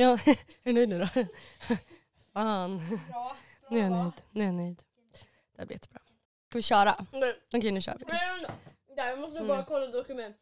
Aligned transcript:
Ja, 0.00 0.18
är 0.26 0.36
du 0.64 0.72
nöjd 0.72 0.88
nu 0.88 0.98
då? 0.98 1.06
Fan. 2.32 2.98
Bra. 3.08 3.36
Nu 3.70 3.78
är 3.78 3.82
jag 3.82 3.92
nöjd. 3.92 4.12
Nu 4.30 4.42
är 4.42 4.46
jag 4.46 4.54
nöjd. 4.54 4.82
Det 5.52 5.58
här 5.58 5.66
blir 5.66 5.76
jättebra. 5.76 6.00
Ska 6.48 6.58
vi 6.58 6.62
köra? 6.62 7.06
Nej, 7.12 7.34
Okej, 7.54 7.72
nu 7.72 7.80
kör 7.80 7.96
vi. 7.98 8.04
nej, 8.08 9.08
jag 9.10 9.18
måste 9.18 9.36
Mm. 9.38 9.48
bara 9.48 9.64
kolla 9.64 9.86
dokument. 9.86 10.36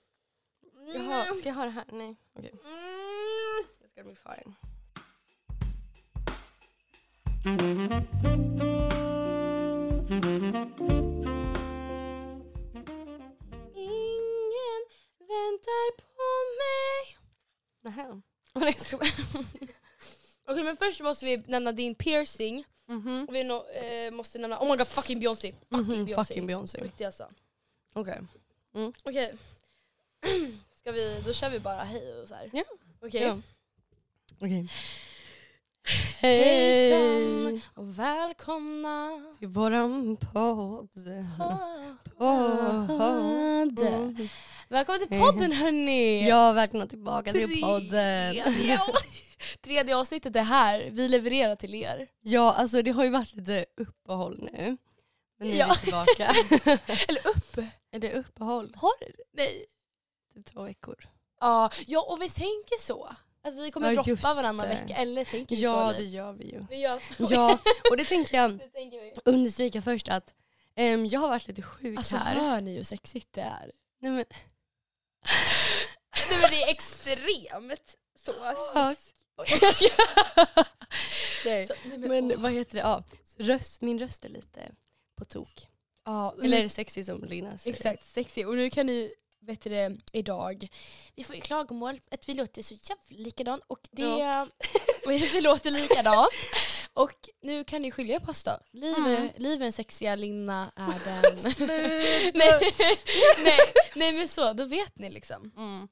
Jaha, 0.95 1.35
ska 1.35 1.49
jag 1.49 1.55
ha 1.57 1.65
det 1.65 1.71
här? 1.71 1.85
Nej. 1.93 2.17
Okej. 2.39 2.51
Mm. 2.65 3.65
Det 3.83 3.89
ska 3.89 4.03
bli 4.05 4.15
fine. 4.17 4.55
Ingen 13.75 14.83
väntar 15.19 15.88
på 15.97 16.29
mig. 16.61 17.16
Nähä. 17.83 18.20
Nej. 18.61 18.77
Okej 20.48 20.65
men 20.65 20.77
först 20.77 21.01
måste 21.01 21.25
vi 21.25 21.37
nämna 21.47 21.73
din 21.73 21.95
piercing. 21.95 22.65
Mhm. 22.89 23.25
Och 23.29 23.35
vi 23.35 23.45
no, 23.45 23.67
eh, 23.71 24.11
måste 24.11 24.39
nämna, 24.39 24.61
oh 24.61 24.71
my 24.71 24.77
god 24.77 24.89
fucking 24.89 25.21
Beyoncé. 25.21 25.53
Fucking 25.53 25.79
Mhm, 25.80 26.05
Beyoncé. 26.05 26.25
Fucking 26.25 26.47
Beyoncé. 26.47 26.79
riktigt 26.79 27.07
alltså. 27.07 27.30
Okej. 27.93 28.21
Okej. 29.05 29.35
Ska 30.75 30.93
vi, 30.93 31.23
då 31.27 31.33
kör 31.33 31.51
vi 31.51 31.61
bara 31.61 31.85
hej 31.85 32.15
och 32.23 32.29
så 32.29 32.35
här. 32.35 32.51
Ja. 32.53 32.65
Okej. 33.01 33.23
Ja. 33.23 33.39
Okej. 34.41 34.69
Hejsan 36.19 37.47
Hej 37.47 37.61
och 37.75 37.99
välkomna. 37.99 39.23
till 39.39 39.49
våran 39.49 40.17
podd. 40.17 40.91
Podd. 42.19 43.81
Välkommen 44.69 45.09
till 45.09 45.19
podden 45.21 45.53
hörni! 45.53 46.29
Ja, 46.29 46.53
välkomna 46.53 46.87
tillbaka 46.87 47.33
till 47.33 47.63
podden. 47.63 48.35
Tredje 49.61 49.97
avsnittet 49.97 50.37
är 50.37 50.43
här, 50.43 50.89
vi 50.91 51.09
levererar 51.09 51.57
till 51.57 51.75
er. 51.75 52.09
Ja, 52.21 52.53
alltså 52.53 52.82
det 52.82 52.91
har 52.91 53.05
ju 53.05 53.10
varit 53.10 53.35
lite 53.35 53.66
uppehåll 53.77 54.38
nu. 54.53 54.77
Men 55.38 55.49
nu 55.49 55.57
är 55.57 55.69
vi 55.69 55.75
tillbaka. 55.75 56.27
Eller 57.09 57.27
upp. 57.27 57.59
är 57.93 57.99
det 57.99 58.13
uppehåll? 58.13 58.73
Har 58.77 58.93
Nej. 59.32 59.65
Typ 60.35 60.47
två 60.47 60.63
veckor. 60.63 60.97
Ja, 61.41 61.71
ja 61.87 62.07
och 62.09 62.23
vi 62.23 62.29
tänker 62.30 62.80
så. 62.80 63.10
Alltså 63.47 63.63
vi 63.63 63.71
kommer 63.71 63.93
Ja, 63.93 64.02
droppa 64.02 64.34
varannan 64.34 64.69
det. 64.69 64.75
vecka, 64.75 64.94
eller 64.94 65.25
tänker 65.25 65.56
vi 65.56 65.62
Ja, 65.62 65.72
så? 65.86 65.92
det 65.92 65.97
eller? 65.98 66.08
gör 66.08 66.33
vi 66.33 66.44
ju. 66.44 66.64
Vi 66.70 66.77
gör 66.77 67.00
Ja, 67.19 67.58
och 67.91 67.97
det 67.97 68.05
tänker 68.05 68.36
jag 68.36 68.50
det 68.58 68.69
tänker 68.69 69.00
vi. 69.00 69.12
understryka 69.25 69.83
först 69.83 70.08
att 70.08 70.34
ehm, 70.77 71.06
jag 71.06 71.20
har 71.20 71.28
varit 71.28 71.48
lite 71.48 71.62
sjuk 71.62 71.98
Alltså 71.98 72.16
här. 72.16 72.34
hör 72.34 72.61
ni 72.61 72.77
hur 72.77 72.84
sexigt 72.84 73.28
det 73.33 73.41
är? 73.41 73.72
Nej, 74.00 74.12
men, 74.12 74.25
Nej 76.30 76.41
men 76.41 76.50
det 76.50 76.62
är 76.62 76.70
extremt 76.70 77.97
så 78.25 78.33
Ja. 78.75 78.94
Nej. 81.44 81.66
Så, 81.66 81.75
nej, 81.84 81.98
men, 81.98 82.27
Men 82.27 82.42
vad 82.42 82.53
heter 82.53 82.75
det? 82.75 82.81
Ja, 82.81 83.05
röst, 83.38 83.81
min 83.83 83.98
röst 83.98 84.25
är 84.25 84.28
lite 84.28 84.60
på 85.16 85.25
tok. 85.25 85.69
ja, 86.05 86.34
Eller 86.42 86.58
är 86.58 86.62
det 86.62 86.69
sexy 86.69 87.05
som 87.05 87.25
Lina 87.25 87.58
säger? 87.58 87.77
Exakt, 87.77 88.05
sexy. 88.06 88.44
Och 88.44 88.56
nu 88.56 88.70
kan 88.70 88.86
ni, 88.86 89.12
vet 89.47 89.61
du 89.61 89.70
det, 89.70 89.97
idag, 90.12 90.69
vi 91.14 91.25
får 91.25 91.34
ju 91.34 91.41
klagomål 91.41 92.00
att 92.11 92.28
vi 92.28 92.34
låter 92.34 92.62
så 92.62 92.75
jävla 92.75 93.25
likadant 93.25 93.62
och 93.66 93.80
det, 93.92 94.03
Ja. 94.03 94.47
vi 95.06 95.41
låter 95.41 95.70
likadant. 95.70 96.28
Och 96.92 97.28
nu 97.42 97.64
kan 97.64 97.83
ni 97.83 97.91
skilja 97.91 98.20
på 98.20 98.30
oss 98.30 98.44
då. 98.44 98.58
Liv, 98.72 98.94
Mm. 98.97 99.28
Liv 99.36 99.53
är 99.61 99.64
den 99.64 99.72
sexiga, 99.72 100.14
Linna 100.16 100.72
är 100.77 101.05
den... 101.05 101.55
nej, 102.34 102.72
nej, 103.44 103.58
nej 103.94 104.12
men 104.12 104.28
så, 104.28 104.53
då 104.53 104.64
vet 104.64 104.98
ni 104.98 105.11
liksom. 105.11 105.53
Mm. 105.56 105.88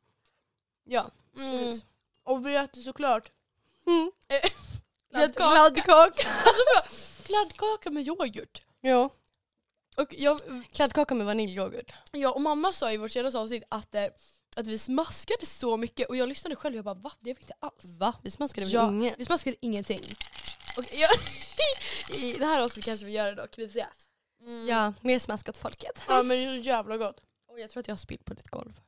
Ja. 0.84 1.10
Mm. 1.36 1.80
Och 2.24 2.46
vi 2.46 2.54
äter 2.56 2.80
såklart 2.82 3.30
Mm. 3.86 4.12
kladdkaka. 5.10 5.50
Kladdkaka. 5.54 6.28
Alltså 6.28 6.62
vadå? 6.74 6.86
kladdkaka 7.26 7.90
med 7.90 8.06
yoghurt. 8.06 8.62
Ja. 8.80 9.10
Och, 9.96 10.14
jag, 10.18 10.40
Kladdkaka 10.72 11.14
med 11.14 11.26
vaniljyoghurt. 11.26 11.92
ja, 12.12 12.30
och 12.30 12.40
mamma 12.40 12.72
sa 12.72 12.92
i 12.92 12.96
vårt 12.96 13.10
senaste 13.10 13.38
avsnitt 13.38 13.62
att, 13.68 13.94
eh, 13.94 14.04
att 14.56 14.66
vi 14.66 14.78
smaskade 14.78 15.46
så 15.46 15.76
mycket 15.76 16.08
och 16.08 16.16
jag 16.16 16.28
lyssnade 16.28 16.56
själv 16.56 16.74
och 16.74 16.78
jag 16.78 16.84
bara 16.84 16.94
va? 16.94 17.12
Det 17.20 17.34
vi 17.34 17.40
inte 17.40 17.54
alls. 17.60 17.84
Va? 17.84 18.14
Vi 18.22 18.30
smaskade 18.30 18.66
väl 18.66 18.74
Ja. 18.74 18.88
inget? 18.88 19.14
Vi 19.18 19.24
smaskade 19.24 19.56
ingenting. 19.60 20.00
Och 20.76 20.84
jag, 20.92 21.10
I 22.20 22.32
det 22.32 22.46
här 22.46 22.60
avsnittet 22.60 22.84
kanske 22.84 23.06
vi 23.06 23.12
gör 23.12 23.28
det 23.34 23.42
dock, 23.42 23.58
vi 23.58 23.68
får 23.68 23.72
se. 23.72 23.86
Mm. 24.40 24.66
Ja, 24.68 24.92
mer 25.00 25.18
smask 25.18 25.48
åt 25.48 25.56
folket. 25.56 26.02
ja 26.08 26.22
men 26.22 26.38
det 26.38 26.44
är 26.44 26.60
så 26.62 26.66
jävla 26.66 26.96
gott. 26.96 27.20
Och 27.48 27.60
jag 27.60 27.70
tror 27.70 27.80
att 27.80 27.88
jag 27.88 27.94
har 27.94 27.98
spillt 28.00 28.24
på 28.24 28.34
ditt 28.34 28.48
golv. 28.50 28.80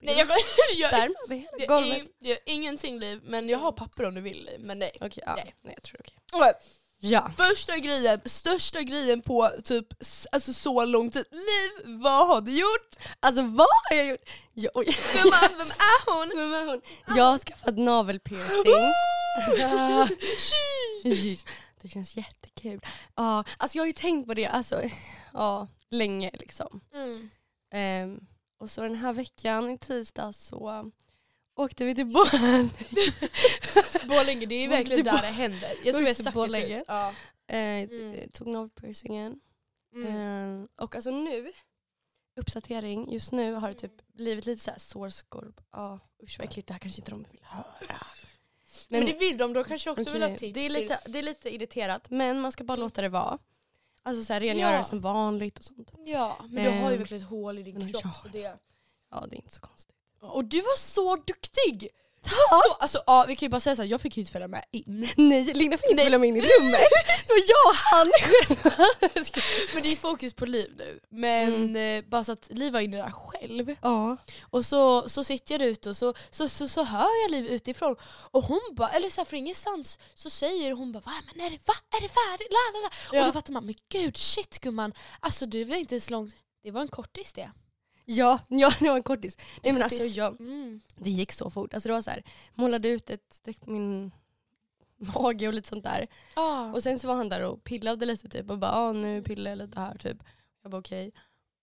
Nej, 0.00 0.18
jag, 0.18 0.28
jag, 0.76 0.90
Där 0.92 1.10
över 1.24 1.34
hela 1.36 1.50
det, 1.58 1.66
golvet. 1.66 1.98
är, 1.98 2.06
det 2.18 2.32
är 2.32 2.38
ingenting 2.46 2.98
liv, 2.98 3.20
men 3.24 3.48
jag 3.48 3.58
har 3.58 3.72
papper 3.72 4.04
om 4.04 4.14
du 4.14 4.20
vill 4.20 4.44
Liv, 4.44 4.60
men 4.60 4.78
nej. 4.78 4.90
Okej, 5.00 5.22
ja. 5.26 5.34
Nej. 5.34 5.54
Nej. 5.62 5.74
jag 5.76 5.82
tror 5.82 6.00
okej. 6.00 6.14
Okej, 6.32 6.52
Ja. 7.00 7.30
Första 7.36 7.78
grejen, 7.78 8.20
största 8.24 8.82
grejen 8.82 9.22
på 9.22 9.50
typ 9.64 9.86
alltså 10.32 10.52
så 10.52 10.84
lång 10.84 11.10
tid. 11.10 11.24
Liv, 11.30 12.00
vad 12.00 12.26
har 12.26 12.40
du 12.40 12.58
gjort? 12.58 12.96
Alltså 13.20 13.42
vad 13.42 13.66
har 13.90 13.96
jag 13.96 14.06
gjort? 14.06 14.30
Jag, 14.52 14.70
oj. 14.74 14.96
Gumman, 15.14 15.58
vem 15.58 15.66
är 15.70 16.06
hon? 16.14 16.38
Vem 16.38 16.54
är 16.54 16.66
hon? 16.66 16.80
Jag 17.16 17.24
har 17.24 17.38
skaffat 17.38 17.78
navelpiercing. 17.78 18.72
det 21.82 21.88
känns 21.88 22.16
jättekul. 22.16 22.80
Ja, 23.16 23.44
alltså 23.56 23.78
jag 23.78 23.82
har 23.82 23.86
ju 23.86 23.92
tänkt 23.92 24.26
på 24.26 24.34
det 24.34 24.46
alltså, 24.46 24.82
ja, 25.32 25.68
länge 25.90 26.30
liksom. 26.34 26.80
Mm. 26.94 27.30
Ehm, 27.72 28.20
och 28.60 28.70
så 28.70 28.80
den 28.80 28.96
här 28.96 29.12
veckan 29.12 29.70
i 29.70 29.78
tisdag 29.78 30.32
så 30.32 30.90
åkte 31.58 31.84
vi 31.84 31.94
till 31.94 32.06
Borlänge. 32.06 32.70
Borlänge, 34.08 34.46
det 34.46 34.54
är 34.54 34.68
Måste 34.68 34.76
verkligen 34.78 35.04
där 35.04 35.20
det 35.22 35.26
händer. 35.26 35.72
Jag 35.84 35.94
tror 35.94 36.00
vi 36.02 36.06
har 36.06 36.14
sagt 36.14 36.24
det 36.24 36.32
Borlänge. 36.32 36.66
förut. 36.66 36.84
Ja. 36.88 37.08
Eh, 37.46 37.88
Mm. 37.90 38.30
Tog 38.32 38.46
navelpiercingen. 38.48 39.40
Mm. 39.94 40.16
Ehm, 40.16 40.68
och 40.76 40.94
alltså 40.94 41.10
nu, 41.10 41.52
uppdatering, 42.36 43.12
just 43.12 43.32
nu 43.32 43.52
har 43.54 43.68
det 43.68 43.74
typ 43.74 44.12
blivit 44.12 44.46
lite 44.46 44.62
så 44.64 44.70
här 44.70 44.78
sårskorp. 44.78 45.60
Ja, 45.72 45.98
usch 46.22 46.38
vad 46.38 46.44
äckligt, 46.48 46.68
det 46.68 46.74
här 46.74 46.78
kanske 46.80 47.00
inte 47.00 47.10
de 47.10 47.26
vill 47.30 47.40
höra. 47.42 48.06
Men, 48.90 49.06
det 49.06 49.18
vill 49.18 49.36
de, 49.38 49.52
de 49.52 49.64
kanske 49.64 49.90
också 49.90 50.12
vill 50.12 50.22
ha 50.22 50.36
tips. 50.36 50.54
det, 50.54 50.60
är 50.60 50.70
lite, 50.70 51.00
det 51.06 51.18
är 51.18 51.22
lite 51.22 51.54
irriterat 51.54 52.10
men 52.10 52.40
man 52.40 52.52
ska 52.52 52.64
bara 52.64 52.76
låta 52.76 53.02
det 53.02 53.08
vara. 53.08 53.38
Alltså 54.02 54.24
så 54.24 54.32
här, 54.32 54.40
rengöra 54.40 54.72
Ja. 54.72 54.78
det 54.78 54.84
som 54.84 55.00
vanligt 55.00 55.58
och 55.58 55.64
sånt. 55.64 55.92
Ja, 56.06 56.36
men 56.50 56.64
du 56.64 56.70
har 56.70 56.76
ju 56.90 56.94
Ehm, 56.94 56.98
verkligen 56.98 57.22
ett 57.22 57.28
hål 57.28 57.58
i 57.58 57.62
din 57.62 57.78
men 57.78 57.88
kropp. 57.92 58.02
Så 58.22 58.28
det... 58.28 58.56
Ja 59.10 59.26
det 59.30 59.34
är 59.36 59.38
inte 59.38 59.54
så 59.54 59.60
konstigt. 59.60 59.96
Och 60.20 60.44
du 60.44 60.60
var 60.60 60.76
så 60.76 61.16
duktig! 61.16 61.90
Du 62.24 62.30
var 62.30 62.62
så, 62.62 62.72
alltså, 62.72 63.02
ja, 63.06 63.24
vi 63.28 63.36
kan 63.36 63.46
ju 63.46 63.50
bara 63.50 63.60
säga 63.60 63.76
så 63.76 63.82
här, 63.82 63.88
jag 63.88 64.00
fick 64.00 64.16
ju 64.16 64.20
inte 64.20 64.32
följa 64.32 64.48
med 64.48 64.64
in. 64.70 65.08
Nej 65.16 65.44
Linda 65.44 65.76
fick 65.76 65.90
inte 65.90 66.02
följa 66.02 66.18
med 66.18 66.28
in 66.28 66.36
i 66.36 66.40
rummet. 66.40 66.80
Så 67.26 67.34
jag 67.46 67.68
och 67.70 67.74
han 67.74 68.06
själva. 68.22 68.86
Men 69.74 69.82
det 69.82 69.92
är 69.92 69.96
fokus 69.96 70.34
på 70.34 70.46
Liv 70.46 70.74
nu. 70.78 71.00
Men 71.08 71.76
eh, 71.76 72.04
bara 72.04 72.24
så 72.24 72.32
att 72.32 72.48
Liv 72.50 72.72
var 72.72 72.80
inne 72.80 72.96
där 72.96 73.10
själv. 73.10 73.76
Ja. 73.82 74.16
Och 74.40 74.66
så, 74.66 75.08
så 75.08 75.24
sitter 75.24 75.54
jag 75.54 75.60
där 75.60 75.66
ute 75.66 75.90
och 75.90 75.96
så, 75.96 76.14
så, 76.30 76.48
så, 76.48 76.68
så 76.68 76.84
hör 76.84 77.22
jag 77.22 77.30
Liv 77.30 77.46
utifrån. 77.46 77.96
Och 78.30 78.44
hon 78.44 78.60
bara, 78.72 78.88
eller 78.88 79.08
så 79.08 79.20
här, 79.20 79.34
ingenstans 79.34 79.98
så 80.14 80.30
säger 80.30 80.72
hon 80.72 80.92
bara 80.92 81.00
va? 81.00 81.12
Men 81.34 81.46
är 81.46 81.50
det, 81.50 81.58
va? 81.66 81.74
Är 81.98 82.02
det 82.02 82.08
färdigt? 82.08 82.48
La, 82.50 82.78
la, 82.78 82.88
la. 82.88 82.90
Ja. 83.12 83.20
Och 83.20 83.26
då 83.26 83.32
fattar 83.32 83.52
man, 83.52 83.64
men 83.66 83.74
gud 83.92 84.16
shit 84.16 84.58
gumman. 84.58 84.92
Alltså 85.20 85.46
du 85.46 85.64
var 85.64 85.76
inte 85.76 86.00
så 86.00 86.10
långt. 86.10 86.34
Det 86.62 86.70
var 86.70 86.80
en 86.80 86.88
kortis 86.88 87.32
det. 87.32 87.50
Ja, 88.10 88.38
ja, 88.48 88.72
det 88.78 88.88
var 88.88 88.96
en 88.96 89.02
kortis. 89.02 89.36
Nej 89.62 89.72
men 89.72 89.82
alltså 89.82 90.02
jag, 90.04 90.40
Mm. 90.40 90.80
det 90.96 91.10
gick 91.10 91.32
så 91.32 91.50
fort. 91.50 91.74
Alltså 91.74 91.88
det 91.88 91.92
var 91.92 92.00
så 92.02 92.10
här, 92.10 92.22
målade 92.54 92.88
ut 92.88 93.10
ett 93.10 93.32
streck 93.32 93.60
på 93.60 93.70
min 93.70 94.10
mage 95.14 95.48
och 95.48 95.54
lite 95.54 95.68
sånt 95.68 95.84
där. 95.84 96.06
Ah. 96.34 96.72
Och 96.72 96.82
sen 96.82 96.98
så 96.98 97.08
var 97.08 97.14
han 97.14 97.28
där 97.28 97.42
och 97.42 97.64
pillade 97.64 98.06
lite 98.06 98.28
typ 98.28 98.50
och 98.50 98.58
bara 98.58 98.72
ah, 98.72 98.92
nu 98.92 99.22
pillar 99.22 99.50
jag 99.50 99.58
lite 99.58 99.80
här 99.80 99.98
typ. 99.98 100.16
Jag 100.62 100.70
bara 100.70 100.78
okej. 100.78 101.12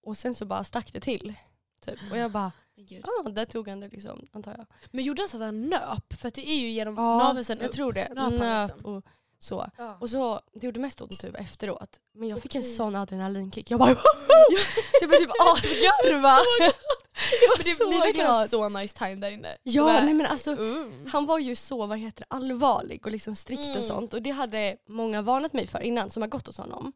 Och 0.03 0.17
sen 0.17 0.33
så 0.35 0.45
bara 0.45 0.63
stack 0.63 0.93
det 0.93 0.99
till. 0.99 1.33
Typ. 1.81 1.99
Och 2.11 2.17
jag 2.17 2.31
bara, 2.31 2.51
ja 2.75 3.29
där 3.31 3.45
tog 3.45 3.67
han 3.67 3.79
det 3.79 3.89
liksom 3.89 4.27
antar 4.31 4.55
jag. 4.57 4.65
Men 4.91 5.03
gjorde 5.03 5.21
han 5.21 5.29
så 5.29 5.37
att 5.37 5.43
han 5.43 5.61
nöp? 5.69 6.13
För 6.19 6.27
att 6.27 6.33
det 6.33 6.49
är 6.49 6.59
ju 6.59 6.69
genom 6.69 6.95
Ja, 6.95 7.17
naveln 7.17 7.59
jag 7.61 7.71
tror 7.71 7.93
det. 7.93 8.13
Nöp 8.13 8.39
Nöp 8.39 8.69
liksom? 8.71 8.95
och 8.95 9.05
så. 9.39 9.69
Ja. 9.77 9.97
Och 10.01 10.09
så, 10.09 10.41
det 10.53 10.65
gjorde 10.65 10.79
mest 10.79 11.01
ont 11.01 11.19
typ 11.19 11.35
efteråt. 11.39 11.99
Men 12.13 12.27
jag 12.29 12.41
fick 12.41 12.55
en 12.55 12.61
Okej. 12.61 12.71
sån 12.71 12.95
adrenalinkick. 12.95 13.71
Jag 13.71 13.79
bara 13.79 13.95
Så 13.95 14.01
jag 15.01 15.09
började 15.09 15.25
typ 15.25 15.35
asgarva. 15.53 16.37
Jag 17.79 17.89
ni 17.89 17.99
verkar 17.99 18.27
ha 18.27 18.47
så 18.47 18.69
nice 18.69 18.97
time 18.97 19.15
där 19.15 19.31
inne. 19.31 19.57
Ja 19.63 19.83
Och, 19.83 20.03
nej 20.05 20.13
men 20.13 20.25
alltså 20.25 20.51
mm. 20.51 21.07
han 21.11 21.25
var 21.25 21.39
ju 21.39 21.55
så 21.55 21.85
vad 21.85 21.97
heter 21.99 22.25
allvarlig 22.27 23.05
och 23.05 23.11
liksom 23.11 23.35
strikt 23.35 23.65
Mm. 23.65 23.77
och 23.77 23.83
sånt. 23.83 24.13
Och 24.13 24.21
det 24.21 24.29
hade 24.31 24.77
många 24.87 25.21
varnat 25.21 25.53
mig 25.53 25.67
för 25.67 25.81
innan 25.81 26.09
som 26.09 26.21
har 26.21 26.29
gått 26.29 26.47
hos 26.47 26.57
honom. 26.57 26.93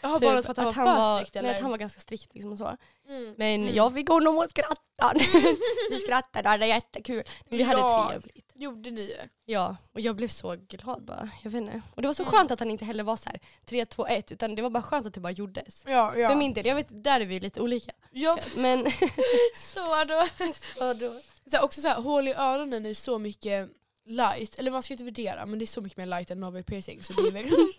Jaha, 0.00 0.18
Typ 0.18 0.28
bara 0.28 0.42
för 0.42 0.50
att 0.50 0.74
han 0.74 0.84
var 0.84 1.18
för 1.18 1.24
strikt 1.24 1.34
nej, 1.34 1.44
eller? 1.44 1.54
att 1.54 1.60
han 1.62 1.70
var 1.70 1.78
ganska 1.78 2.00
strikt 2.00 2.34
liksom 2.34 2.52
och 2.52 2.58
så. 2.58 2.76
Mm. 3.08 3.34
Men 3.38 3.62
Mm. 3.62 3.74
jag 3.74 3.94
fick 3.94 4.08
honom 4.08 4.38
att 4.38 4.50
skratta. 4.50 5.12
vi 5.90 5.98
skrattade, 5.98 6.50
det 6.52 6.58
var 6.58 6.66
jättekul. 6.66 7.22
Vi 7.48 7.62
hade 7.62 7.80
Ja. 7.80 8.08
trevligt. 8.10 8.41
Gjorde 8.62 8.90
ni 8.90 9.00
ju. 9.00 9.16
Ja, 9.44 9.76
och 9.92 10.00
jag 10.00 10.16
blev 10.16 10.28
så 10.28 10.56
glad 10.68 11.04
bara. 11.04 11.30
Jag 11.42 11.50
vet 11.50 11.62
inte. 11.62 11.82
Och 11.94 12.02
det 12.02 12.08
var 12.08 12.14
så 12.14 12.22
Mm. 12.22 12.32
skönt 12.32 12.50
att 12.50 12.58
han 12.60 12.70
inte 12.70 12.84
heller 12.84 13.04
var 13.04 13.16
så 13.16 13.28
här 13.30 13.40
3, 13.66 13.86
2, 13.86 14.06
1 14.06 14.32
utan 14.32 14.54
det 14.54 14.62
var 14.62 14.70
bara 14.70 14.82
skönt 14.82 15.06
att 15.06 15.14
det 15.14 15.20
bara 15.20 15.32
gjordes. 15.32 15.84
Ja, 15.86 16.16
ja. 16.16 16.28
För 16.28 16.36
min 16.36 16.54
del, 16.54 16.66
jag 16.66 16.74
vet, 16.74 17.04
där 17.04 17.20
är 17.20 17.24
vi 17.24 17.40
lite 17.40 17.60
olika. 17.60 17.92
ja 18.10 18.38
Men 18.56 18.84
så 19.74 20.04
då. 20.04 20.26
så 20.78 20.92
då. 20.92 21.12
Så 21.50 21.56
här, 21.56 21.64
också 21.64 21.80
så 21.80 21.88
här, 21.88 22.00
hål 22.02 22.28
i 22.28 22.34
öronen 22.34 22.86
är 22.86 22.94
så 22.94 23.18
mycket 23.18 23.68
light, 24.06 24.58
eller 24.58 24.70
man 24.70 24.82
ska 24.82 24.94
inte 24.94 25.04
värdera 25.04 25.46
men 25.46 25.58
det 25.58 25.64
är 25.64 25.66
så 25.66 25.80
mycket 25.80 25.98
mer 25.98 26.06
light 26.06 26.30
än 26.30 26.40
navel 26.40 26.64
piercing 26.64 27.02
så 27.02 27.12
det 27.12 27.28
är 27.28 27.30
verkligen... 27.32 27.72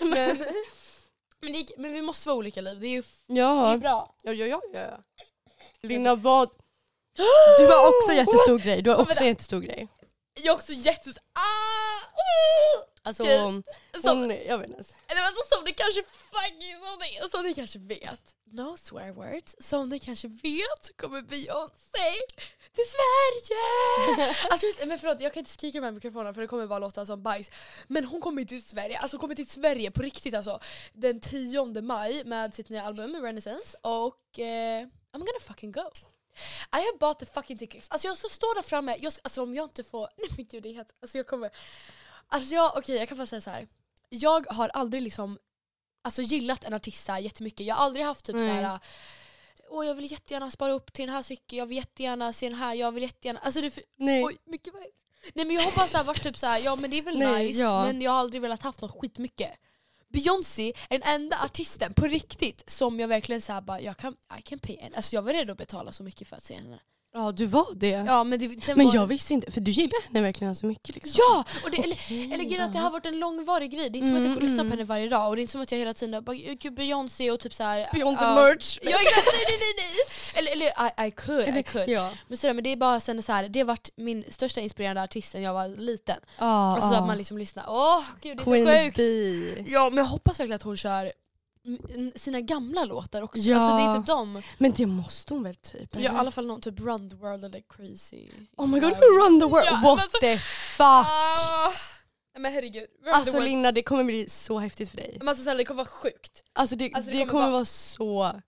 men, 0.10 0.36
men, 1.40 1.52
det, 1.52 1.66
men 1.78 1.92
vi 1.92 2.02
måste 2.02 2.28
vara 2.28 2.38
olika 2.38 2.60
liv, 2.60 2.80
det 2.80 2.86
är 2.86 2.90
ju 2.90 3.02
det 3.26 3.32
är 3.32 3.36
Ja. 3.44 3.76
bra. 3.76 4.14
Ja, 4.22 4.32
ja, 4.32 4.46
ja, 4.46 4.60
ja. 4.74 4.98
Linda 5.82 6.14
vad? 6.14 6.48
Du 7.58 7.66
har 7.66 7.88
också 7.88 8.12
jättestor 8.12 8.58
grej. 8.58 8.82
Du 8.82 8.90
har 8.90 8.96
också 8.96 9.08
Vänta. 9.08 9.24
jättestor 9.24 9.60
grej. 9.60 9.88
Jag 10.34 10.46
är 10.46 10.56
också 10.56 10.72
jättes... 10.72 11.16
Ah! 11.16 12.10
Alltså 13.02 13.22
Okej. 13.22 13.42
hon, 13.42 13.62
Som, 14.02 14.30
jag 14.46 14.58
vet 14.58 14.68
inte. 14.68 14.84
eller 15.08 15.20
alltså, 15.20 15.42
som 15.54 15.64
ni 15.64 15.72
kanske 15.72 16.02
fucking 16.02 16.76
som 16.76 16.98
ni, 17.00 17.30
som 17.30 17.42
ni 17.46 17.54
kanske 17.54 17.78
vet, 17.78 18.20
no 18.44 18.76
swear 18.76 19.12
words, 19.12 19.56
som 19.60 19.88
ni 19.88 19.98
kanske 19.98 20.28
vet 20.28 20.96
kommer 20.96 21.22
Beyoncé 21.22 22.10
till 22.74 22.84
Sverige! 22.96 24.34
alltså 24.50 24.66
men 24.86 24.98
förlåt 24.98 25.20
jag 25.20 25.32
kan 25.32 25.40
inte 25.40 25.50
skrika 25.50 25.80
med 25.80 25.94
mikrofonen 25.94 26.34
för 26.34 26.40
det 26.40 26.46
kommer 26.46 26.66
bara 26.66 26.78
låta 26.78 27.06
som 27.06 27.22
bajs. 27.22 27.50
Men 27.86 28.04
hon 28.04 28.20
kommer 28.20 28.44
till 28.44 28.64
Sverige, 28.64 28.98
alltså 28.98 29.16
hon 29.16 29.20
kommer 29.20 29.34
till 29.34 29.48
Sverige 29.48 29.90
på 29.90 30.02
riktigt 30.02 30.34
alltså. 30.34 30.60
Den 30.92 31.20
10 31.20 31.82
maj 31.82 32.24
med 32.24 32.54
sitt 32.54 32.68
nya 32.68 32.82
album 32.82 33.22
Renaissance 33.22 33.76
och 33.82 34.38
eh, 34.38 34.86
I'm 35.12 35.18
gonna 35.18 35.40
fucking 35.40 35.72
go. 35.72 35.90
I 36.72 36.76
have 36.76 36.98
bought 37.00 37.18
the 37.18 37.26
fucking 37.26 37.58
tickets. 37.58 37.86
Alltså 37.90 38.08
jag 38.08 38.16
ska 38.16 38.28
stå 38.28 38.54
där 38.54 38.62
framme, 38.62 38.96
jag 39.00 39.12
ska, 39.12 39.20
alltså 39.24 39.42
om 39.42 39.54
jag 39.54 39.64
inte 39.64 39.84
får, 39.84 40.00
nej 40.16 40.28
men 40.36 40.46
gud 40.46 40.62
det 40.62 40.68
är 40.68 40.74
helt, 40.74 40.96
alltså 41.02 41.18
jag 41.18 41.26
kommer 41.26 41.50
Alltså 42.32 42.54
jag, 42.54 42.72
okej 42.76 42.96
jag 42.96 43.08
kan 43.08 43.18
bara 43.18 43.26
säga 43.26 43.40
så 43.40 43.50
här. 43.50 43.68
Jag 44.08 44.46
har 44.46 44.68
aldrig 44.68 45.02
liksom 45.02 45.38
alltså, 46.02 46.22
gillat 46.22 46.64
en 46.64 46.74
artist 46.74 47.06
så 47.06 47.12
här 47.12 47.18
jättemycket. 47.18 47.66
Jag 47.66 47.74
har 47.74 47.84
aldrig 47.84 48.04
haft 48.04 48.24
typ 48.24 48.36
Nej. 48.36 48.46
så 48.46 48.52
här. 48.52 48.80
Åh 49.70 49.86
jag 49.86 49.94
vill 49.94 50.12
jättegärna 50.12 50.50
spara 50.50 50.72
upp 50.72 50.92
till 50.92 51.06
den 51.06 51.14
här 51.14 51.22
cykeln, 51.22 51.58
jag 51.58 51.66
vill 51.66 51.76
jättegärna 51.76 52.32
se 52.32 52.48
den 52.48 52.58
här, 52.58 52.74
jag 52.74 52.92
vill 52.92 53.02
jättegärna... 53.02 53.40
Alltså 53.40 53.60
det, 53.60 53.78
Nej. 53.96 54.24
oj, 54.24 54.38
mycket. 54.44 54.74
Nej 55.34 55.46
men 55.46 55.50
jag 55.56 55.62
har 55.62 55.76
bara 55.76 55.86
så 55.86 55.96
här, 55.96 56.04
varit 56.04 56.22
typ 56.22 56.38
så 56.38 56.46
här, 56.46 56.58
ja 56.58 56.76
men 56.76 56.90
det 56.90 56.98
är 56.98 57.02
väl 57.02 57.18
Nej, 57.18 57.46
nice 57.46 57.60
ja. 57.60 57.84
men 57.84 58.02
jag 58.02 58.10
har 58.10 58.18
aldrig 58.18 58.42
velat 58.42 58.62
haft 58.62 58.80
något 58.80 59.00
skitmycket. 59.00 59.50
Beyoncé 60.12 60.72
är 60.90 60.98
den 60.98 61.02
enda 61.02 61.44
artisten 61.44 61.94
på 61.94 62.06
riktigt 62.06 62.70
som 62.70 63.00
jag 63.00 63.08
verkligen 63.08 63.40
såhär 63.40 63.60
bara, 63.60 63.80
jag 63.80 63.96
kan, 63.96 64.16
I 64.38 64.42
can 64.42 64.58
pay 64.58 64.76
en. 64.80 64.94
Alltså 64.94 65.16
jag 65.16 65.22
var 65.22 65.32
redo 65.32 65.52
att 65.52 65.58
betala 65.58 65.92
så 65.92 66.02
mycket 66.02 66.28
för 66.28 66.36
att 66.36 66.44
se 66.44 66.54
henne. 66.54 66.80
Ja 67.12 67.32
du 67.32 67.46
var 67.46 67.66
det. 67.74 67.88
Ja 67.88 68.24
men 68.24 68.38
det, 68.38 68.76
Men 68.76 68.90
jag 68.90 69.06
visste 69.06 69.34
inte, 69.34 69.50
för 69.50 69.60
du 69.60 69.70
gillar 69.70 70.02
henne 70.06 70.20
verkligen 70.22 70.56
så 70.56 70.66
mycket 70.66 70.94
liksom. 70.94 71.12
Ja! 71.18 71.44
Och 71.64 71.70
det, 71.70 71.76
eller, 71.84 71.94
Okej, 71.96 72.24
Eller 72.34 72.44
grejen 72.44 72.62
att 72.62 72.72
det 72.72 72.78
har 72.78 72.90
varit 72.90 73.06
en 73.06 73.18
långvarig 73.20 73.70
grej. 73.70 73.90
Det 73.90 73.98
är 73.98 74.00
inte 74.00 74.08
som 74.08 74.16
att 74.16 74.24
jag 74.24 74.30
Mm, 74.32 74.42
lyssnar 74.42 74.58
på 74.58 74.66
mm. 74.66 74.70
henne 74.70 74.84
varje 74.84 75.08
dag 75.08 75.28
och 75.28 75.36
det 75.36 75.40
är 75.40 75.42
inte 75.42 75.52
som 75.52 75.60
att 75.60 75.72
jag 75.72 75.78
hela 75.78 75.94
tiden 75.94 76.24
bara 76.24 76.36
gud 76.36 76.74
Beyoncé 76.74 77.30
och 77.30 77.40
typ 77.40 77.52
såhär... 77.54 77.88
Beyoncé 77.92 78.24
ja. 78.24 78.34
merch. 78.34 78.78
Ja 78.82 78.90
nej 78.90 78.96
nej 79.34 79.58
nej 79.60 79.74
nej! 79.76 79.88
Eller, 80.34 80.52
eller 80.52 81.04
I, 81.04 81.08
I 81.08 81.10
could, 81.10 81.40
I 81.40 81.44
Eller- 81.44 81.62
could. 81.62 81.88
Ja. 81.88 82.10
Men, 82.28 82.36
sådär, 82.38 82.54
men 82.54 82.64
det 82.64 82.72
är 82.72 82.76
bara 82.76 83.00
sen 83.00 83.22
så 83.22 83.32
här, 83.32 83.48
det 83.48 83.60
har 83.60 83.66
varit 83.66 83.90
min 83.96 84.24
största 84.28 84.60
inspirerande 84.60 85.02
artist 85.02 85.32
sen 85.32 85.42
jag 85.42 85.52
var 85.54 85.68
liten. 85.68 86.16
Ja, 86.38 86.44
Alltså 86.74 86.88
så 86.88 86.94
ja. 86.94 87.00
att 87.00 87.06
man 87.06 87.18
liksom 87.18 87.38
lyssnar, 87.38 87.64
åh 87.68 88.02
gud 88.22 88.36
det 88.36 88.42
är 88.42 88.44
Queen 88.44 88.66
så 88.66 88.72
sjukt! 88.84 88.96
Bee. 88.96 89.64
Ja 89.72 89.88
men 89.90 89.98
jag 89.98 90.04
hoppas 90.04 90.40
verkligen 90.40 90.56
att 90.56 90.62
hon 90.62 90.76
kör 90.76 91.00
mm, 91.00 91.12
sina 92.14 92.40
gamla 92.40 92.84
låtar 92.84 93.22
också. 93.22 93.38
Ja. 93.42 93.56
Alltså 93.56 93.76
det 93.76 93.82
är 93.82 93.96
typ 93.98 94.06
dem. 94.06 94.42
Men 94.58 94.72
det 94.72 94.86
måste 94.86 95.34
hon 95.34 95.42
väl 95.42 95.54
typ? 95.54 95.88
Ja, 95.94 96.00
i 96.00 96.04
eller? 96.06 96.18
alla 96.18 96.30
fall 96.30 96.46
någon 96.46 96.60
typ 96.60 96.80
Run 96.80 97.10
the 97.10 97.16
World 97.16 97.44
eller 97.44 97.60
Crazy. 97.68 98.28
Oh 98.56 98.66
my 98.68 98.80
god, 98.80 98.92
run 99.00 99.40
the 99.40 99.46
world? 99.46 99.66
Ja, 99.66 99.80
What 99.84 99.96
men 99.98 100.06
så- 100.12 100.18
the 100.20 100.38
fuck? 100.38 101.06
Nej, 102.34 102.42
men 102.42 102.52
herregud. 102.52 102.84
Run 103.04 103.14
Alltså. 103.14 103.38
Linda, 103.40 103.72
det 103.72 103.82
kommer 103.82 104.04
bli 104.04 104.28
så 104.28 104.58
häftigt 104.58 104.90
för 104.90 104.96
dig. 104.96 105.16
Men 105.18 105.28
alltså, 105.28 105.54
det 105.54 105.64
kommer 105.64 105.84
vara 105.84 105.88
sjukt. 105.92 106.44
Alltså 106.52 106.76
det, 106.76 106.90
Alltså, 106.94 107.10
det 107.10 107.16
det, 107.18 107.24
kommer 107.24 107.30
kommer 107.30 107.42
vara- 107.44 107.52
vara 107.52 107.64
så, 107.64 108.40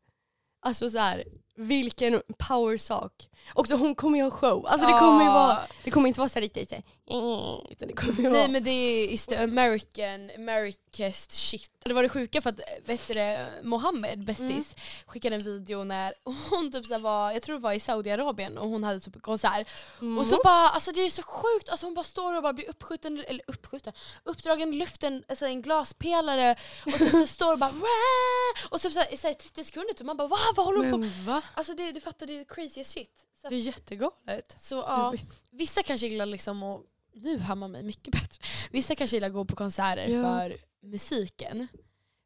alltså 0.66 0.90
så 0.90 0.98
här, 0.98 1.24
vilken 1.56 2.22
powersak. 2.38 3.28
Också 3.54 3.76
hon 3.76 3.94
kommer 3.94 4.18
ju 4.18 4.24
ha 4.24 4.30
show, 4.30 4.66
alltså 4.66 4.86
det 4.86 4.92
kommer 4.92 5.20
ju 5.20 5.26
Ja. 5.26 5.32
vara, 5.34 5.58
det 5.84 5.90
kommer 5.90 6.08
inte 6.08 6.20
vara 6.20 6.28
så 6.28 6.34
här 6.34 6.42
riktigt 6.42 6.68
så 6.68 6.74
här, 6.74 6.84
eh, 7.10 7.58
utan 7.70 7.88
det 7.88 7.94
kommer 7.94 8.14
ju 8.16 8.22
Nej 8.22 8.32
vara 8.32 8.48
men 8.48 8.64
det 8.64 8.70
är 8.70 9.08
is 9.08 9.26
the 9.26 9.36
American, 9.36 10.30
Americast 10.36 11.32
shit. 11.32 11.70
Det 11.84 11.92
var 11.94 12.02
det 12.02 12.08
sjuka 12.08 12.42
för 12.42 12.50
att 12.50 12.60
vet 12.84 13.08
du 13.08 13.14
det, 13.14 13.48
Mohammed, 13.62 14.24
bästis, 14.24 14.50
Mm. 14.50 14.64
skickade 15.06 15.36
en 15.36 15.42
video 15.44 15.84
när 15.84 16.14
hon 16.50 16.72
typ 16.72 16.86
så 16.86 16.98
var, 16.98 17.30
jag 17.32 17.42
tror 17.42 17.56
det 17.56 17.62
var 17.62 17.72
i 17.72 17.80
Saudiarabien 17.80 18.58
och 18.58 18.68
hon 18.68 18.84
hade 18.84 19.00
typ 19.00 19.22
konsert. 19.22 19.68
Mm. 20.00 20.18
Och 20.18 20.26
så 20.26 20.40
bara, 20.44 20.68
alltså 20.68 20.92
det 20.92 21.00
är 21.00 21.08
så 21.10 21.22
sjukt, 21.22 21.68
alltså 21.68 21.86
hon 21.86 21.94
bara 21.94 22.04
står 22.04 22.36
och 22.36 22.42
bara 22.42 22.52
blir 22.52 22.68
uppskjuten, 22.70 23.24
eller 23.28 23.42
uppskjuten, 23.46 23.92
uppdragen 24.24 24.72
i 24.74 24.76
luften, 24.76 25.24
alltså 25.28 25.46
en 25.46 25.62
glaspelare 25.62 26.56
och 26.86 26.92
typ 26.92 27.10
så 27.10 27.26
står 27.36 27.52
och 27.52 27.58
bara 27.58 27.70
"Wah!" 27.70 28.68
och 28.70 28.80
så, 28.80 28.90
så, 28.90 28.98
här, 28.98 29.14
i 29.14 29.16
så 29.16 29.26
här 29.26 29.34
30 29.34 29.64
sekunder 29.64 29.94
typ, 29.94 30.06
man 30.06 30.16
bara 30.16 30.28
va, 30.28 30.38
vad 30.56 30.66
håller 30.66 30.80
hon 30.80 30.90
på 30.90 30.98
med? 30.98 31.40
Alltså 31.54 31.74
det, 31.74 31.92
du 31.92 32.00
fattar, 32.00 32.26
det 32.26 32.40
är 32.40 32.44
crazy 32.44 32.84
shit. 32.84 33.10
Så, 33.42 33.48
Det 33.48 33.54
är 33.54 33.58
jättegalet. 33.60 34.56
så 34.60 34.74
ja, 34.74 35.14
vissa 35.50 35.82
kanske 35.82 36.06
gillar 36.06 36.26
liksom 36.26 36.62
att, 36.62 36.80
nu 37.14 37.38
hammar 37.38 37.68
mig 37.68 37.82
mycket 37.82 38.12
bättre, 38.12 38.38
vissa 38.70 38.94
kanske 38.94 39.16
gillar 39.16 39.28
att 39.28 39.34
gå 39.34 39.44
på 39.44 39.56
konserter 39.56 40.06
Ja. 40.08 40.22
för 40.22 40.56
musiken. 40.82 41.68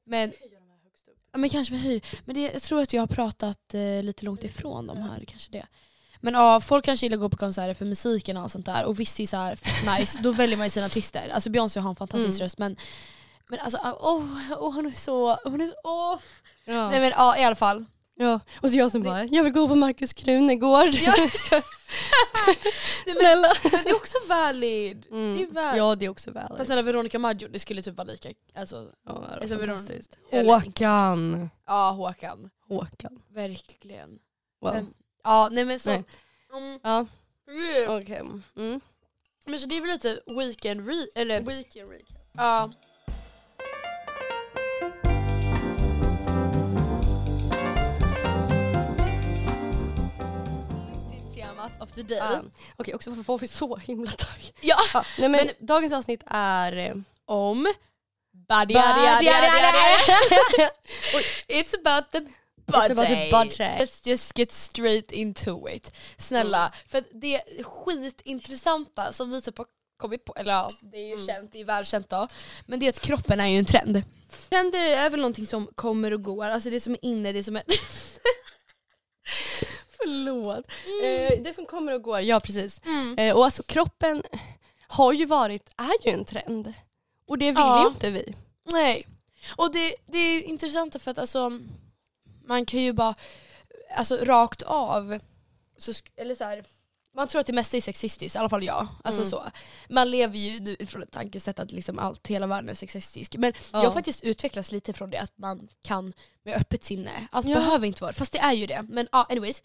Men, 0.07 0.33
ja, 1.33 1.39
men 1.39 1.51
kanske 1.51 1.75
vi 1.75 1.81
höjer. 1.81 2.03
Men 2.25 2.35
det, 2.35 2.41
jag 2.53 2.63
tror 2.63 2.81
att 2.81 2.93
jag 2.93 3.03
har 3.03 3.07
pratat 3.07 3.75
eh, 3.75 4.03
lite 4.03 4.25
långt 4.25 4.45
ifrån 4.45 4.87
de 4.87 4.97
här, 4.99 5.25
kanske 5.29 5.53
det. 5.53 5.67
Men 6.21 6.35
ja, 6.35 6.61
folk 6.61 6.85
kanske 6.85 7.07
gillar 7.07 7.17
att 7.17 7.21
gå 7.21 7.29
på 7.29 7.37
konserter 7.37 7.75
för 7.75 7.85
musiken 7.85 8.37
och 8.37 8.43
allt 8.43 8.53
sånt 8.53 8.67
där. 8.67 8.85
Och 8.85 9.01
visst 9.01 9.21
är 9.21 9.27
så 9.27 9.37
här 9.37 9.59
nice, 9.99 10.19
då 10.23 10.33
väljer 10.33 10.57
man 10.57 10.67
ju 10.67 10.71
sina 10.71 10.87
artister. 10.87 11.29
Alltså 11.29 11.51
Beyoncé 11.51 11.81
har 11.81 11.91
en 11.91 11.97
fantastisk 11.97 12.39
Mm. 12.41 12.45
röst 12.45 12.59
men 12.59 12.77
men 13.49 13.59
alltså, 13.61 13.79
åh, 14.01 14.25
åh, 14.59 14.75
hon 14.75 14.87
är 14.87 14.91
så, 14.91 15.35
hon 15.45 15.61
är 15.61 15.67
så, 15.67 15.75
åh. 15.85 16.19
Ja. 16.65 16.91
Nej 16.91 17.01
men 17.01 17.11
ja 17.11 17.39
i 17.39 17.45
alla 17.45 17.57
fall. 17.57 17.85
Ja. 18.17 18.41
Och 18.63 18.71
så 18.71 18.77
jag 18.77 18.93
som 18.93 19.03
bara, 19.03 19.25
jag 19.25 19.45
vill 19.45 19.53
gå 19.53 19.69
på 19.69 19.75
Markus 19.75 20.13
Krunegård. 20.13 20.89
Ja. 20.95 21.15
Snälla. 23.21 23.53
Men 23.63 23.85
det 23.85 23.91
är 23.91 23.97
också 23.97 24.19
valid. 24.29 25.07
Mm. 25.11 25.37
Det 25.37 25.43
är 25.43 25.47
väl- 25.47 25.77
Ja 25.79 25.95
det 25.95 26.05
är 26.05 26.09
också 26.09 26.31
väl. 26.31 26.49
Fast 26.49 26.67
snälla 26.67 26.83
Veronica 26.83 27.19
Maggio, 27.19 27.49
det 27.49 27.59
skulle 27.59 27.83
typ 27.83 27.97
vara 27.97 28.09
lika, 28.09 28.29
alltså, 28.55 28.91
Ja, 29.07 29.25
Alltså, 29.41 29.59
fantastiskt. 29.59 30.19
Håkan. 30.31 31.51
ja 31.67 31.91
Håkan. 31.91 32.51
Håkan. 32.69 33.23
Verkligen. 33.35 34.19
Wow. 34.61 34.75
Men, 34.75 34.95
ja 35.25 35.49
nej 35.53 35.65
men 35.65 35.79
så. 35.81 35.91
Nej. 35.91 36.05
Mm, 36.57 36.79
Ja, 36.83 37.07
yeah. 37.53 37.97
okej. 38.03 38.23
Mm. 38.57 38.81
Men 39.45 39.59
så 39.61 39.67
det 39.67 39.77
är 39.77 39.81
väl 39.81 39.91
lite 39.91 40.21
weekend 40.27 40.89
re, 40.89 41.07
eller 41.15 41.41
Weekend 41.41 41.91
recap. 41.91 42.19
ja. 42.33 42.71
Temat 51.69 51.83
of 51.83 51.93
the 51.93 52.03
day. 52.03 52.19
Ja. 52.19 52.43
Okej, 52.77 52.95
också 52.95 53.11
varför 53.11 53.23
var 53.23 53.39
vi 53.39 53.49
så 53.49 53.77
himla 53.77 54.11
taggade? 54.11 54.53
Ja. 54.61 54.77
Ja, 54.95 55.05
nej 55.19 55.29
men, 55.29 55.49
dagens 55.59 55.93
avsnitt 55.93 56.23
är... 56.27 56.77
eh, 56.77 56.95
Om 57.25 57.73
It's 61.49 61.75
about 61.75 62.11
the 62.13 62.19
It's 62.19 62.75
about 62.75 62.89
the 62.89 62.95
budget. 62.95 63.31
budget. 63.31 63.81
Let's 63.81 64.01
just 64.09 64.39
get 64.39 64.53
straight 64.53 65.13
into 65.13 65.69
it. 65.69 65.93
Snälla, 66.17 66.73
för 66.89 66.99
att 66.99 67.05
det 67.13 67.43
skitintressanta 67.65 69.13
som 69.13 69.31
vi 69.31 69.43
typ 69.43 69.59
har 69.59 69.67
kommit 69.97 70.25
på, 70.25 70.35
eller 70.37 70.53
ja, 70.53 70.71
det 70.81 70.97
är 70.99 71.07
ju 71.07 71.13
Mm. 71.15 71.27
känt, 71.27 71.53
det 71.53 71.61
är 71.61 71.65
välkänt 71.65 72.11
då, 72.11 72.29
men 72.67 72.81
det 72.81 72.87
är 72.87 72.89
att 72.91 73.01
kroppen 73.01 73.41
är 73.41 73.47
ju 73.49 73.59
en 73.59 73.65
trend. 73.65 74.03
Trender 74.49 74.79
är 74.97 75.11
väl 75.11 75.21
någonting 75.21 75.47
som 75.47 75.67
kommer 75.75 76.13
och 76.13 76.23
går, 76.23 76.45
alltså 76.51 76.71
det 76.71 76.81
som 76.81 76.93
är 76.93 77.05
inne, 77.05 77.33
det 77.33 77.45
som 77.45 77.57
är... 77.57 77.63
Förlåt. 80.07 80.65
Eh, 81.05 81.43
det 81.43 81.55
som 81.55 81.67
kommer 81.67 81.93
och 81.95 82.03
går, 82.03 82.21
ja 82.21 82.41
precis. 82.41 82.81
Mm. 82.85 83.19
Eh, 83.19 83.37
och 83.37 83.45
alltså 83.45 83.63
kroppen 83.63 84.23
har 84.89 85.13
ju 85.13 85.25
varit, 85.27 85.71
är 85.77 86.07
ju 86.09 86.13
en 86.13 86.25
trend. 86.25 86.73
Och 87.27 87.39
det 87.39 87.47
vill 87.47 87.55
Ja. 87.57 87.83
ju 87.83 87.89
inte 87.89 88.11
vi. 88.11 88.35
Nej. 88.73 89.07
Och 89.57 89.73
det, 89.73 89.95
det 90.07 90.19
är 90.19 90.43
intressant 90.43 91.03
för 91.03 91.11
att 91.11 91.19
alltså, 91.19 91.51
man 92.45 92.65
kan 92.67 92.81
ju 92.83 92.93
bara, 92.93 93.15
alltså 93.97 94.17
rakt 94.17 94.63
av, 94.63 95.19
så, 95.79 95.93
eller 96.17 96.35
så 96.35 96.45
här, 96.45 96.65
man 97.15 97.29
tror 97.29 97.41
att 97.41 97.47
det 97.47 97.53
mesta 97.53 97.77
är 97.77 97.81
sexistiskt, 97.81 98.37
i 98.37 98.39
alla 98.39 98.49
fall 98.49 98.65
jag. 98.65 98.87
Alltså 99.05 99.21
Mm. 99.23 99.31
så. 99.31 99.45
Man 99.89 100.11
lever 100.11 100.39
ju 100.39 100.61
nu 100.61 100.77
från 100.87 101.03
ett 101.03 101.11
tankesätt 101.11 101.59
att 101.59 101.73
liksom 101.73 101.99
allt, 101.99 102.27
hela 102.27 102.47
världen 102.47 102.71
är 102.71 102.75
sexistisk. 102.75 103.37
Men 103.37 103.53
Ja. 103.73 103.79
jag 103.79 103.89
har 103.89 103.93
faktiskt 103.95 104.23
utvecklats 104.25 104.73
lite 104.73 104.93
från 104.93 105.11
det, 105.11 105.19
att 105.19 105.39
man 105.39 105.69
kan 105.83 106.13
med 106.43 106.55
öppet 106.57 106.85
sinne. 106.85 107.27
Allt 107.31 107.47
Ja. 107.47 107.55
behöver 107.55 107.87
inte 107.87 108.03
vara 108.03 108.13
fast 108.13 108.33
det 108.33 108.39
är 108.39 108.53
ju 108.53 108.67
det. 108.67 108.83
Men 108.89 109.09
ja, 109.13 109.27
anyways. 109.31 109.63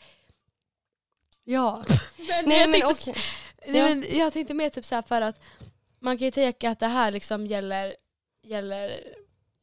Ja. 1.44 1.84
Men 2.18 2.46
Nej 2.46 2.60
jag, 2.60 2.70
men 2.70 2.82
tänkte, 2.82 3.12
okej. 3.12 3.24
nej, 3.68 3.82
men 3.96 4.18
jag 4.18 4.34
tänkte 4.34 4.54
mer 4.54 4.70
typ 4.70 4.86
så 4.86 4.96
här 4.96 5.02
för 5.02 5.22
att 5.22 5.42
man 6.00 6.18
kan 6.18 6.26
ju 6.26 6.32
tänka 6.32 6.70
att 6.70 6.80
det 6.80 6.88
här 6.88 7.12
liksom 7.12 7.46
gäller, 7.48 7.96
gäller 8.44 9.00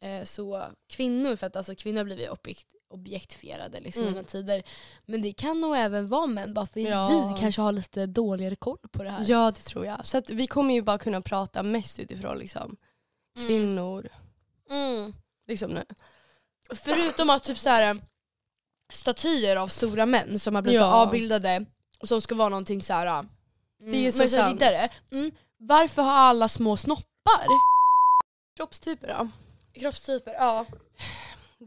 eh, 0.01 0.25
så 0.25 0.65
kvinnor, 0.89 1.37
för 1.37 1.47
att 1.47 1.57
alltså, 1.57 1.75
kvinnor 1.75 2.05
blir 2.05 2.21
ju 2.21 2.29
objekt, 2.29 2.67
objektifierade 2.91 3.81
liksom 3.81 4.07
Mm. 4.07 4.25
tider. 4.25 4.63
Men 5.07 5.23
det 5.23 5.33
kan 5.33 5.61
nog 5.61 5.77
även 5.77 6.07
vara 6.07 6.27
män, 6.27 6.55
bara 6.55 6.67
för 6.67 6.81
Ja. 6.81 7.33
vi 7.35 7.41
kanske 7.41 7.61
har 7.61 7.73
lite 7.73 8.07
dåligare 8.07 8.57
koll 8.57 8.79
på 8.93 9.05
det 9.05 9.11
här. 9.11 9.25
Ja 9.29 9.51
det 9.51 9.61
tror 9.61 9.87
jag. 9.87 10.07
Så 10.07 10.19
att 10.19 10.31
vi 10.31 10.47
kommer 10.47 10.75
ju 10.75 10.83
bara 10.83 10.99
kunna 10.99 11.21
prata 11.21 11.63
mest 11.63 11.99
utifrån 11.99 12.39
liksom, 12.39 12.77
Mm. 13.37 13.49
kvinnor. 13.49 14.09
Mm. 14.71 15.13
Liksom 15.47 15.71
nu. 15.71 15.85
Förutom 16.75 17.31
att 17.31 17.45
typ 17.45 17.59
så 17.59 17.69
här 17.71 18.01
statyer 18.93 19.57
av 19.57 19.69
stora 19.69 20.07
män 20.07 20.39
som 20.39 20.55
har 20.55 20.63
blivit 20.63 20.81
så 20.81 20.85
Ja. 20.85 20.93
avbildade 20.95 21.65
som 22.03 22.21
ska 22.21 22.35
vara 22.35 22.49
någonting 22.49 22.83
så 22.83 22.93
här. 22.95 23.07
Mm, 23.07 23.29
Det 23.79 24.07
är 24.07 24.11
så 24.11 24.19
men 24.19 24.29
sant. 24.29 24.61
tittare, 24.61 24.89
mm, 25.13 25.31
varför 25.57 26.03
har 26.03 26.11
alla 26.13 26.49
små 26.49 26.77
snoppar? 26.77 27.47
Kroppstyper 28.57 29.09
då? 29.09 29.29
Kroppstyper, 29.81 30.33
ja. 30.33 30.67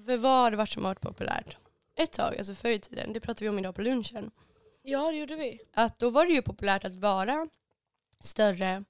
För 0.05 0.17
vad 0.17 0.31
har 0.31 0.51
det 0.51 0.57
varit 0.57 0.69
som 0.71 0.83
har 0.85 0.89
varit 0.89 1.01
populärt? 1.01 1.57
Ett 1.97 2.11
tag, 2.11 2.37
alltså 2.37 2.53
förr 2.53 2.69
i 2.69 2.79
tiden, 2.79 3.13
det 3.13 3.19
pratade 3.19 3.43
vi 3.45 3.49
om 3.49 3.59
idag 3.59 3.75
på 3.75 3.81
lunchen. 3.81 4.31
Ja 4.83 5.11
det 5.11 5.17
gjorde 5.17 5.35
vi. 5.35 5.59
Att 5.73 5.99
då 5.99 6.09
var 6.09 6.25
det 6.25 6.31
ju 6.31 6.41
populärt 6.41 6.83
att 6.83 6.95
vara 6.95 7.47
större. 8.23 8.83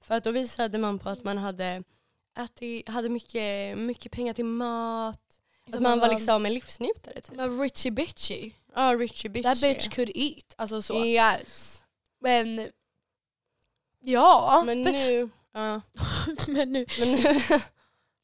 För 0.00 0.14
att 0.14 0.24
då 0.24 0.30
visade 0.30 0.78
man 0.78 0.98
på 0.98 1.08
att 1.08 1.24
man 1.24 1.38
hade, 1.38 1.82
ätit, 2.38 2.88
hade 2.88 3.08
mycket, 3.08 3.78
mycket 3.78 4.12
pengar 4.12 4.34
till 4.34 4.44
mat. 4.44 5.38
Att 5.72 5.80
man 5.80 5.98
var 6.00 6.08
liksom 6.08 6.46
en 6.46 6.54
livsnjutare 6.54 7.20
typ. 7.20 7.36
Men 7.36 7.60
richie 7.60 7.92
bitchy. 7.92 8.50
Ja, 8.74 8.94
richie 8.98 9.30
bitchy. 9.30 9.42
That 9.42 9.60
bitch 9.60 9.88
could 9.88 10.10
eat. 10.14 10.54
Alltså 10.56 10.82
så. 10.82 11.04
Yes. 11.04 11.82
Men 12.20 12.70
ja. 14.00 14.62
Men 14.66 14.82
nu, 14.82 15.30
ja, 15.52 15.80
men 16.48 16.72
nu. 16.72 16.86
men 16.98 17.10
nu 17.12 17.40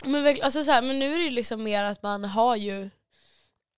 Men, 0.05 0.27
verkl- 0.27 0.43
alltså 0.43 0.65
så 0.65 0.71
här, 0.71 0.83
men 0.83 0.99
nu 0.99 1.15
är 1.15 1.19
det 1.19 1.31
liksom 1.31 1.63
mer 1.63 1.85
att 1.85 2.03
man 2.03 2.25
har 2.25 2.57
ju 2.57 2.91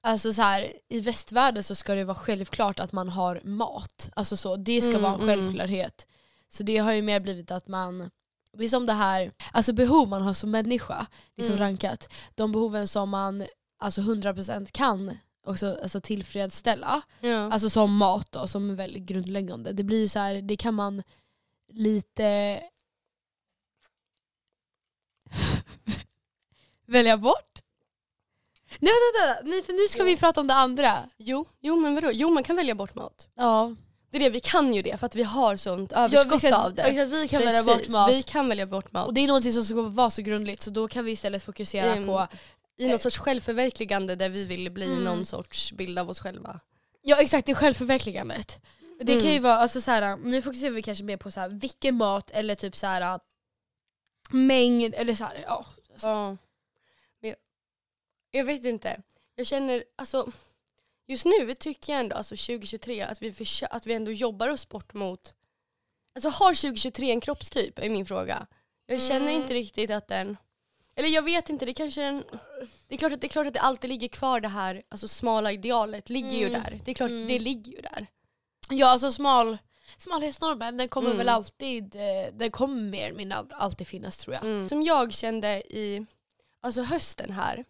Alltså 0.03 0.33
så 0.33 0.43
här, 0.43 0.73
i 0.89 1.01
västvärlden 1.01 1.65
så 1.65 1.75
ska 1.75 1.95
det 1.95 2.05
vara 2.05 2.15
självklart 2.19 2.81
att 2.81 2.93
man 2.93 3.09
har 3.09 3.41
mat. 3.45 4.11
Alltså 4.17 4.37
så, 4.37 4.57
det 4.57 4.83
ska 4.83 4.91
Mm, 4.91 5.03
vara 5.03 5.15
en 5.15 5.21
mm. 5.21 5.29
självklarhet. 5.29 6.07
Så 6.49 6.63
det 6.63 6.77
har 6.77 6.93
ju 6.93 7.03
mer 7.03 7.21
blivit 7.21 7.51
att 7.51 7.69
man, 7.69 8.11
det 8.59 8.65
är 8.65 8.69
som 8.69 8.87
det 8.87 8.93
här, 8.93 9.33
alltså 9.53 9.73
behov 9.73 10.09
man 10.09 10.23
har 10.23 10.35
som 10.35 10.51
människa, 10.51 11.07
liksom 11.37 11.55
Mm. 11.57 11.67
rankat. 11.67 12.13
De 12.35 12.53
behoven 12.53 12.89
som 12.89 13.11
man 13.11 13.47
alltså 13.79 14.01
100% 14.01 14.71
kan 14.73 15.19
också 15.47 15.79
alltså 15.83 16.01
tillfredsställa. 16.01 17.03
ja. 17.21 17.53
Alltså 17.53 17.71
som 17.71 17.97
mat 17.97 18.33
då, 18.33 18.47
som 18.47 18.71
är 18.71 18.75
väldigt 18.75 19.03
grundläggande. 19.03 19.73
Det 19.73 19.83
blir 19.85 19.99
ju 20.01 20.09
så 20.09 20.19
här, 20.19 20.43
det 20.43 20.57
kan 20.57 20.75
man 20.75 21.03
lite 21.73 22.61
välja 26.87 27.17
bort. 27.19 27.59
Nej 28.79 28.93
vänta, 28.93 29.27
vänta. 29.35 29.51
Nej, 29.51 29.63
för 29.63 29.73
nu 29.73 29.89
ska 29.89 30.05
vi 30.05 30.17
prata 30.17 30.41
om 30.41 30.47
det 30.47 30.55
andra. 30.55 30.93
Jo, 31.17 31.45
jo 31.61 31.77
men 31.77 31.95
vadå? 31.95 32.11
Jo 32.13 32.31
man 32.31 32.43
kan 32.43 32.57
välja 32.57 32.75
bort 32.75 32.95
mat. 32.95 33.29
Ja. 33.35 33.75
Det 34.11 34.17
är 34.17 34.21
det, 34.21 34.31
vi 34.31 34.41
kan 34.41 34.75
ju 34.75 34.83
det 34.83 34.97
för 34.97 35.07
att 35.07 35.15
vi 35.15 35.23
har 35.23 35.57
sånt 35.57 35.93
överskott 35.93 36.41
kan, 36.41 36.53
av 36.55 36.75
det. 36.75 36.83
exakt, 36.83 37.11
Vi 37.13 37.29
kan 37.29 37.41
välja 37.45 37.63
bort 37.65 37.89
mat. 37.89 38.11
Vi 38.11 38.23
kan 38.23 38.49
välja 38.49 38.67
bort 38.67 38.93
mat. 38.93 39.07
Och 39.07 39.15
det 39.15 39.21
är 39.21 39.27
någonting 39.27 39.53
som 39.53 39.65
ska 39.65 39.83
vara 39.83 40.11
så 40.11 40.23
grundligt 40.23 40.63
så 40.63 40.71
då 40.71 40.89
kan 40.89 41.05
vi 41.05 41.11
istället 41.13 41.43
fokusera 41.45 41.93
Mm. 41.93 42.07
på 42.07 42.27
I 42.77 42.89
något 42.89 43.03
sorts 43.03 43.19
självförverkligande 43.19 44.15
där 44.17 44.29
vi 44.29 44.45
vill 44.45 44.71
bli 44.71 44.87
Mm. 44.87 45.05
någon 45.05 45.27
sorts 45.27 45.73
bild 45.73 45.99
av 45.99 46.11
oss 46.11 46.21
själva. 46.21 46.61
Ja 47.03 47.17
exakt, 47.21 47.47
det 47.47 47.53
är 47.53 47.57
självförverkligandet. 47.57 48.61
Det 49.01 49.13
kan 49.21 49.25
ju 49.25 49.31
Mm. 49.31 49.43
vara, 49.43 49.57
alltså 49.57 49.81
så 49.81 49.91
här, 49.91 50.17
nu 50.17 50.43
fokuserar 50.43 50.71
vi 50.71 50.83
kanske 50.83 51.05
mer 51.05 51.17
på 51.17 51.31
så 51.31 51.41
här, 51.41 51.49
vilken 51.49 51.95
mat 51.95 52.31
eller 52.31 52.55
typ 52.55 52.77
så 52.77 52.87
här 52.87 53.21
mängd 54.31 54.95
eller 54.95 55.15
så 55.15 55.25
här, 55.25 55.45
ja. 55.47 55.67
Ja. 56.03 56.37
Men 57.21 57.29
jag, 57.31 57.37
jag 58.31 58.45
vet 58.45 58.65
inte. 58.65 59.03
Jag 59.35 59.47
känner, 59.47 59.85
alltså 59.97 60.33
just 61.11 61.25
nu 61.25 61.55
tycker 61.55 61.93
jag 61.93 62.01
ändå, 62.01 62.17
alltså 62.17 62.37
2023, 62.37 63.03
att 63.03 63.23
vi, 63.23 63.35
att 63.71 63.87
vi 63.87 63.95
ändå 63.95 64.13
jobbar 64.13 64.49
oss 64.49 64.69
bort 64.69 64.95
mot, 64.95 65.35
alltså 66.15 66.29
har 66.29 66.55
2023 66.55 67.11
en 67.11 67.21
kroppstyp 67.21 67.79
är 67.79 67.91
min 67.91 68.07
fråga. 68.07 68.47
Jag 68.87 69.01
känner 69.03 69.29
Mm. 69.31 69.43
inte 69.43 69.55
riktigt 69.55 69.91
att 69.91 70.09
den, 70.09 70.37
eller 70.97 71.09
jag 71.09 71.23
vet 71.23 71.49
inte, 71.49 71.67
det 71.67 71.75
kanske 71.75 72.01
den, 72.01 72.25
det 72.89 72.95
är 72.95 72.99
klart 72.99 73.13
att 73.13 73.21
det, 73.21 73.27
är 73.27 73.29
klart 73.29 73.47
att 73.47 73.55
det 73.55 73.61
alltid 73.61 73.91
ligger 73.91 74.09
kvar 74.09 74.41
det 74.41 74.49
här, 74.49 74.83
alltså 74.89 75.09
smala 75.09 75.53
idealet 75.53 76.11
ligger 76.11 76.31
ju 76.39 76.47
Mm. 76.49 76.63
där. 76.63 76.81
Det 76.85 76.91
är 76.91 76.95
klart, 76.95 77.11
Mm. 77.11 77.29
det 77.29 77.39
ligger 77.39 77.73
ju 77.73 77.81
där. 77.81 78.07
Ja 78.71 78.87
alltså 78.87 79.13
smal, 79.13 79.59
smalhetsnormen 79.99 80.77
den 80.77 80.89
kommer 80.89 81.07
Mm. 81.09 81.19
väl 81.19 81.29
alltid, 81.29 81.95
eh, 81.97 82.33
den 82.35 82.51
kommer 82.51 82.83
mer 82.83 83.05
eller 83.07 83.17
mindre 83.17 83.39
all- 83.39 83.53
alltid 83.53 83.87
finnas 83.87 84.19
tror 84.19 84.35
jag. 84.35 84.45
Mm. 84.45 84.69
Som 84.69 84.83
jag 84.83 85.13
kände 85.13 85.49
i 85.77 86.07
alltså 86.61 86.83
hösten 86.83 87.33
här 87.33 87.65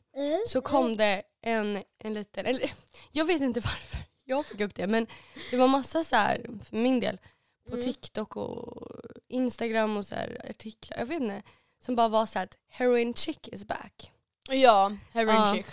så 0.47 0.61
kom 0.61 0.97
det 0.97 1.23
en, 1.43 1.83
en 1.99 2.15
liten, 2.15 2.47
eller 2.47 2.73
jag 3.13 3.25
vet 3.25 3.41
inte 3.43 3.61
varför 3.61 3.99
jag 4.25 4.47
fick 4.47 4.61
upp 4.61 4.75
det 4.75 4.87
men 4.87 5.07
det 5.51 5.57
var 5.57 5.69
massa 5.69 6.05
så 6.05 6.17
här 6.17 6.47
för 6.65 6.77
min 6.77 7.01
del 7.01 7.19
på 7.71 7.77
Mm. 7.77 7.85
TikTok 7.87 8.37
och 8.37 8.87
Instagram 9.29 9.97
och 9.97 10.07
så 10.07 10.15
här 10.15 10.47
artiklar, 10.51 10.99
jag 10.99 11.07
vet 11.07 11.23
inte, 11.23 11.43
som 11.85 11.97
bara 11.97 12.09
var 12.09 12.27
så 12.27 12.39
här 12.39 12.47
att 12.47 12.59
heroin 12.69 13.15
chick 13.15 13.49
is 13.49 13.65
back. 13.65 14.13
Ja, 14.49 14.93
heroin 15.13 15.37
Ja. 15.37 15.55
chick. 15.57 15.67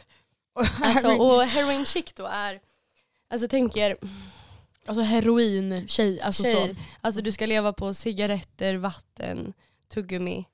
Alltså, 0.82 1.08
och 1.08 1.44
heroin 1.44 1.86
chick 1.86 2.16
då 2.16 2.26
är, 2.26 2.60
alltså 3.30 3.48
tänker 3.48 3.98
alltså 4.86 5.02
heroin 5.02 5.88
tjej, 5.88 6.22
alltså 6.22 6.44
tjej, 6.44 6.76
så. 6.76 6.82
alltså 7.02 7.22
du 7.22 7.32
ska 7.32 7.46
leva 7.46 7.74
på 7.74 7.94
cigaretter, 7.94 8.76
vatten, 8.76 9.54
tuggummi. 9.88 10.46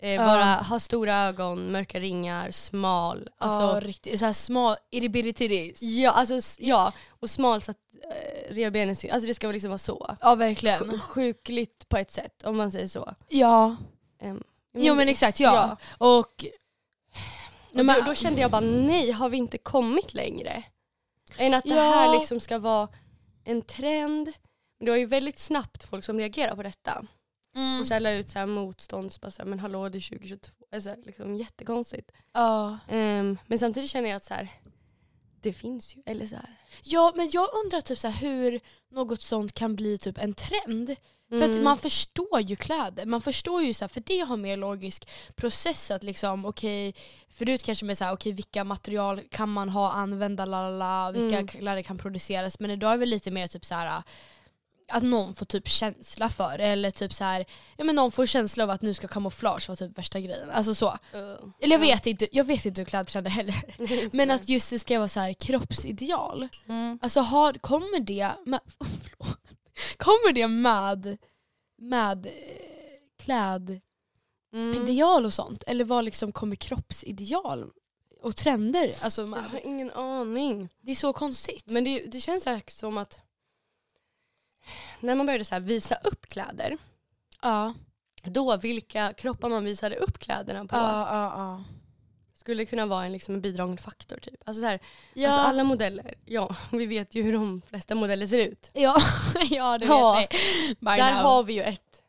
Eh, 0.00 0.14
Ja. 0.14 0.26
vara, 0.26 0.44
ha 0.54 0.80
stora 0.80 1.14
ögon, 1.14 1.72
mörka 1.72 2.00
ringar, 2.00 2.50
smal. 2.50 3.28
Alltså, 3.38 3.60
ja 3.76 3.80
riktigt, 3.88 4.20
såhär 4.20 4.32
smal, 4.32 4.76
titties. 4.90 5.82
Ja, 5.82 6.10
alltså, 6.10 6.34
s- 6.34 6.56
ja, 6.60 6.92
och 7.08 7.30
smal 7.30 7.62
så 7.62 7.70
att 7.70 7.76
eh, 8.10 8.54
revbenen 8.54 8.96
syns. 8.96 9.12
Alltså 9.12 9.26
det 9.28 9.34
ska 9.34 9.46
väl 9.46 9.54
liksom 9.54 9.70
vara 9.70 9.78
så. 9.78 10.16
Ja 10.20 10.34
verkligen. 10.34 10.78
Sj- 10.80 10.98
Sjukligt 11.00 11.88
på 11.88 11.96
ett 11.96 12.10
sätt 12.10 12.42
om 12.44 12.56
man 12.56 12.70
säger 12.70 12.86
så. 12.86 13.14
Ja. 13.28 13.76
Um, 14.22 14.42
Jo 14.74 14.94
men 14.94 15.08
exakt, 15.08 15.40
ja. 15.40 15.76
Och, 15.98 16.08
Och 16.18 16.44
då, 17.72 17.94
då 18.06 18.14
kände 18.14 18.40
jag 18.40 18.50
bara 18.50 18.60
nej, 18.60 19.10
har 19.10 19.28
vi 19.28 19.36
inte 19.36 19.58
kommit 19.58 20.14
längre? 20.14 20.62
Än 21.36 21.54
att 21.54 21.64
det 21.64 21.70
Ja. 21.74 21.82
här 21.82 22.18
liksom 22.18 22.40
ska 22.40 22.58
vara 22.58 22.88
en 23.44 23.62
trend. 23.62 24.32
Men 24.78 24.84
det 24.84 24.90
var 24.90 24.98
ju 24.98 25.06
väldigt 25.06 25.38
snabbt 25.38 25.84
folk 25.84 26.04
som 26.04 26.18
reagerar 26.18 26.56
på 26.56 26.62
detta. 26.62 27.04
Mm, 27.56 27.80
Och 27.80 27.86
så 27.86 27.94
här 27.94 28.00
la 28.00 28.12
ut 28.12 28.30
så 28.30 28.38
här 28.38 28.46
motstånd, 28.46 29.12
så 29.12 29.18
bara 29.20 29.30
så 29.30 29.42
här, 29.42 29.48
men 29.48 29.58
hallå 29.60 29.88
det 29.88 29.98
är 29.98 30.08
2022. 30.10 30.52
Alltså, 30.72 30.94
liksom, 31.04 31.34
jättekonstigt. 31.34 32.10
ja. 32.32 32.78
Ehm, 32.88 33.38
men 33.46 33.58
samtidigt 33.58 33.90
känner 33.90 34.08
jag 34.08 34.16
att 34.16 34.24
så 34.24 34.34
här, 34.34 34.48
det 35.40 35.52
finns 35.52 35.96
ju. 35.96 36.02
Eller 36.06 36.26
så 36.26 36.36
här. 36.36 36.56
ja 36.82 37.12
men 37.16 37.30
jag 37.32 37.48
undrar 37.64 37.80
typ 37.80 37.98
så 37.98 38.08
här, 38.08 38.20
hur 38.20 38.60
något 38.90 39.22
sånt 39.22 39.52
kan 39.52 39.76
bli 39.76 39.98
typ 39.98 40.18
en 40.18 40.34
trend. 40.34 40.96
För 41.30 41.36
att 41.42 41.50
Mm. 41.50 41.64
man 41.64 41.78
förstår 41.78 42.40
ju 42.40 42.56
kläder, 42.56 43.06
man 43.06 43.20
förstår 43.20 43.62
ju 43.62 43.74
så 43.74 43.84
här, 43.84 43.88
för 43.88 44.00
det 44.06 44.18
har 44.20 44.36
mer 44.36 44.56
logisk 44.56 45.08
process 45.36 45.90
att 45.90 46.02
liksom 46.02 46.44
okej, 46.44 46.94
förut 47.28 47.62
kanske 47.64 47.84
med 47.84 47.98
så 47.98 48.04
här, 48.04 48.12
okej 48.12 48.32
vilka 48.32 48.64
material 48.64 49.20
kan 49.30 49.48
man 49.52 49.68
ha, 49.68 49.92
använda, 49.92 50.44
lalala, 50.44 51.12
vilka 51.12 51.36
Mm. 51.36 51.46
kläder 51.48 51.82
kan 51.82 51.98
produceras, 51.98 52.60
men 52.60 52.70
idag 52.70 52.92
är 52.92 52.98
det 52.98 53.06
lite 53.06 53.30
mer 53.30 53.48
typ 53.48 53.64
så 53.64 53.74
här 53.74 54.02
att 54.88 55.02
någon 55.02 55.34
får 55.34 55.46
typ 55.46 55.68
känsla 55.68 56.28
för 56.28 56.58
det 56.58 56.64
eller 56.64 56.90
typ 56.90 57.12
så 57.12 57.24
här, 57.24 57.44
ja 57.76 57.84
men 57.84 57.94
någon 57.94 58.12
får 58.12 58.26
känsla 58.26 58.64
av 58.64 58.70
att 58.70 58.82
nu 58.82 58.94
ska 58.94 59.08
kamouflage 59.08 59.68
vara 59.68 59.76
typ 59.76 59.98
värsta 59.98 60.20
grejen. 60.20 60.50
Alltså 60.50 60.74
så. 60.74 60.86
Uh, 60.86 61.20
Eller 61.60 61.76
jag 61.78 61.86
ja. 61.86 61.94
vet 61.94 62.06
inte, 62.06 62.28
jag 62.32 62.44
vet 62.44 62.66
inte 62.66 62.80
hur 62.80 62.86
klädtrender 62.86 63.30
heller. 63.30 63.54
Men 64.16 64.30
att 64.30 64.48
just 64.48 64.70
det 64.70 64.78
ska 64.78 64.98
vara 64.98 65.08
så 65.08 65.20
här 65.20 65.32
kroppsideal. 65.32 66.48
Mm. 66.68 66.98
Alltså 67.02 67.20
har, 67.20 67.52
kommer 67.52 68.00
det 68.00 68.32
med, 68.46 68.60
förlåt. 68.78 69.38
kommer 69.96 70.32
det 70.32 70.48
med, 70.48 71.18
med 71.78 72.26
eh, 72.26 72.32
klädideal 73.22 73.80
Mm. 74.54 75.24
och 75.26 75.34
sånt? 75.34 75.62
Eller 75.66 75.84
vad 75.84 76.04
liksom 76.04 76.32
kommer 76.32 76.56
kroppsideal 76.56 77.70
och 78.22 78.36
trender? 78.36 78.94
Alltså, 79.02 79.22
Jag 79.22 79.28
har 79.28 79.60
ingen 79.66 79.90
aning. 79.90 80.68
Det 80.80 80.90
är 80.90 80.94
så 80.94 81.12
konstigt. 81.12 81.64
Men 81.66 81.84
det, 81.84 81.98
det 82.06 82.20
känns 82.20 82.44
säkert 82.44 82.72
som 82.72 82.98
att 82.98 83.20
när 85.00 85.14
man 85.14 85.26
började 85.26 85.44
så 85.44 85.58
visa 85.58 85.94
upp 85.94 86.26
kläder, 86.26 86.76
Ja. 87.42 87.74
då 88.22 88.56
vilka 88.56 89.12
kroppar 89.12 89.48
man 89.48 89.64
visade 89.64 89.96
upp 89.96 90.18
kläderna 90.18 90.64
på 90.64 90.76
Ja, 90.76 91.08
ja, 91.10 91.32
ja. 91.36 91.64
skulle 92.40 92.64
kunna 92.64 92.86
vara 92.86 93.04
en, 93.04 93.12
liksom, 93.12 93.34
en 93.34 93.40
bidragande 93.40 93.82
faktor. 93.82 94.16
Typ. 94.18 94.34
Alltså, 94.46 94.60
så 94.60 94.66
här, 94.66 94.80
Ja, 95.14 95.28
alltså 95.28 95.40
alla 95.40 95.64
modeller, 95.64 96.14
ja 96.24 96.56
vi 96.72 96.86
vet 96.86 97.14
ju 97.14 97.22
hur 97.22 97.32
de 97.32 97.62
flesta 97.68 97.94
modeller 97.94 98.26
ser 98.26 98.46
ut. 98.48 98.70
ja, 98.74 98.96
ja 99.50 99.78
det 99.78 99.86
vet 99.86 99.88
Ja. 99.96 100.26
vi. 100.30 100.36
Där 100.80 101.12
now. 101.12 101.22
har 101.22 101.42
vi 101.44 101.52
ju 101.52 101.62
ett. 101.62 102.02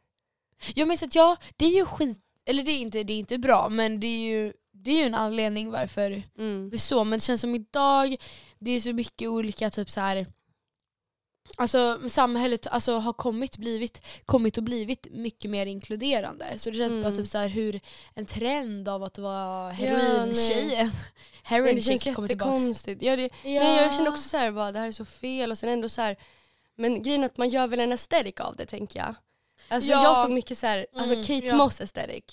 Ja 0.76 0.86
men 0.86 0.98
så 0.98 1.06
att 1.06 1.16
ja, 1.16 1.38
det 1.58 1.66
är 1.66 1.76
ju 1.76 1.86
skit, 1.86 2.20
eller 2.46 2.64
det 2.64 2.72
är 2.72 2.80
inte, 2.80 3.04
det 3.04 3.14
är 3.14 3.20
inte 3.20 3.38
bra 3.38 3.70
men 3.70 4.00
det 4.00 4.08
är 4.08 4.20
ju, 4.20 4.54
det 4.72 4.92
är 4.92 4.96
ju 4.96 5.04
en 5.04 5.16
anledning 5.16 5.72
varför 5.72 6.10
det 6.10 6.24
Mm. 6.38 6.70
blir 6.70 6.80
så. 6.80 7.04
Men 7.04 7.20
det 7.20 7.24
känns 7.26 7.42
som 7.42 7.56
idag, 7.56 8.16
det 8.60 8.72
är 8.72 8.80
så 8.80 8.94
mycket 8.94 9.30
olika 9.30 9.70
typ 9.70 9.90
så 9.92 10.02
här. 10.02 10.28
Alltså 11.58 12.00
samhället 12.10 12.68
alltså, 12.68 12.98
har 12.98 13.14
kommit, 13.14 13.58
blivit, 13.58 14.02
kommit 14.26 14.58
och 14.58 14.64
blivit 14.64 15.08
mycket 15.12 15.52
mer 15.52 15.66
inkluderande. 15.66 16.46
Så 16.60 16.70
det 16.70 16.78
känns 16.78 16.92
Mm. 16.92 17.04
bara 17.04 17.12
typ 17.12 17.28
så 17.28 17.38
här 17.38 17.48
hur 17.48 17.80
en 18.14 18.26
trend 18.26 18.90
av 18.90 19.04
att 19.04 19.18
vara 19.18 19.66
Ja, 19.66 19.70
herointjejen, 19.70 20.86
Men 20.86 20.92
heroin 21.44 21.76
det 21.76 21.82
känns 21.82 22.06
jättekonstigt. 22.06 23.02
Ja, 23.04 23.16
det, 23.16 23.22
Ja. 23.24 23.30
nej, 23.64 23.76
jag 23.84 23.94
känner 23.96 24.10
också 24.10 24.30
så 24.30 24.38
här, 24.38 24.52
bara, 24.52 24.72
det 24.72 24.80
här 24.80 24.88
är 24.88 24.92
så 24.92 25.06
fel 25.06 25.52
och 25.52 25.58
sen 25.58 25.70
ändå 25.70 25.90
så 25.90 26.02
här, 26.02 26.16
men 26.76 27.04
grejen 27.04 27.22
är 27.22 27.26
att 27.26 27.38
man 27.38 27.50
gör 27.50 27.68
väl 27.68 27.80
en 27.80 27.92
aesthetic 27.92 28.40
av 28.40 28.56
det 28.56 28.66
tänker 28.66 29.00
jag. 29.00 29.16
Alltså 29.70 29.92
Ja. 29.92 30.04
jag 30.04 30.18
såg 30.26 30.32
mycket 30.32 30.58
så 30.58 30.68
här, 30.68 30.86
alltså 30.96 31.14
Mm, 31.14 31.26
Kate 31.26 31.46
ja. 31.48 31.56
Moss 31.56 31.82
aesthetic. 31.82 32.24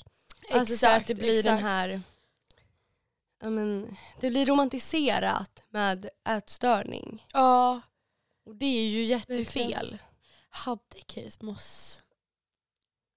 Alltså 0.52 0.76
så 0.76 0.86
här 0.86 0.96
att 0.96 1.00
Exakt, 1.00 1.06
det 1.08 1.14
blir 1.14 1.42
den 1.42 1.54
exakt. 1.54 1.62
här, 1.72 2.00
ja 3.42 3.50
men 3.50 3.96
det 4.20 4.30
blir 4.30 4.46
romantiserat 4.46 5.62
med 5.70 6.08
ätstörning. 6.28 7.26
Ja. 7.32 7.80
Och 8.46 8.56
det 8.56 8.66
är 8.66 8.88
ju 8.88 9.04
jättefel. 9.04 9.36
Verkligen. 9.44 9.98
Hade 10.48 11.00
Kate 11.06 11.44
Moss... 11.44 12.02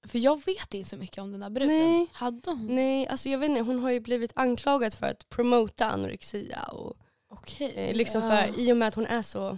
För 0.07 0.19
jag 0.19 0.45
vet 0.45 0.73
inte 0.73 0.89
så 0.89 0.97
mycket 0.97 1.17
om 1.17 1.31
den 1.31 1.41
här 1.43 1.49
bruden. 1.49 1.77
Nej. 1.77 2.07
Hade 2.13 2.51
hon? 2.51 2.75
Nej, 2.75 3.07
alltså 3.07 3.29
jag 3.29 3.39
vet 3.39 3.49
inte, 3.49 3.61
hon 3.61 3.79
har 3.79 3.91
ju 3.91 3.99
blivit 3.99 4.31
anklagad 4.35 4.93
för 4.93 5.05
att 5.07 5.29
promota 5.29 5.85
anorexia. 5.85 6.63
Och, 6.63 6.97
Okej. 7.29 7.73
eh, 7.75 7.95
liksom 7.95 8.23
ja. 8.23 8.29
för, 8.31 8.59
I 8.59 8.73
och 8.73 8.77
med 8.77 8.87
att 8.87 8.95
hon 8.95 9.05
är 9.05 9.21
så, 9.21 9.57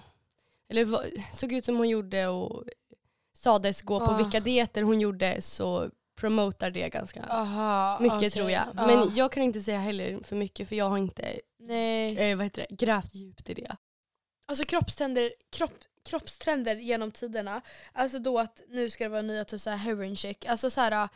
eller 0.69 1.11
såg 1.35 1.51
ut 1.53 1.65
som 1.65 1.77
hon 1.77 1.89
gjorde 1.89 2.27
och 2.27 2.63
sades 3.33 3.81
gå 3.81 3.99
på 3.99 4.05
Ah. 4.11 4.17
vilka 4.17 4.39
dieter 4.39 4.81
hon 4.83 4.99
gjorde 4.99 5.41
så 5.41 5.89
promotar 6.15 6.71
det 6.71 6.89
ganska 6.89 7.23
Aha, 7.23 7.99
mycket 7.99 8.17
okej. 8.17 8.31
tror 8.31 8.51
jag. 8.51 8.63
Ja. 8.75 8.87
Men 8.87 9.15
jag 9.15 9.31
kan 9.31 9.43
inte 9.43 9.61
säga 9.61 9.79
heller 9.79 10.19
för 10.23 10.35
mycket 10.35 10.69
för 10.69 10.75
jag 10.75 10.89
har 10.89 10.97
inte 10.97 11.39
Nej. 11.59 12.17
eh, 12.17 12.37
vad 12.37 12.45
heter 12.45 12.65
det, 12.69 12.75
grävt 12.75 13.13
djupt 13.15 13.49
i 13.49 13.53
det. 13.53 13.75
Alltså 14.51 14.65
kroppstrender, 14.65 15.33
kropp, 15.51 15.73
kroppstrender 16.05 16.75
genom 16.75 17.11
tiderna. 17.11 17.61
Alltså 17.93 18.19
då 18.19 18.39
att 18.39 18.61
nu 18.69 18.89
ska 18.89 19.03
det 19.03 19.09
vara 19.09 19.21
nya 19.21 19.45
typ 19.45 19.61
såhär 19.61 19.77
heroin 19.77 20.15
chic. 20.15 20.37
Alltså 20.47 20.69
så 20.69 20.81
här, 20.81 21.09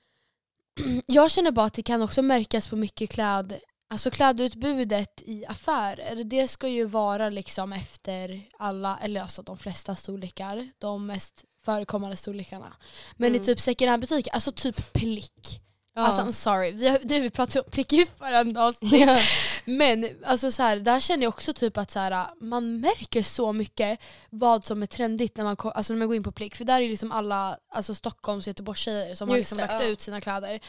jag 1.06 1.30
känner 1.30 1.50
bara 1.50 1.66
att 1.66 1.74
det 1.74 1.82
kan 1.82 2.02
också 2.02 2.22
märkas 2.22 2.68
på 2.68 2.76
mycket 2.76 3.10
kläd, 3.10 3.58
alltså 3.90 4.10
klädutbudet 4.10 5.22
i 5.22 5.46
affärer. 5.46 6.24
Det 6.24 6.48
ska 6.48 6.68
ju 6.68 6.84
vara 6.84 7.30
liksom 7.30 7.72
efter 7.72 8.48
alla, 8.58 8.98
eller 9.02 9.20
alltså 9.22 9.42
de 9.42 9.58
flesta 9.58 9.94
storlekar. 9.94 10.70
De 10.78 11.06
mest 11.06 11.44
förekommande 11.64 12.16
storlekarna. 12.16 12.76
Men 13.16 13.28
Mm. 13.28 13.42
i 13.42 13.44
typ 13.44 13.60
second 13.60 13.90
hand 13.90 14.00
butiker, 14.00 14.34
alltså 14.34 14.52
typ 14.52 14.92
plick. 14.92 15.60
Ja. 15.96 16.02
Alltså 16.02 16.22
I'm 16.22 16.32
sorry, 16.32 16.70
vi 16.70 16.88
har, 16.88 16.92
har 16.98 17.20
vi 17.20 17.30
pratat 17.30 17.56
om 17.56 17.70
plick 17.70 17.92
i 17.92 18.06
varenda 18.18 18.62
avsnitt. 18.64 18.92
ja. 18.92 19.20
Men 19.64 20.08
alltså 20.24 20.52
så 20.52 20.62
här, 20.62 20.76
där 20.76 21.00
känner 21.00 21.22
jag 21.22 21.28
också 21.28 21.52
typ 21.52 21.76
att 21.76 21.90
så 21.90 21.98
här, 21.98 22.26
man 22.40 22.80
märker 22.80 23.22
så 23.22 23.52
mycket 23.52 24.00
vad 24.30 24.64
som 24.64 24.82
är 24.82 24.86
trendigt 24.86 25.36
när 25.36 25.44
man, 25.44 25.56
alltså 25.60 25.92
när 25.92 25.98
man 25.98 26.08
går 26.08 26.16
in 26.16 26.22
på 26.22 26.32
Plick. 26.32 26.54
För 26.56 26.64
där 26.64 26.80
är 26.80 26.88
liksom 26.88 27.12
alla 27.12 27.58
alltså 27.68 27.94
Stockholms 27.94 28.44
och 28.46 28.48
Göteborgstjejer 28.48 29.14
som 29.14 29.28
har 29.28 29.36
Just 29.36 29.50
liksom 29.50 29.58
det, 29.66 29.72
lagt 29.72 29.84
ja. 29.84 29.90
ut 29.90 30.00
sina 30.00 30.20
kläder. 30.20 30.60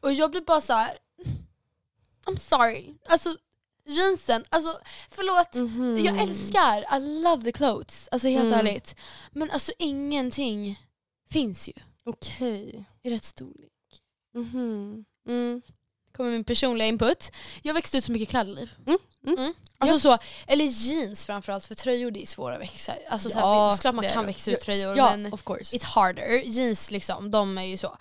Och 0.00 0.12
jag 0.12 0.30
blir 0.30 0.40
bara 0.40 0.60
så 0.60 0.72
här. 0.72 0.98
I'm 2.26 2.36
sorry. 2.36 2.94
Alltså 3.08 3.36
jeansen, 3.86 4.44
alltså 4.48 4.78
förlåt. 5.10 5.54
Mhm. 5.54 5.98
Jag 6.04 6.18
älskar, 6.22 6.96
I 6.96 7.22
love 7.22 7.42
the 7.44 7.52
clothes. 7.52 8.08
Alltså 8.12 8.28
helt 8.28 8.42
Mm. 8.46 8.58
ärligt. 8.58 8.96
Men 9.30 9.50
alltså 9.50 9.72
ingenting 9.78 10.80
finns 11.30 11.68
ju 11.68 11.72
Okej. 12.04 12.84
i 13.02 13.10
rätt 13.10 13.24
storlek. 13.24 13.71
Mhm. 14.34 15.04
Mm. 15.28 15.62
kommer 16.16 16.30
min 16.30 16.44
personliga 16.44 16.88
input. 16.88 17.30
Jag 17.62 17.74
växte 17.74 17.98
ut 17.98 18.04
så 18.04 18.12
mycket 18.12 18.28
klädliv. 18.28 18.72
Mm, 18.86 18.98
mm. 19.38 19.54
Alltså 19.78 19.98
så, 19.98 20.18
eller 20.46 20.64
jeans 20.64 21.26
framförallt 21.26 21.64
för 21.64 21.74
tröjor 21.74 22.10
det 22.10 22.22
är 22.22 22.26
svåra 22.26 22.54
att 22.54 22.60
växa 22.60 22.92
alltså 23.08 23.30
så 23.30 23.38
här, 23.38 23.46
Ja, 23.46 23.72
Såklart 23.76 23.94
man 23.94 24.08
kan 24.08 24.26
växa 24.26 24.50
ut 24.50 24.60
tröjor 24.60 24.96
Ja, 24.96 25.16
men 25.16 25.32
of 25.32 25.42
course. 25.44 25.76
it's 25.76 25.84
harder. 25.84 26.42
Jeans 26.44 26.90
liksom, 26.90 27.30
de 27.30 27.58
är 27.58 27.62
ju 27.62 27.76
så. 27.76 27.96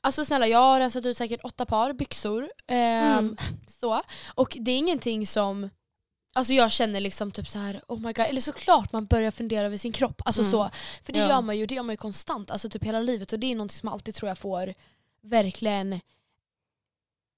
Alltså 0.00 0.24
snälla 0.24 0.46
jag 0.46 0.58
har 0.58 0.80
rensat 0.80 1.06
ut 1.06 1.16
säkert 1.16 1.40
åtta 1.44 1.66
par 1.66 1.92
byxor. 1.92 2.48
Ehm, 2.66 3.18
Mm. 3.18 3.36
så. 3.80 4.02
Och 4.34 4.56
det 4.60 4.70
är 4.70 4.76
ingenting 4.78 5.26
som 5.26 5.70
Alltså 6.32 6.52
jag 6.52 6.72
känner 6.72 7.00
liksom 7.00 7.30
typ 7.32 7.48
så 7.48 7.58
här, 7.58 7.80
oh 7.88 7.98
my 8.00 8.12
god, 8.12 8.26
eller 8.26 8.40
såklart 8.40 8.92
man 8.92 9.06
börjar 9.06 9.30
fundera 9.30 9.66
över 9.66 9.76
sin 9.76 9.92
kropp. 9.92 10.22
Alltså 10.24 10.40
Mm. 10.40 10.52
så. 10.52 10.70
För 11.02 11.12
det 11.12 11.18
Ja. 11.18 11.28
gör 11.28 11.40
man 11.40 11.58
ju, 11.58 11.66
det 11.66 11.74
gör 11.74 11.82
man 11.82 11.92
ju 11.92 11.96
konstant, 11.96 12.50
alltså 12.50 12.68
typ 12.68 12.84
hela 12.84 13.00
livet. 13.00 13.32
Och 13.32 13.38
det 13.38 13.52
är 13.52 13.54
något 13.54 13.72
som 13.72 13.86
man 13.86 13.92
alltid 13.92 14.14
tror 14.14 14.28
jag 14.28 14.38
får 14.38 14.74
verkligen 15.28 15.92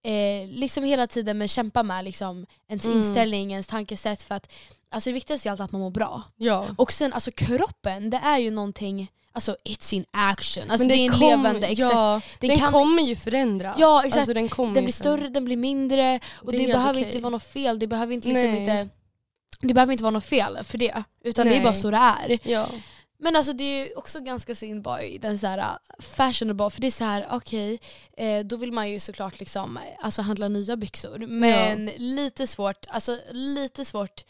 eh, 0.05 0.49
liksom 0.49 0.85
hela 0.85 1.07
tiden 1.07 1.39
med 1.39 1.51
kämpa 1.51 1.83
med 1.83 2.05
liksom, 2.05 2.47
ens 2.69 2.85
Mm. 2.85 2.99
inställning, 2.99 3.51
ens 3.53 3.67
tankesätt. 3.67 4.23
För 4.23 4.35
att 4.35 4.53
alltså 4.91 5.11
det 5.11 5.15
viktigaste 5.15 5.49
är 5.49 5.51
alltid 5.51 5.65
att 5.65 5.73
man 5.73 5.81
mår 5.81 5.91
bra. 5.91 6.23
Ja. 6.37 6.67
Och 6.77 6.93
sen 6.93 7.13
alltså 7.13 7.31
kroppen, 7.33 8.11
det 8.11 8.17
är 8.17 8.39
ju 8.39 8.51
någonting, 8.51 9.11
alltså 9.33 9.57
it's 9.65 9.95
in 9.95 10.05
action. 10.11 10.71
Alltså 10.71 10.87
Men 10.87 10.89
det, 10.89 11.03
är 11.03 11.05
en 11.05 11.11
kom- 11.11 11.21
levande, 11.21 11.67
exakt. 11.67 11.95
Ja, 11.95 12.21
Den 12.41 12.49
den, 12.51 12.59
kan- 12.59 12.73
kommer 12.73 13.03
ju 13.03 13.17
förändras. 13.17 13.77
Ja, 13.79 14.03
exakt. 14.05 14.29
Alltså, 14.29 14.35
den 14.59 14.75
Den 14.75 14.85
blir 14.85 14.93
större, 14.93 15.29
den 15.29 15.45
blir 15.45 15.57
mindre 15.57 16.21
och 16.33 16.53
Det 16.53 16.59
det, 16.59 16.67
behöver 16.67 16.91
okej. 17.01 17.05
inte 17.07 17.19
vara 17.21 17.31
något 17.31 17.43
fel. 17.45 17.79
Det 17.79 17.87
behöver 17.87 18.15
inte, 18.15 18.29
liksom 18.29 18.51
Nej. 18.51 18.61
inte, 18.61 18.89
det 19.61 19.75
behöver 19.75 19.93
inte 19.93 20.05
vara 20.05 20.11
något 20.11 20.25
fel 20.25 20.59
för 20.65 20.79
det. 20.79 21.03
Utan 21.25 21.47
det 21.47 21.53
är 21.53 21.55
Nej. 21.55 21.65
bara 21.65 21.75
så 21.75 21.91
det 21.91 21.97
är. 21.97 22.39
Ja. 22.43 22.69
Men 23.21 23.37
alltså 23.37 23.53
det 23.53 23.65
är 23.65 23.87
ju 23.87 23.95
också 23.95 24.21
ganska 24.21 24.55
synd 24.55 24.83
bara 24.83 25.03
i 25.03 25.19
den 25.19 25.39
så 25.39 25.47
här 25.47 25.59
uh, 25.59 25.77
fashionable, 25.99 26.71
för 26.71 26.81
det 26.81 26.87
är 26.87 26.91
så 26.91 27.05
här 27.05 27.27
okej, 27.31 27.81
eh, 28.17 28.45
då 28.45 28.57
vill 28.57 28.73
man 28.73 28.91
ju 28.91 29.01
såklart 29.01 29.41
liksom 29.41 29.77
eh, 29.77 29.83
alltså 30.01 30.23
handla 30.23 30.49
nya 30.49 30.77
byxor. 30.77 31.19
Men 31.27 31.87
lite 31.87 32.47
svårt, 32.47 32.87
alltså 32.89 33.19
lite 33.31 33.85
svårt, 33.85 34.25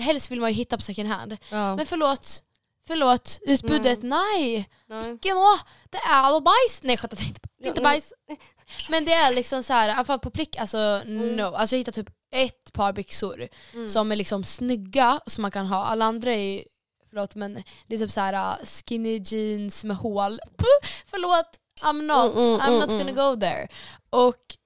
helst 0.00 0.30
vill 0.30 0.40
man 0.40 0.50
ju 0.50 0.56
hitta 0.56 0.76
på 0.76 0.82
second 0.82 1.08
hand. 1.08 1.36
ja. 1.50 1.76
Men 1.76 1.86
förlåt, 1.86 2.42
förlåt, 2.86 3.38
utbudet, 3.42 4.02
nej! 4.02 4.68
Nej. 4.88 5.10
Vilken 5.10 5.36
åh, 5.36 5.60
det 5.90 5.98
är 5.98 6.40
bajs! 6.40 6.82
Nej 6.82 6.96
skämtar 6.96 7.22
inte, 7.26 7.40
inte 7.64 7.80
Ja, 7.80 7.82
bajs. 7.84 8.12
Men 8.88 9.04
det 9.04 9.12
är 9.12 9.34
liksom 9.34 9.62
så 9.62 9.72
här, 9.72 9.88
i 9.88 9.92
alla 9.92 10.04
fall 10.04 10.18
på 10.18 10.30
plick, 10.30 10.56
alltså 10.56 11.02
no. 11.06 11.42
Alltså 11.42 11.76
jag 11.76 11.78
hittade 11.78 11.94
typ 12.04 12.14
ett 12.32 12.72
par 12.72 12.92
byxor 12.92 13.48
Mm. 13.74 13.88
som 13.88 14.12
är 14.12 14.16
liksom 14.16 14.44
snygga 14.44 15.20
som 15.26 15.42
man 15.42 15.50
kan 15.50 15.66
ha. 15.66 15.84
Alla 15.84 16.04
andra 16.04 16.32
är 16.34 16.64
förlåt 17.10 17.34
men 17.34 17.62
det 17.86 17.94
är 17.94 17.98
typ 17.98 18.10
så 18.10 18.20
här 18.20 18.60
uh, 18.60 18.64
skinny 18.64 19.20
jeans 19.24 19.84
med 19.84 19.96
hål. 19.96 20.40
Puh, 20.56 20.88
förlåt, 21.06 21.58
I'm 21.80 22.02
not, 22.02 22.32
Mm, 22.32 22.44
mm, 22.44 22.60
I'm 22.60 22.66
mm, 22.66 22.78
not 22.78 22.90
gonna 22.90 23.30
go 23.32 23.40
there. 23.40 23.68
Och 24.10 24.56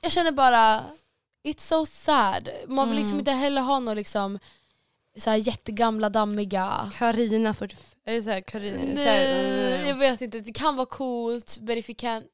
jag 0.00 0.12
känner 0.12 0.32
bara, 0.32 0.84
it's 1.44 1.60
so 1.60 1.86
sad. 1.86 2.48
Man 2.66 2.88
vill 2.88 2.98
liksom 2.98 3.18
inte 3.18 3.30
heller 3.30 3.60
ha 3.62 3.78
någon 3.78 3.96
liksom 3.96 4.38
så 5.16 5.30
här 5.30 5.36
jättegamla 5.36 6.08
dammiga 6.08 6.90
Carina 6.98 7.54
40... 7.54 7.76
Eller 8.06 8.22
såhär 8.22 8.40
Carina... 8.40 8.96
så 8.96 9.02
här, 9.02 9.24
Nej, 9.24 9.88
jag 9.88 9.94
vet 9.94 10.20
inte, 10.20 10.40
det 10.40 10.52
kan 10.52 10.76
vara 10.76 10.86
coolt 10.86 11.58
but 11.60 11.76
if 11.76 11.90
you 11.90 11.96
can 11.98 12.24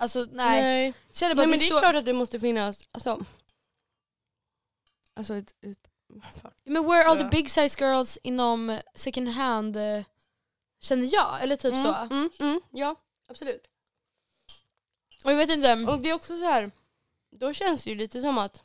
Alltså 0.00 0.26
nej. 0.32 0.62
Nej. 0.62 0.94
Känner 1.12 1.34
bara 1.34 1.42
Nej 1.42 1.50
men 1.50 1.58
det 1.58 1.64
är 1.64 1.68
så... 1.68 1.78
klart 1.78 1.96
att 1.96 2.04
det 2.04 2.12
måste 2.12 2.40
finnas... 2.40 2.82
Alltså, 2.92 3.24
alltså 5.14 5.34
ett... 5.34 5.54
ett 5.62 5.89
fuck. 6.42 6.52
Men 6.64 6.86
where 6.86 7.00
are 7.04 7.08
all 7.10 7.18
the 7.18 7.24
big 7.28 7.50
size 7.50 7.80
girls 7.80 8.18
inom 8.22 8.80
second 8.94 9.28
hand 9.28 9.76
eh, 9.76 10.02
känner 10.80 11.08
jag? 11.14 11.42
Eller 11.42 11.56
typ 11.56 11.72
Mm, 11.72 11.84
så. 11.84 11.94
Mm, 11.94 12.30
mm, 12.40 12.60
ja, 12.70 12.94
absolut. 13.28 13.66
Och 15.24 15.30
jag 15.32 15.36
vet 15.36 15.50
inte, 15.50 15.72
Och 15.72 15.98
det 16.00 16.10
är 16.10 16.14
också 16.14 16.36
så 16.36 16.44
här. 16.44 16.70
Då 17.30 17.52
känns 17.52 17.84
det 17.84 17.90
ju 17.90 17.96
lite 17.96 18.20
som 18.20 18.38
att 18.38 18.62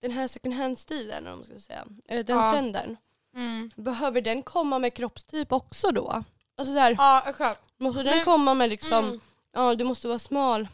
den 0.00 0.10
här 0.10 0.28
second 0.28 0.54
hand-stilen, 0.54 1.26
om 1.26 1.34
man 1.38 1.44
ska 1.44 1.58
säga, 1.60 1.86
eller 2.08 2.22
den 2.24 2.38
Ja. 2.38 2.52
trenden, 2.52 2.96
mm. 3.34 3.70
behöver 3.76 4.20
den 4.20 4.42
komma 4.42 4.78
med 4.78 4.94
kroppstyp 4.94 5.52
också 5.52 5.90
då? 5.92 6.24
Alltså 6.56 6.74
så 6.74 6.78
här, 6.80 6.94
ja 6.98 7.24
exakt. 7.26 7.62
måste 7.76 8.02
den 8.02 8.16
Men- 8.16 8.24
komma 8.24 8.54
med 8.54 8.68
liksom, 8.70 9.04
Mm. 9.04 9.20
ja 9.52 9.74
du 9.74 9.84
måste 9.84 10.08
vara 10.08 10.18
smal. 10.18 10.68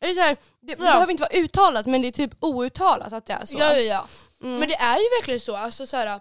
Eller 0.00 0.14
så 0.14 0.20
här, 0.20 0.36
det, 0.60 0.72
Ja. 0.72 0.76
behöver 0.76 1.10
inte 1.10 1.20
vara 1.22 1.32
uttalat 1.38 1.86
men 1.86 2.02
det 2.02 2.08
är 2.08 2.12
typ 2.12 2.30
outtalat 2.40 3.12
att 3.12 3.26
det 3.26 3.32
är 3.32 3.44
så. 3.44 3.56
Ja, 3.58 3.72
ja, 3.72 3.78
ja. 3.80 4.06
Mm. 4.42 4.58
Men 4.58 4.68
det 4.68 4.74
är 4.74 4.96
ju 4.96 5.08
verkligen 5.20 5.40
så. 5.40 5.56
Alltså, 5.56 5.86
så 5.86 5.96
här, 5.96 6.20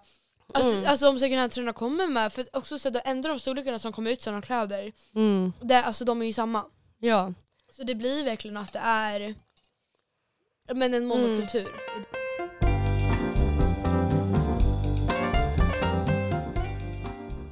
alltså, 0.53 0.71
Mm. 0.71 0.85
alltså 0.87 1.09
om 1.09 1.19
second 1.19 1.39
hand-trenderna 1.39 1.73
kommer 1.73 2.07
med, 2.07 2.33
för 2.33 2.45
också 2.53 2.79
så 2.79 2.87
att 2.87 3.07
ändå 3.07 3.29
de 3.29 3.39
storlekarna 3.39 3.79
som 3.79 3.93
kommer 3.93 4.11
ut 4.11 4.21
sådana 4.21 4.41
kläder, 4.41 4.91
mm. 5.15 5.53
det, 5.61 5.83
alltså, 5.83 6.05
de 6.05 6.21
är 6.21 6.25
ju 6.25 6.33
samma. 6.33 6.65
Ja. 6.99 7.33
Så 7.71 7.83
det 7.83 7.95
blir 7.95 8.23
verkligen 8.25 8.57
att 8.57 8.73
det 8.73 8.79
är 8.83 9.35
men 10.73 10.93
en 10.93 11.05
monokultur. 11.05 11.67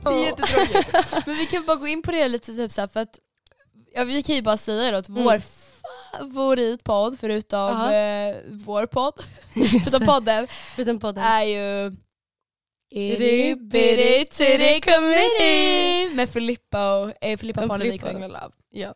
Det 0.03 0.09
är 0.09 0.25
jättetråkigt. 0.25 1.25
Men 1.25 1.35
vi 1.35 1.45
kan 1.45 1.65
bara 1.65 1.77
gå 1.77 1.87
in 1.87 2.01
på 2.01 2.11
det 2.11 2.27
lite 2.27 2.53
typ 2.53 2.71
så 2.71 2.81
här, 2.81 2.87
för 2.87 2.99
att 2.99 3.19
ja, 3.93 4.03
vi 4.03 4.23
kan 4.23 4.35
ju 4.35 4.41
bara 4.41 4.57
säga 4.57 4.91
det 4.91 4.97
att 4.97 5.09
Mm. 5.09 5.23
vår 5.23 5.41
favoritpodd 6.19 7.19
förutom 7.19 7.59
Ja. 7.59 7.93
eh, 7.93 8.35
vår 8.49 8.85
podd, 8.85 9.13
förutom 9.83 10.05
podden, 10.07 10.47
Förutom 10.75 10.99
podden. 10.99 11.23
är 11.23 11.43
ju 11.43 11.95
Itty 12.95 13.55
titty 14.25 14.81
committee 14.81 16.09
med 16.15 16.29
Filippa 16.29 16.97
och 16.99 17.11
eh, 17.21 17.37
Filippa 17.37 17.67
Parnevik 17.67 18.03
och 18.03 18.09
Engla 18.09 18.27
Love. 18.27 18.51
Ja. 18.69 18.93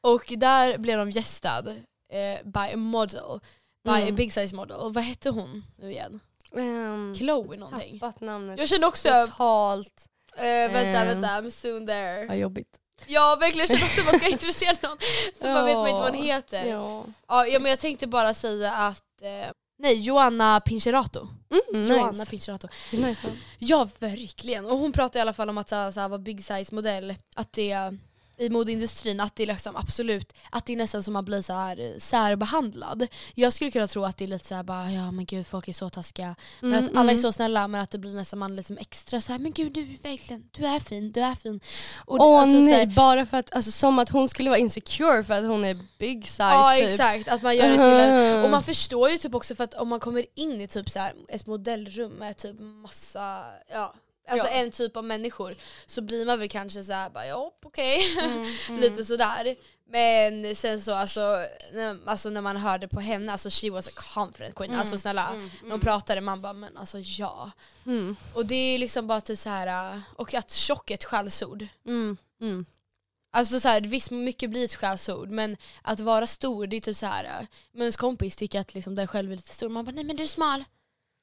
Och 0.00 0.32
där 0.36 0.78
blev 0.78 0.98
de 0.98 1.10
gästad 1.10 1.68
eh, 2.12 2.44
by 2.44 2.72
a 2.74 2.76
model, 2.76 3.40
by 3.84 3.90
Mm. 3.90 4.08
a 4.08 4.12
big 4.16 4.32
size 4.32 4.56
model. 4.56 4.76
Och 4.76 4.94
vad 4.94 5.04
hette 5.04 5.30
hon 5.30 5.64
nu 5.78 5.90
igen? 5.90 6.20
Um, 6.52 7.14
Chloe 7.14 7.56
någonting. 7.56 7.98
tappat 8.00 8.20
namnet. 8.20 8.58
Jag 8.58 8.68
kände 8.68 8.86
också, 8.86 9.08
Totalt 9.08 10.06
eh, 10.36 10.42
vänta 10.44 11.00
Eh. 11.00 11.06
vänta, 11.06 11.28
I'm 11.28 11.50
soon 11.50 11.86
there. 11.86 12.24
ja, 12.24 12.34
jobbigt. 12.34 12.78
Ja 13.06 13.36
verkligen, 13.40 13.66
jag 13.70 13.78
kände 13.78 13.84
också 13.86 14.00
att 14.00 14.06
man 14.06 14.20
ska 14.20 14.28
introducera 14.28 14.76
någon 14.82 14.98
så 15.40 15.46
man 15.46 15.64
vet 15.64 15.74
man 15.74 15.88
inte 15.88 16.02
vad 16.02 16.14
hon 16.14 16.24
heter. 16.24 16.66
Ja. 16.66 17.04
Ja. 17.28 17.46
Ja, 17.46 17.58
men 17.58 17.70
jag 17.70 17.78
tänkte 17.80 18.06
bara 18.06 18.34
säga 18.34 18.72
att, 18.72 19.22
eh, 19.22 19.52
nej 19.78 20.00
Joanna 20.00 20.60
Pincerato. 20.60 21.28
Mm, 21.74 21.90
Joanna 21.90 22.12
nice. 22.12 22.30
Pincerato. 22.30 22.68
Nice. 22.92 23.20
Ja 23.58 23.88
verkligen, 23.98 24.66
och 24.66 24.78
hon 24.78 24.92
pratade 24.92 25.18
i 25.18 25.22
alla 25.22 25.32
fall 25.32 25.48
om 25.50 25.58
att 25.58 25.68
så 25.68 25.74
här, 25.74 25.90
så 25.90 26.00
här, 26.00 26.08
vara 26.08 26.18
big 26.18 26.44
size 26.44 26.74
modell, 26.74 27.14
att 27.36 27.52
det 27.52 27.96
i 28.38 28.50
modeindustrin 28.50 29.20
att 29.20 29.36
det 29.36 29.42
är 29.42 29.46
liksom 29.46 29.76
absolut, 29.76 30.32
att 30.50 30.66
det 30.66 30.72
är 30.72 30.76
nästan 30.76 31.02
som 31.02 31.12
man 31.12 31.24
blir 31.24 31.42
så 31.42 31.52
här 31.52 31.80
eh, 31.80 31.98
särbehandlad. 31.98 33.06
Jag 33.34 33.52
skulle 33.52 33.70
kunna 33.70 33.86
tro 33.86 34.04
att 34.04 34.16
det 34.16 34.24
är 34.24 34.28
lite 34.28 34.46
så 34.46 34.54
här 34.54 34.62
bara, 34.62 34.90
ja 34.90 35.10
men 35.10 35.24
gud 35.24 35.46
folk 35.46 35.68
är 35.68 35.72
så 35.72 35.90
taskiga. 35.90 36.34
Men 36.60 36.72
Mm, 36.72 36.84
att 36.84 36.90
alla 36.90 37.10
är 37.10 37.14
mm. 37.14 37.22
så 37.22 37.32
snälla 37.32 37.68
men 37.68 37.80
att 37.80 37.90
det 37.90 37.98
blir 37.98 38.12
nästan 38.12 38.38
man 38.38 38.56
liksom 38.56 38.78
extra 38.78 39.20
så 39.20 39.32
här, 39.32 39.38
men 39.38 39.52
gud 39.52 39.72
du 39.72 39.80
är 39.80 40.02
verkligen, 40.02 40.48
du 40.52 40.66
är 40.66 40.80
fin, 40.80 41.12
du 41.12 41.20
är 41.20 41.34
fin. 41.34 41.60
Och 42.04 42.20
Åh 42.20 42.40
alltså, 42.40 42.58
så 42.60 42.64
nej, 42.64 42.72
här- 42.74 42.86
bara 42.86 43.26
för 43.26 43.36
att, 43.36 43.52
alltså, 43.54 43.70
som 43.72 43.98
att 43.98 44.08
hon 44.08 44.28
skulle 44.28 44.50
vara 44.50 44.58
insecure 44.58 45.24
för 45.24 45.34
att 45.34 45.44
hon 45.44 45.64
är 45.64 45.78
big 45.98 46.28
size 46.28 46.42
Ja 46.42 46.72
typ. 46.78 46.88
exakt, 46.88 47.28
att 47.28 47.42
man 47.42 47.56
gör 47.56 47.68
det 47.68 47.74
till 47.74 47.82
en, 47.84 48.36
Mhm. 48.36 48.44
Och 48.44 48.50
man 48.50 48.62
förstår 48.62 49.10
ju 49.10 49.18
typ 49.18 49.34
också 49.34 49.54
för 49.54 49.64
att 49.64 49.74
om 49.74 49.88
man 49.88 50.00
kommer 50.00 50.26
in 50.34 50.60
i 50.60 50.68
typ 50.68 50.90
så 50.90 50.98
här, 50.98 51.12
ett 51.28 51.46
modellrum 51.46 52.12
med 52.12 52.36
typ 52.36 52.56
massa, 52.60 53.44
ja, 53.72 53.94
alltså 54.28 54.46
Ja. 54.46 54.52
en 54.52 54.70
typ 54.70 54.96
av 54.96 55.04
människor 55.04 55.54
så 55.86 56.02
blir 56.02 56.26
man 56.26 56.38
väl 56.38 56.48
kanske 56.48 56.82
så 56.82 56.92
här, 56.92 57.10
bara 57.10 57.26
ja 57.26 57.52
okej, 57.64 58.00
Mm, 58.22 58.46
mm. 58.68 58.80
lite 58.80 59.04
sådär. 59.04 59.56
Men 59.88 60.56
sen 60.56 60.80
så 60.82 60.94
alltså 60.94 61.20
när, 61.72 61.98
alltså 62.06 62.30
när 62.30 62.40
man 62.40 62.56
hörde 62.56 62.88
på 62.88 63.00
henne, 63.00 63.32
alltså 63.32 63.50
she 63.50 63.70
was 63.70 63.88
a 63.88 63.90
confident 64.14 64.54
queen, 64.54 64.70
Mm, 64.70 64.80
alltså 64.80 64.98
snälla. 64.98 65.28
mm, 65.28 65.50
När 65.62 65.70
hon 65.70 65.80
pratade 65.80 66.20
man 66.20 66.40
bara 66.40 66.52
men 66.52 66.76
alltså 66.76 66.98
ja. 67.00 67.50
Mm, 67.86 68.16
Och 68.34 68.46
det 68.46 68.54
är 68.54 68.78
liksom 68.78 69.06
bara 69.06 69.20
typ 69.20 69.38
så 69.38 69.48
här 69.48 69.94
äh, 69.94 70.00
och 70.16 70.34
att 70.34 70.50
tjock 70.52 70.90
är 70.90 70.94
ett 70.94 71.04
skällsord. 71.04 71.66
mm, 71.86 72.16
mm. 72.40 72.66
Alltså 73.32 73.60
så 73.60 73.68
här, 73.68 73.80
visst 73.80 74.10
mycket 74.10 74.50
blir 74.50 74.64
ett 74.64 74.74
skällsord 74.74 75.28
men 75.30 75.56
att 75.82 76.00
vara 76.00 76.26
stor 76.26 76.66
det 76.66 76.76
är 76.76 76.80
typ 76.80 76.96
så 76.96 77.06
här. 77.06 77.24
äh, 77.24 77.46
Men 77.72 77.80
ens 77.82 77.96
kompis 77.96 78.36
tycker 78.36 78.60
att 78.60 78.74
liksom 78.74 78.94
den 78.94 79.08
själv 79.08 79.32
är 79.32 79.36
lite 79.36 79.54
stor, 79.54 79.68
man 79.68 79.84
bara 79.84 79.92
nej 79.92 80.04
men 80.04 80.16
du 80.16 80.22
är 80.22 80.26
smal. 80.28 80.64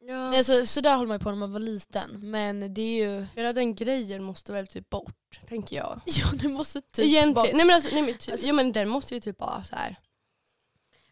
Ja. 0.08 0.30
Nej, 0.32 0.44
så, 0.44 0.66
så 0.66 0.82
där 0.82 0.96
håller 0.96 1.08
man 1.08 1.18
ju 1.18 1.24
på 1.24 1.30
när 1.30 1.38
man 1.38 1.52
var 1.52 1.60
liten 1.60 2.20
men 2.32 2.74
det 2.74 2.82
är 2.82 3.06
ju, 3.06 3.26
Hela 3.36 3.54
den 3.54 3.76
grejen 3.76 4.24
måste 4.24 4.52
väl 4.52 4.68
typ 4.68 4.90
bort, 4.90 5.40
tänker 5.48 5.76
jag. 5.76 6.02
ja 6.06 6.26
det 6.34 6.48
måste 6.48 6.82
typ 6.82 7.06
Egentligen. 7.06 7.34
bort. 7.34 7.50
Nej 7.54 7.66
men, 7.66 7.76
alltså, 7.76 7.90
nej, 7.94 8.02
men, 8.02 8.18
typ, 8.18 8.32
Alltså- 8.32 8.48
ja, 8.48 8.54
men 8.54 8.72
den 8.72 8.90
måste 8.90 9.14
ju 9.14 9.20
typ 9.20 9.40
vara 9.40 9.64
så 9.64 9.76
här. 9.76 9.96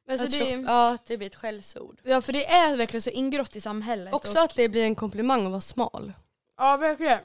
Alltså, 0.09 0.25
Alltså, 0.25 0.39
det, 0.39 0.53
är- 0.53 0.63
ja, 0.63 0.97
det 1.07 1.17
blir 1.17 1.27
ett 1.27 1.35
skällsord. 1.35 2.01
ja 2.03 2.21
för 2.21 2.33
det 2.33 2.45
är 2.51 2.75
verkligen 2.75 3.01
så 3.01 3.09
ingrott 3.09 3.55
i 3.55 3.61
samhället. 3.61 4.13
Också 4.13 4.37
och, 4.37 4.43
att 4.43 4.55
det 4.55 4.69
blir 4.69 4.83
en 4.83 4.95
komplimang 4.95 5.45
att 5.45 5.51
vara 5.51 5.61
smal. 5.61 6.13
Ja 6.57 6.77
verkligen. 6.77 7.19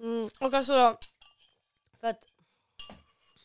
Mm. 0.00 0.28
Och 0.40 0.54
alltså, 0.54 0.96
För 2.00 2.06
att, 2.06 2.24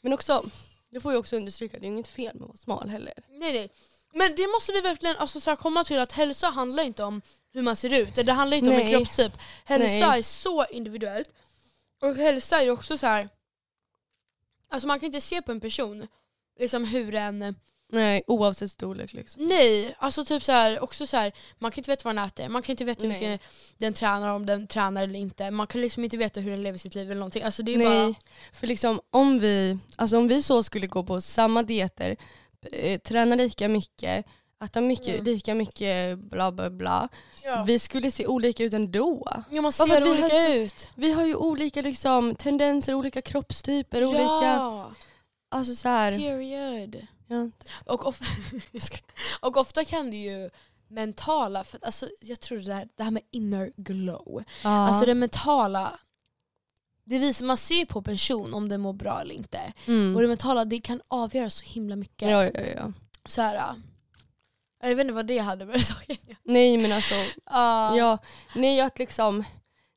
men 0.02 0.14
också, 0.14 0.46
det 0.90 1.00
får 1.00 1.12
ju 1.12 1.18
också 1.18 1.36
understryka, 1.38 1.80
det 1.80 1.86
är 1.86 1.88
inget 1.88 2.08
fel 2.08 2.36
med 2.36 2.44
att 2.44 2.48
vara 2.50 2.58
smal 2.58 2.90
heller. 2.90 3.14
nej 3.28 3.54
nej. 3.54 3.70
Men 4.14 4.36
det 4.36 4.48
måste 4.48 4.72
vi 4.72 4.82
verkligen 4.82 5.18
alltså, 5.18 5.40
så 5.40 5.50
här, 5.50 5.58
komma 5.58 5.84
till 5.84 6.00
att 6.00 6.12
hälsa 6.12 6.50
handlar 6.50 6.84
inte 6.84 7.04
om 7.04 7.22
hur 7.54 7.62
man 7.62 7.76
ser 7.76 7.94
ut, 7.94 8.16
det 8.16 8.32
handlar 8.32 8.58
inte 8.58 8.70
om 8.70 8.76
en 8.76 8.82
Nej. 8.82 8.94
kroppstyp. 8.94 9.34
Hälsa 9.66 10.08
Nej. 10.08 10.20
är 10.20 10.24
så 10.24 10.66
individuellt. 10.66 11.30
Och 12.02 12.16
hälsa 12.16 12.62
är 12.62 12.70
också 12.70 12.98
så 12.98 13.08
här. 13.08 13.30
Alltså 14.70 14.88
man 14.88 15.00
kan 15.00 15.08
inte 15.08 15.22
se 15.22 15.42
på 15.42 15.52
en 15.52 15.60
person 15.60 16.08
liksom 16.60 16.86
hur 16.86 17.16
en... 17.16 17.56
Nej, 17.92 18.24
oavsett 18.28 18.72
storlek 18.72 19.14
liksom. 19.14 19.48
Nej, 19.48 19.96
alltså 20.00 20.26
typ 20.26 20.44
så 20.44 20.52
här, 20.52 20.84
också 20.84 21.08
så 21.08 21.18
här, 21.18 21.32
man 21.60 21.72
kan 21.72 21.80
inte 21.80 21.92
veta 21.92 22.02
vad 22.04 22.16
den 22.16 22.26
äter, 22.26 22.50
man 22.50 22.62
kan 22.62 22.74
inte 22.74 22.86
veta 22.86 23.02
hur 23.02 23.10
Nej. 23.10 23.20
mycket 23.20 23.48
den 23.78 23.94
tränar, 23.94 24.30
om 24.30 24.46
den 24.46 24.68
tränar 24.68 25.04
eller 25.04 25.20
inte. 25.20 25.52
Man 25.52 25.68
kan 25.68 25.82
liksom 25.82 26.04
inte 26.04 26.18
veta 26.18 26.40
hur 26.40 26.52
den 26.52 26.64
lever 26.64 26.78
sitt 26.78 26.96
liv 26.96 27.12
eller 27.12 27.20
någonting. 27.20 27.44
Alltså 27.44 27.64
det 27.64 27.74
är 27.74 27.78
Nej, 27.78 27.88
bara... 27.88 28.16
för 28.54 28.68
liksom 28.68 29.02
om 29.10 29.40
vi, 29.40 29.78
alltså 29.96 30.18
om 30.18 30.28
vi 30.28 30.42
så 30.42 30.64
skulle 30.64 30.88
gå 30.88 31.04
på 31.04 31.22
samma 31.22 31.64
dieter, 31.64 32.18
eh, 32.72 33.00
träna 33.00 33.36
lika 33.36 33.68
mycket, 33.68 34.26
äta 34.64 34.82
mycket, 34.82 35.08
Mm. 35.08 35.24
lika 35.24 35.56
mycket 35.56 36.20
bla 36.20 36.52
bla 36.52 36.70
bla. 36.70 37.10
Ja. 37.44 37.64
Vi 37.68 37.80
skulle 37.80 38.12
se 38.12 38.28
olika 38.28 38.64
ut 38.64 38.74
ändå. 38.74 39.28
Ja, 39.52 39.62
man 39.62 39.72
ser 39.72 39.86
vi 40.02 40.10
olika 40.12 40.36
har 40.36 40.56
ut. 40.56 40.88
Vi 40.96 41.12
har 41.12 41.26
ju 41.26 41.36
olika 41.36 41.82
liksom, 41.82 42.36
tendenser, 42.36 42.94
olika 42.94 43.22
kroppstyper, 43.22 44.06
olika... 44.06 44.24
Ja, 44.24 44.92
Alltså 45.52 45.76
så 45.76 45.90
här, 45.90 46.12
period. 46.20 47.08
ja. 47.28 47.50
Och, 47.86 48.08
of 48.08 48.20
och 49.42 49.58
ofta 49.58 49.86
kan 49.86 50.12
det 50.12 50.18
ju 50.18 50.50
mentala, 50.88 51.64
för 51.64 51.80
alltså, 51.84 52.10
jag 52.22 52.40
tror 52.40 52.58
det 52.58 52.74
här, 52.74 52.88
det 52.96 53.04
här 53.04 53.12
med 53.12 53.24
inner 53.32 53.72
glow, 53.78 54.44
Ja. 54.64 54.70
alltså 54.70 55.06
det 55.06 55.16
mentala, 55.16 56.00
det 57.10 57.20
visar, 57.20 57.46
man 57.46 57.58
ser 57.58 57.76
ju 57.76 57.86
på 57.86 58.02
person 58.02 58.54
om 58.54 58.70
den 58.70 58.82
mår 58.82 58.94
bra 58.94 59.22
eller 59.22 59.36
inte. 59.36 59.74
mm. 59.88 60.16
Och 60.16 60.22
det 60.22 60.28
mentala 60.28 60.66
det 60.66 60.80
kan 60.80 61.02
avgöra 61.08 61.50
så 61.50 61.66
himla 61.66 61.96
mycket. 61.96 62.30
ja, 62.30 62.44
ja, 62.44 62.62
ja. 62.76 62.94
Så 63.26 63.42
här, 63.42 63.56
äh, 63.56 64.90
jag 64.90 64.96
vet 64.96 65.04
inte 65.04 65.14
vad 65.14 65.26
det 65.26 65.38
hade 65.38 65.66
med 65.66 65.82
saken 65.86 66.18
Nej 66.44 66.78
men 66.78 66.92
alltså, 66.92 67.16
ja. 67.46 67.98
ja, 67.98 68.18
nej 68.56 68.82
att 68.82 69.00
liksom, 69.00 69.38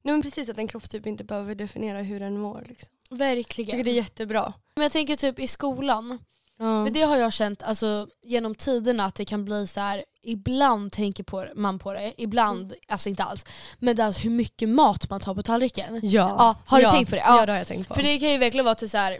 nej 0.03 0.15
men 0.15 0.23
precis 0.23 0.49
att 0.49 0.59
en 0.59 0.69
kroppstyp 0.69 1.07
inte 1.07 1.25
behöver 1.25 1.55
definiera 1.55 1.99
hur 2.03 2.21
den 2.21 2.39
mår. 2.39 2.65
Liksom. 2.69 2.89
Jag 3.09 3.17
Verkligen. 3.17 3.71
tycker 3.71 3.85
det 3.85 3.91
är 3.91 4.03
jättebra. 4.03 4.53
Men 4.75 4.83
jag 4.83 4.93
tänker 4.93 5.17
typ 5.17 5.39
i 5.39 5.47
skolan, 5.47 6.19
Ja. 6.63 6.87
för 6.87 6.91
det 6.91 7.03
har 7.03 7.17
jag 7.17 7.33
känt 7.33 7.63
alltså, 7.63 8.07
genom 8.23 8.55
tiderna 8.55 9.05
att 9.05 9.15
det 9.15 9.25
kan 9.25 9.45
bli 9.45 9.67
så 9.67 9.81
här. 9.81 10.05
ibland 10.23 10.93
tänker 10.93 11.25
på, 11.25 11.47
man 11.55 11.79
på 11.79 11.93
det, 11.93 12.15
ibland 12.19 12.75
alltså 12.89 13.09
inte 13.09 13.25
alls. 13.25 13.45
Men 13.79 13.97
det 13.97 14.03
är 14.03 14.07
alltså 14.07 14.21
hur 14.21 14.31
mycket 14.31 14.69
mat 14.69 15.11
man 15.11 15.21
tar 15.21 15.35
på 15.35 15.43
tallriken. 15.43 16.01
Ja. 16.03 16.35
Ja, 16.39 16.57
har 16.67 16.79
du 16.79 16.85
ja. 16.85 16.91
tänkt 16.91 17.11
på 17.11 17.17
det? 17.17 17.23
Ja. 17.27 17.39
Ja. 17.41 17.47
det 17.47 17.53
har 17.53 17.59
jag 17.59 17.67
tänkt 17.67 17.89
på. 17.89 17.95
För 17.95 18.03
det 18.03 18.19
kan 18.19 18.31
ju 18.31 18.39
verkligen 18.39 18.65
vara 18.65 18.75
typ 18.75 18.91
så 18.91 18.99
här. 18.99 19.19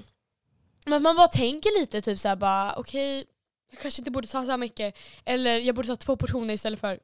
Men 0.87 1.03
man 1.03 1.17
bara 1.17 1.29
tänker 1.29 1.81
lite 1.81 2.03
typ 2.03 2.19
så 2.19 2.29
här 2.29 2.37
bara 2.37 2.75
okej, 2.77 3.25
jag 3.71 3.81
kanske 3.81 4.01
inte 4.01 4.11
borde 4.11 4.29
ta 4.29 4.45
så 4.45 4.51
här 4.51 4.59
mycket. 4.59 4.97
Eller 5.25 5.59
jag 5.59 5.75
borde 5.75 5.89
ta 5.89 5.97
två 5.97 6.17
portioner 6.17 6.55
istället 6.55 6.81
för 6.81 6.99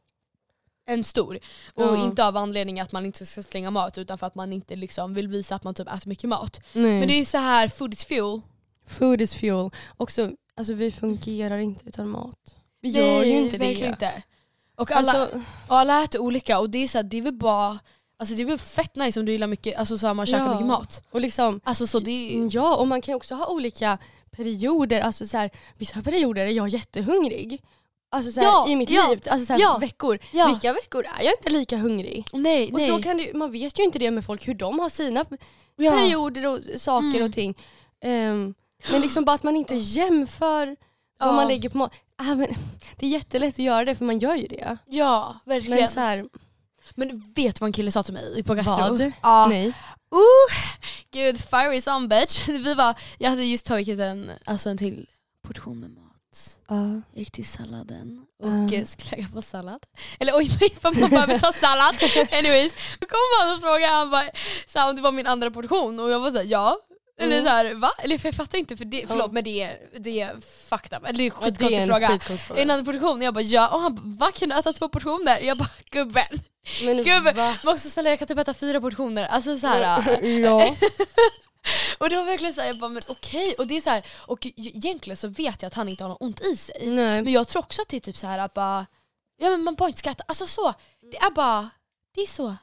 en 0.86 1.04
stor. 1.04 1.38
Och 1.74 1.96
inte 1.96 2.24
av 2.24 2.36
anledning 2.36 2.80
att 2.80 2.92
man 2.92 3.06
inte 3.06 3.26
ska 3.26 3.42
slänga 3.42 3.70
mat 3.70 3.98
utan 3.98 4.18
för 4.18 4.26
att 4.26 4.34
man 4.34 4.52
inte 4.52 4.76
liksom 4.76 5.14
vill 5.14 5.28
visa 5.28 5.54
att 5.54 5.64
man 5.64 5.74
typ 5.74 5.88
äter 5.88 6.08
mycket 6.08 6.28
mat. 6.28 6.60
nej. 6.72 6.98
Men 6.98 7.08
det 7.08 7.14
är 7.14 7.24
så 7.24 7.38
här 7.38 7.68
food 7.68 7.94
is 7.94 8.04
fuel. 8.04 8.40
Food 8.88 9.20
is 9.20 9.34
fuel. 9.34 9.70
Också, 9.96 10.30
alltså 10.56 10.72
vi 10.74 10.90
fungerar 10.92 11.58
inte 11.58 11.88
utan 11.88 12.08
mat. 12.08 12.56
Vi 12.80 12.88
gör 12.88 13.24
ju 13.24 13.38
inte 13.38 13.58
verkligen 13.58 13.80
det. 13.80 13.86
inte. 13.88 14.22
Och 14.76 14.90
alla, 14.92 15.12
Alltså, 15.12 15.40
och 15.68 15.78
alla 15.78 16.04
äter 16.04 16.20
olika 16.20 16.58
och 16.60 16.70
det 16.70 16.78
är 16.78 16.88
så 16.88 16.98
här, 16.98 17.02
det 17.02 17.18
är 17.18 17.22
väl 17.22 17.34
bara 17.34 17.78
Alltså 18.20 18.34
det 18.34 18.42
är 18.42 18.46
väl 18.46 18.58
fett 18.58 18.96
nice 18.96 19.20
om 19.20 19.26
du 19.26 19.32
gillar 19.32 19.46
mycket, 19.46 19.78
alltså 19.78 19.98
så 19.98 20.06
här, 20.06 20.14
man 20.14 20.26
käkar 20.26 20.44
Ja. 20.44 20.52
mycket 20.52 20.66
mat. 20.66 21.02
och 21.10 21.20
liksom, 21.20 21.60
Alltså 21.64 21.86
så 21.86 21.98
det 22.00 22.48
ja 22.52 22.76
och 22.76 22.88
man 22.88 23.02
kan 23.02 23.14
också 23.14 23.34
ha 23.34 23.46
olika 23.46 23.98
perioder. 24.30 25.00
Alltså 25.00 25.26
så 25.26 25.36
här, 25.38 25.50
vissa 25.76 26.02
perioder 26.02 26.46
är 26.46 26.50
jag 26.50 26.68
jättehungrig. 26.68 27.62
Alltså 28.10 28.32
så 28.32 28.40
här, 28.40 28.46
Ja, 28.46 28.68
i 28.68 28.76
mitt 28.76 28.90
ja, 28.90 29.08
liv, 29.10 29.20
alltså 29.30 29.46
så 29.46 29.52
här, 29.52 29.60
ja, 29.60 29.78
veckor. 29.78 30.18
ja. 30.32 30.48
Vilka 30.48 30.72
veckor 30.72 31.04
är 31.18 31.24
jag 31.24 31.32
inte 31.38 31.50
lika 31.50 31.76
hungrig? 31.76 32.26
Nej, 32.32 32.72
Och 32.72 32.78
nej. 32.78 32.88
så 32.88 33.02
kan 33.02 33.16
det, 33.16 33.34
man 33.34 33.50
vet 33.52 33.78
ju 33.78 33.82
inte 33.84 33.98
det 33.98 34.10
med 34.10 34.24
folk 34.24 34.48
hur 34.48 34.54
de 34.54 34.78
har 34.78 34.88
sina 34.88 35.24
perioder 35.76 36.46
och 36.46 36.80
saker 36.80 37.06
Mm. 37.08 37.22
och 37.24 37.32
ting. 37.32 37.54
Ehm, 38.00 38.54
men 38.90 39.00
liksom 39.00 39.24
bara 39.24 39.34
att 39.34 39.42
man 39.42 39.56
inte 39.56 39.74
jämför 39.74 40.76
vad 41.18 41.28
Ja. 41.28 41.32
man 41.32 41.48
lägger 41.48 41.68
på 41.68 41.78
mat. 41.78 41.92
Äh, 42.20 42.36
men, 42.36 42.54
det 42.96 43.06
är 43.06 43.10
jättelätt 43.10 43.54
att 43.54 43.58
göra 43.58 43.84
det 43.84 43.94
för 43.94 44.04
man 44.04 44.18
gör 44.18 44.34
ju 44.34 44.46
det. 44.46 44.78
Ja, 44.86 45.38
verkligen. 45.44 45.70
Men 45.70 45.80
Men, 45.80 45.88
så 45.88 46.00
här, 46.00 46.28
vet 47.34 47.56
du 47.56 47.60
vad 47.60 47.68
en 47.68 47.72
kille 47.72 47.92
sa 47.92 48.02
till 48.02 48.14
mig 48.14 48.42
på 48.42 48.54
gastro? 48.54 48.88
Vad? 48.88 49.12
Ja. 49.22 49.46
nej. 49.46 49.66
Uh, 49.66 50.54
gud, 51.10 51.40
fiery 51.40 51.80
some 51.80 52.08
bitch. 52.08 52.48
Vi 52.48 52.74
var, 52.74 52.94
jag 53.18 53.30
hade 53.30 53.44
just 53.44 53.66
tagit 53.66 54.00
en, 54.00 54.30
alltså 54.44 54.70
en 54.70 54.78
till 54.78 55.06
portion 55.42 55.80
med 55.80 55.90
mat. 55.90 56.04
Ja. 56.68 56.84
Jag 57.12 57.18
gick 57.18 57.30
till 57.30 57.46
salladen 57.46 58.26
och 58.42 58.72
uh. 58.72 58.84
skulle 58.84 59.10
lägga 59.10 59.28
på 59.28 59.42
sallad. 59.42 59.86
Eller 60.18 60.36
oj, 60.36 60.50
man 60.82 60.94
behöver 60.94 61.38
ta 61.38 61.52
sallad. 61.52 61.94
Anyways, 62.32 62.72
då 62.98 63.06
kom 63.06 63.18
han 63.40 63.54
och 63.56 63.60
frågade 63.60 63.92
han 63.92 64.10
bara, 64.10 64.30
så 64.66 64.78
här, 64.78 64.90
om 64.90 64.96
det 64.96 65.02
var 65.02 65.12
min 65.12 65.26
andra 65.26 65.50
portion 65.50 66.00
och 66.00 66.10
jag 66.10 66.20
var 66.20 66.30
såhär 66.30 66.46
ja. 66.48 66.78
Eller 67.20 67.32
Mm. 67.32 67.44
så 67.44 67.50
här, 67.50 67.74
va? 67.74 67.90
Eller 67.98 68.18
för 68.18 68.28
jag 68.28 68.34
fattar 68.34 68.58
inte, 68.58 68.76
för 68.76 68.84
det, 68.84 69.04
förlåt 69.08 69.26
Ja. 69.26 69.32
men 69.32 69.44
det 69.44 69.62
är, 69.62 69.78
det 69.98 70.20
är 70.20 70.40
fucked 70.68 70.98
up. 70.98 71.08
Eller 71.08 71.18
det 71.18 71.24
är 71.24 71.26
en 71.26 71.32
Ja, 71.40 71.46
skitkonstig 71.46 71.78
en 71.78 71.88
fråga. 71.88 72.08
skitkonstig 72.08 72.58
En 72.58 72.70
annan 72.70 72.84
portion? 72.84 73.22
Jag 73.22 73.34
bara 73.34 73.40
ja, 73.42 73.68
och 73.68 73.80
han 73.80 73.94
bara 73.94 74.26
va 74.26 74.32
kan 74.32 74.48
du 74.48 74.54
äta 74.58 74.72
två 74.72 74.88
portioner? 74.88 75.40
Jag 75.40 75.58
bara 75.58 75.70
gubben, 75.90 76.24
Men 76.84 76.96
gubben, 77.04 77.36
va? 77.36 77.54
också 77.64 77.90
snälla 77.90 78.10
jag 78.10 78.18
kan 78.18 78.28
typ 78.28 78.38
äta 78.38 78.54
fyra 78.54 78.80
portioner. 78.80 79.24
Alltså 79.26 79.58
så 79.58 79.66
här, 79.66 79.80
ja. 80.22 80.76
och 81.98 82.10
det 82.10 82.16
var 82.16 82.24
verkligen 82.24 82.54
såhär, 82.54 82.68
jag 82.68 82.78
bara 82.78 82.88
men 82.90 83.02
okej. 83.08 83.54
Och 83.58 83.66
det 83.66 83.76
är 83.76 83.80
så 83.80 83.90
här, 83.90 84.06
och 84.16 84.46
egentligen 84.56 85.16
så 85.16 85.28
vet 85.28 85.62
jag 85.62 85.66
att 85.66 85.74
han 85.74 85.88
inte 85.88 86.04
har 86.04 86.08
något 86.08 86.20
ont 86.22 86.40
i 86.40 86.56
sig. 86.56 86.86
Nej. 86.86 87.22
Men 87.22 87.32
jag 87.32 87.48
tror 87.48 87.62
också 87.62 87.82
att 87.82 87.88
det 87.88 87.96
är 87.96 88.00
typ 88.00 88.16
så 88.16 88.26
här 88.26 88.38
att 88.38 88.54
bara, 88.54 88.86
ja 89.38 89.50
men 89.50 89.62
man 89.64 89.74
bara 89.74 89.88
inte 89.88 89.98
ska 89.98 90.10
äta, 90.10 90.24
alltså 90.28 90.46
så. 90.46 90.74
Det 91.10 91.16
är 91.16 91.30
bara, 91.30 91.70
det 92.14 92.20
är 92.20 92.26
så. 92.26 92.56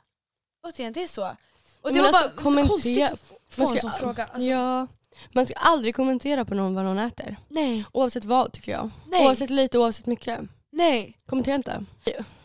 Återigen, 0.68 0.94
det 0.94 1.04
är 1.04 1.08
så. 1.08 1.36
Och 1.82 1.94
det 1.94 2.02
Men 2.02 2.02
var 2.02 2.08
alltså, 2.08 2.22
bara 2.30 2.38
så 2.38 2.44
kommentera- 2.44 2.68
konstigt 2.68 3.04
att 3.04 3.20
få- 3.56 3.64
man 3.64 3.72
en 3.74 3.78
ska- 3.80 3.90
sån 3.90 4.00
fråga. 4.00 4.24
Alltså, 4.26 4.50
Ja. 4.50 4.88
Man 5.34 5.46
ska 5.46 5.54
aldrig 5.56 5.96
kommentera 5.96 6.46
på 6.46 6.54
någon 6.56 6.76
vad 6.76 6.84
någon 6.86 6.98
äter. 7.00 7.36
Nej, 7.48 7.86
Oavsett 7.92 8.26
vad 8.26 8.52
tycker 8.52 8.72
jag. 8.72 8.90
nej, 9.08 9.26
Oavsett 9.28 9.50
lite, 9.50 9.78
oavsett 9.80 10.06
mycket. 10.06 10.40
nej. 10.72 11.18
Kommentera 11.26 11.56
inte. 11.56 11.86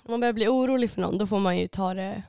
Om 0.03 0.11
man 0.11 0.21
börjar 0.21 0.33
bli 0.33 0.49
orolig 0.49 0.91
för 0.91 1.01
någon 1.01 1.19
då 1.19 1.27
får 1.27 1.39
man 1.39 1.59
ju 1.59 1.69
ta 1.69 1.95
det... 1.95 2.23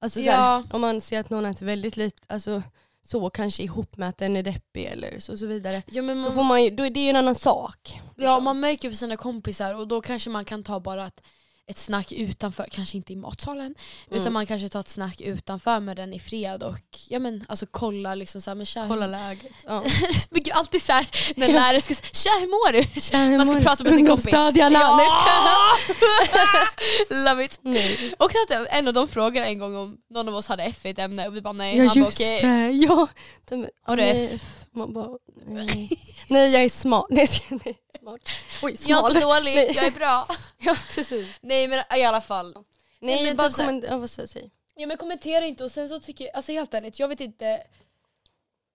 Alltså, 0.00 0.20
så 0.22 0.26
Ja. 0.26 0.32
här, 0.32 0.64
om 0.74 0.80
man 0.80 1.00
ser 1.00 1.20
att 1.20 1.30
någon 1.30 1.46
äter 1.46 1.66
väldigt 1.66 1.96
lite, 1.96 2.22
alltså, 2.26 2.62
så 3.06 3.30
kanske 3.30 3.62
ihop 3.62 3.96
med 3.96 4.08
att 4.08 4.18
den 4.18 4.36
är 4.36 4.42
deppig 4.42 4.84
eller 4.84 5.18
så, 5.18 5.38
så 5.38 5.46
vidare. 5.46 5.82
Ja, 5.86 6.02
men 6.02 6.16
Då, 6.16 6.22
man, 6.22 6.34
får 6.34 6.42
man 6.44 6.62
ju, 6.64 6.70
då 6.70 6.86
är 6.86 6.90
det 6.90 7.00
ju 7.00 7.10
en 7.10 7.16
annan 7.16 7.34
sak. 7.34 8.00
ja, 8.16 8.40
man 8.40 8.60
märker 8.60 8.90
för 8.90 8.96
sina 8.96 9.16
kompisar 9.16 9.74
och 9.74 9.88
då 9.88 10.00
kanske 10.00 10.30
man 10.30 10.44
kan 10.44 10.64
ta 10.64 10.80
bara 10.80 11.04
att 11.04 11.20
ett 11.70 11.78
snack 11.78 12.12
utanför, 12.12 12.68
kanske 12.70 12.96
inte 12.96 13.12
i 13.12 13.16
matsalen, 13.16 13.74
Mm. 14.10 14.20
utan 14.20 14.32
man 14.32 14.46
kanske 14.46 14.68
tar 14.68 14.80
ett 14.80 14.88
snack 14.88 15.20
utanför 15.20 15.80
med 15.80 15.96
den 15.96 16.12
i 16.12 16.18
fred 16.20 16.62
och 16.62 16.78
ja, 17.08 17.18
men, 17.18 17.44
alltså, 17.48 17.66
kolla 17.70 18.14
liksom 18.14 18.40
så 18.40 18.50
här, 18.50 18.54
men 18.54 18.66
tja, 18.66 18.84
Kolla 18.88 19.06
läget. 19.06 19.52
Ja. 19.66 19.84
Men 20.30 20.42
gud, 20.42 20.52
alltid 20.54 20.82
såhär 20.82 21.06
när 21.36 21.46
Ja. 21.48 21.52
lärare 21.52 21.80
ska 21.80 21.94
säga 21.94 22.08
tja 22.12 22.30
hur 22.40 22.46
mår 22.46 22.72
du? 22.72 23.00
Tja, 23.00 23.18
hur 23.18 23.36
Man 23.36 23.46
ska 23.46 23.54
mår 23.56 23.62
prata 23.62 23.84
med 23.84 23.94
sin 23.94 24.06
kompis. 24.06 24.28
Ja. 24.32 24.50
Love 27.10 27.44
it. 27.44 27.58
Nej. 27.62 28.14
Och 28.18 28.30
att 28.30 28.66
en 28.70 28.88
av 28.88 28.94
dem 28.94 29.08
frågade 29.08 29.46
en 29.46 29.58
gång 29.58 29.76
om 29.76 29.96
någon 30.10 30.28
av 30.28 30.34
oss 30.34 30.48
hade 30.48 30.62
F 30.62 30.86
i 30.86 30.90
ett 30.90 30.98
ämne 30.98 31.26
och 31.28 31.36
vi 31.36 31.40
bara 31.40 31.52
nej. 31.52 31.76
Ja 31.76 31.84
Han 31.88 31.88
bara, 31.88 32.04
just 32.04 32.20
okej. 32.20 32.42
det, 32.42 32.68
ja. 32.70 33.06
De, 33.48 33.68
Har 33.82 33.96
du 33.96 34.02
F? 34.02 34.40
Man 34.76 34.92
bara, 34.92 35.08
nej. 35.46 35.90
nej 36.28 36.50
jag 36.52 36.62
är 36.64 36.68
smart. 36.70 37.06
Nej, 37.10 37.26
smart. 37.26 37.50
Oj, 37.60 38.20
Jag 38.62 38.72
är 38.72 38.76
smal. 38.76 39.10
inte 39.10 39.20
dålig, 39.20 39.54
Nej. 39.56 39.72
jag 39.76 39.84
är 39.86 39.90
bra. 39.90 40.28
Ja 40.66 40.76
precis. 40.94 41.26
Nej 41.40 41.68
men 41.68 41.84
i 41.96 42.04
alla 42.04 42.20
fall. 42.20 42.54
Nej, 43.00 43.24
men 43.24 43.36
bara 43.36 43.48
typ 43.50 43.56
komment- 43.66 43.84
ja, 43.88 43.96
vad 43.98 44.10
jag 44.18 44.28
säga? 44.28 44.50
Ja 44.76 44.86
men 44.86 44.96
kommentera 44.96 45.44
inte 45.46 45.64
och 45.64 45.70
sen 45.70 45.88
så 45.88 46.00
tycker 46.00 46.24
jag, 46.24 46.34
alltså 46.36 46.52
helt 46.52 46.74
ärligt, 46.74 46.98
jag 46.98 47.08
vet 47.08 47.20
inte 47.20 47.62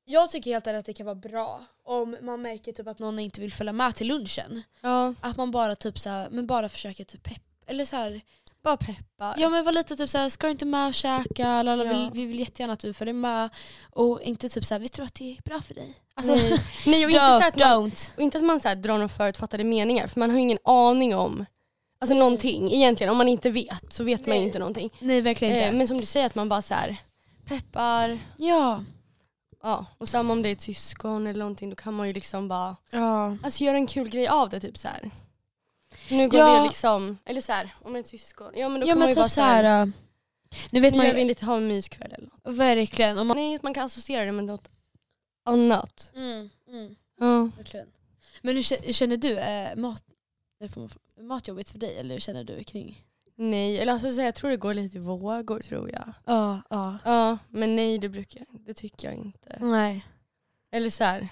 jag 0.06 0.30
tycker 0.32 0.52
helt 0.52 0.68
ärligt 0.68 0.80
att 0.80 0.86
det 0.86 0.94
kan 0.94 1.06
vara 1.06 1.16
bra 1.16 1.66
om 1.84 2.18
man 2.22 2.42
märker 2.42 2.72
typ 2.72 2.88
att 2.88 3.00
någon 3.00 3.20
inte 3.20 3.42
vill 3.42 3.54
följa 3.54 3.74
med 3.74 3.96
till 3.96 4.08
lunchen. 4.08 4.64
Ja, 4.82 5.14
Att 5.22 5.38
man 5.38 5.52
bara 5.52 5.76
typ 5.76 6.00
så 6.00 6.10
här, 6.10 6.30
men 6.30 6.48
bara 6.48 6.70
försöker 6.70 7.04
typ 7.04 7.24
pepp 7.24 7.42
eller 7.68 7.86
så 7.86 7.96
här, 7.96 8.22
bara 8.64 8.78
peppar. 8.78 9.36
ja 9.38 9.50
men 9.50 9.66
var 9.66 9.72
lite 9.72 9.96
typ 9.96 10.10
så 10.10 10.18
här, 10.18 10.30
ska 10.30 10.48
du 10.48 10.52
inte 10.52 10.66
med 10.66 10.88
och 10.88 10.94
käka? 10.94 11.48
Eller, 11.48 11.86
Ja. 11.86 11.94
vi, 11.94 12.10
vi 12.22 12.26
vill 12.26 12.40
jättegärna 12.40 12.74
att 12.74 12.80
du 12.80 12.94
följer 12.94 13.14
med. 13.14 13.50
Och 13.92 14.22
inte 14.22 14.50
typ 14.50 14.66
så 14.66 14.74
här, 14.74 14.80
vi 14.80 14.90
tror 14.90 15.06
att 15.06 15.14
det 15.16 15.38
är 15.38 15.42
bra 15.42 15.62
för 15.62 15.74
dig. 15.74 15.94
Alltså, 16.14 16.34
nej. 16.34 16.58
nej 16.86 17.06
och 17.06 17.12
inte, 17.12 17.20
så 17.20 17.40
här 17.40 17.48
att 17.48 17.60
man, 17.60 17.92
don't. 17.92 18.16
och 18.16 18.22
inte 18.24 18.38
att 18.38 18.44
man 18.44 18.60
så 18.60 18.68
här 18.68 18.76
drar 18.76 18.94
några 18.94 19.08
förutfattade 19.10 19.64
meningar 19.64 20.08
för 20.08 20.20
man 20.20 20.30
har 20.30 20.38
ju 20.38 20.42
ingen 20.44 20.60
aning 20.64 21.16
om 21.16 21.46
Alltså 22.02 22.16
någonting 22.16 22.72
egentligen, 22.74 23.12
om 23.12 23.18
man 23.18 23.28
inte 23.30 23.50
vet 23.50 23.94
så 23.94 24.04
vet 24.04 24.26
man 24.28 24.38
ju 24.38 24.44
inte 24.44 24.60
någonting. 24.60 24.90
Nej 25.00 25.22
verkligen 25.22 25.56
inte. 25.56 25.66
Eh, 25.68 25.74
men 25.74 25.88
som 25.88 25.98
du 25.98 26.06
säger 26.06 26.26
att 26.26 26.36
man 26.36 26.50
bara 26.50 26.62
så 26.62 26.74
här 26.74 26.98
peppar, 27.46 28.20
ja. 28.38 28.84
ja. 29.64 29.86
och 29.98 30.10
samma 30.10 30.34
om 30.34 30.42
det 30.42 30.50
är 30.50 30.54
ett 30.54 30.62
syskon 30.62 31.28
eller 31.28 31.40
någonting 31.40 31.70
då 31.70 31.76
kan 31.76 31.94
man 31.94 32.08
ju 32.08 32.14
liksom 32.14 32.48
bara 32.48 32.76
ja. 32.90 33.38
Alltså 33.44 33.64
göra 33.64 33.78
en 33.78 33.88
kul 33.88 34.10
grej 34.10 34.28
av 34.28 34.50
det 34.50 34.60
typ 34.60 34.78
så 34.78 34.88
här. 34.88 35.12
Nu 36.10 36.30
går 36.30 36.40
Ja. 36.40 36.62
vi 36.62 36.68
liksom, 36.68 37.18
eller 37.26 37.42
så 37.42 37.52
här, 37.52 37.74
om 37.84 37.96
ett 37.96 38.08
syskon, 38.08 38.52
ja 38.56 38.70
men 38.70 38.82
då 38.82 38.88
Ja 38.88 38.92
kan 38.92 39.00
man 39.00 39.10
ju 39.10 39.16
bara 39.16 39.26
typ 39.26 39.32
så 39.34 39.42
här. 39.42 39.82
äh, 39.82 39.88
nu 40.72 40.80
vet 40.80 40.92
nu 40.94 40.98
man 40.98 41.06
gör 41.08 41.14
vi 41.14 41.22
ju, 41.22 41.28
lite 41.28 41.46
ha 41.46 41.58
en 41.58 41.68
myskväll 41.68 42.12
eller 42.12 42.28
något. 42.28 42.56
verkligen. 42.58 43.28
Man, 43.28 43.38
Nej 43.38 43.56
att 43.56 43.64
man 43.64 43.74
kan 43.74 43.86
associera 43.86 44.26
det 44.26 44.32
med 44.32 44.46
något 44.46 44.70
annat. 45.46 46.12
mm, 46.16 46.50
mm. 46.68 46.96
Ja. 47.20 47.50
Verkligen. 47.58 47.88
Men 48.42 48.56
hur 48.56 48.62
kä- 48.62 48.86
hur 48.86 48.94
känner 48.94 49.18
du? 49.18 49.38
Är 49.38 49.76
mat, 49.76 50.04
matjobbigt 51.20 51.70
för 51.70 51.80
dig 51.80 51.98
eller 51.98 52.16
hur 52.16 52.20
känner 52.22 52.44
du 52.44 52.64
kring? 52.64 53.06
Nej, 53.36 53.78
eller 53.80 53.94
alltså 53.94 54.12
så 54.12 54.18
här, 54.20 54.26
jag 54.28 54.36
tror 54.36 54.50
det 54.50 54.58
går 54.58 54.74
lite 54.74 54.98
i 54.98 55.00
vågor 55.00 55.60
tror 55.60 55.90
jag. 55.92 56.14
Ja, 56.26 56.62
ja. 56.70 56.98
Ja, 57.06 57.38
men 57.50 57.76
nej 57.76 57.98
det 57.98 58.10
brukar 58.10 58.46
det 58.52 58.74
tycker 58.74 59.08
jag 59.08 59.18
inte. 59.18 59.58
Nej. 59.62 60.06
Eller 60.72 60.90
så 60.90 61.04
här, 61.04 61.28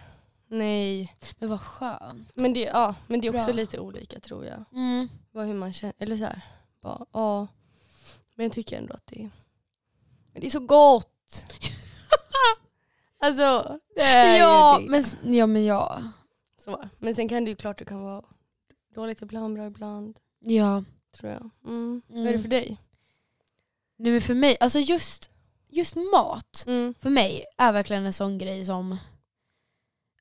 nej. 0.48 1.16
Men 1.40 1.50
vad 1.50 1.62
skönt. 1.62 2.32
Men 2.36 2.54
det, 2.54 2.60
ja, 2.60 2.96
men 3.08 3.22
det 3.22 3.28
är 3.28 3.32
också 3.36 3.46
Bra. 3.46 3.54
lite 3.56 3.80
olika 3.80 4.20
tror 4.20 4.46
jag. 4.46 4.64
Mm. 4.74 5.08
Vad, 5.32 5.46
hur 5.46 5.54
man 5.54 5.74
känner, 5.74 5.94
eller 6.00 6.18
så 6.18 6.26
här, 6.26 6.42
bara, 6.82 7.06
ja. 7.14 7.48
Men 8.36 8.44
jag 8.44 8.54
tycker 8.54 8.78
ändå 8.78 8.94
att 8.94 9.08
det 9.08 9.30
men 10.34 10.42
det 10.42 10.48
är 10.48 10.52
så 10.52 10.60
gott. 10.60 11.44
alltså, 13.20 13.80
det 13.96 14.02
är 14.02 14.34
ju 14.34 14.40
Ja, 14.40 14.80
det. 14.82 14.90
men, 14.90 15.00
s- 15.00 15.18
ja 15.24 15.48
men 15.48 15.66
ja. 15.66 16.04
Så. 16.64 16.90
Men 17.00 17.16
sen 17.16 17.30
kan 17.30 17.44
det 17.46 17.50
ju 17.50 17.56
klart 17.56 17.80
det 17.80 17.86
kan 17.86 18.02
vara 18.02 18.24
dåligt 19.02 19.22
ibland, 19.22 19.54
bra 19.56 19.66
ibland. 19.68 20.20
Ja. 20.40 20.84
Tror 21.18 21.32
jag. 21.32 21.50
Mm. 21.66 22.02
Vad 22.08 22.18
är 22.18 22.22
Mm. 22.22 22.34
det 22.34 22.40
för 22.42 22.50
dig? 22.50 22.78
Nej 23.98 24.12
men 24.12 24.22
för 24.22 24.34
mig, 24.34 24.58
alltså 24.60 24.80
just, 24.80 25.30
just 25.70 25.96
mat 25.96 26.64
Mm. 26.68 26.94
för 27.00 27.10
mig 27.10 27.46
är 27.58 27.72
verkligen 27.74 28.06
en 28.06 28.14
sån 28.14 28.38
grej 28.38 28.66
som... 28.66 28.98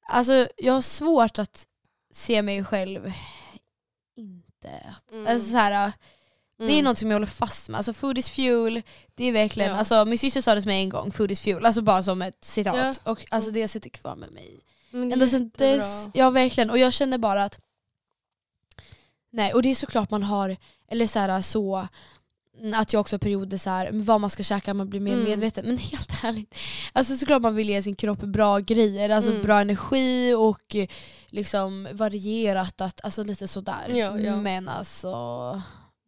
Alltså 0.08 0.48
jag 0.56 0.72
har 0.72 0.80
svårt 0.82 1.38
att 1.38 1.66
se 2.12 2.42
mig 2.42 2.64
själv 2.64 3.12
inte... 4.16 4.94
Mm. 5.12 5.26
alltså, 5.26 5.50
så 5.50 5.56
här, 5.56 5.92
Det 6.58 6.64
är 6.64 6.70
Mm. 6.70 6.84
något 6.84 6.98
som 6.98 7.10
jag 7.10 7.14
håller 7.14 7.26
fast 7.26 7.68
med. 7.68 7.78
Alltså 7.78 7.92
food 7.92 8.18
is 8.18 8.30
fuel, 8.30 8.82
det 9.14 9.24
är 9.24 9.32
verkligen, 9.32 9.70
Ja. 9.70 9.76
alltså 9.76 10.04
min 10.04 10.18
syster 10.18 10.40
sa 10.40 10.54
det 10.54 10.60
till 10.60 10.68
mig 10.68 10.82
en 10.82 10.88
gång, 10.88 11.10
food 11.12 11.30
is 11.30 11.40
fuel, 11.40 11.66
alltså 11.66 11.82
bara 11.82 12.02
som 12.02 12.22
ett 12.22 12.44
citat. 12.44 13.00
Ja. 13.04 13.10
Och 13.10 13.26
alltså 13.30 13.50
det 13.50 13.68
sitter 13.68 13.90
kvar 13.90 14.16
med 14.16 14.32
mig. 14.32 14.60
Men 14.90 15.08
det 15.08 15.12
är 15.12 15.16
Ända 15.16 15.26
sen 15.26 15.50
dess, 15.56 16.08
ja 16.14 16.30
verkligen, 16.30 16.70
och 16.70 16.78
jag 16.78 16.92
känner 16.92 17.18
bara 17.18 17.44
att 17.44 17.60
Nej, 19.36 19.52
och 19.54 19.62
det 19.62 19.70
är 19.70 19.74
såklart 19.74 20.10
man 20.10 20.22
har, 20.22 20.56
eller 20.88 21.06
så, 21.06 21.18
här, 21.18 21.40
så 21.40 21.88
att 22.74 22.92
jag 22.92 23.00
också 23.00 23.14
har 23.14 23.18
perioder 23.18 23.58
så 23.58 23.70
här, 23.70 23.88
vad 23.92 24.20
man 24.20 24.30
ska 24.30 24.42
käka, 24.42 24.74
man 24.74 24.88
blir 24.90 25.00
mer 25.00 25.12
Mm. 25.12 25.24
medveten. 25.24 25.66
Men 25.66 25.78
helt 25.78 26.10
ärligt, 26.24 26.54
alltså 26.92 27.16
såklart 27.16 27.42
man 27.42 27.54
vill 27.54 27.68
ge 27.68 27.82
sin 27.82 27.96
kropp 27.96 28.18
bra 28.18 28.58
grejer, 28.58 29.10
alltså 29.10 29.30
Mm. 29.30 29.42
bra 29.42 29.60
energi 29.60 30.34
och 30.34 30.76
liksom 31.26 31.88
varierat, 31.92 32.80
att, 32.80 33.04
alltså 33.04 33.22
lite 33.22 33.48
sådär. 33.48 33.88
Ja, 33.88 34.18
ja. 34.20 34.36
Men 34.36 34.68
alltså, 34.68 35.12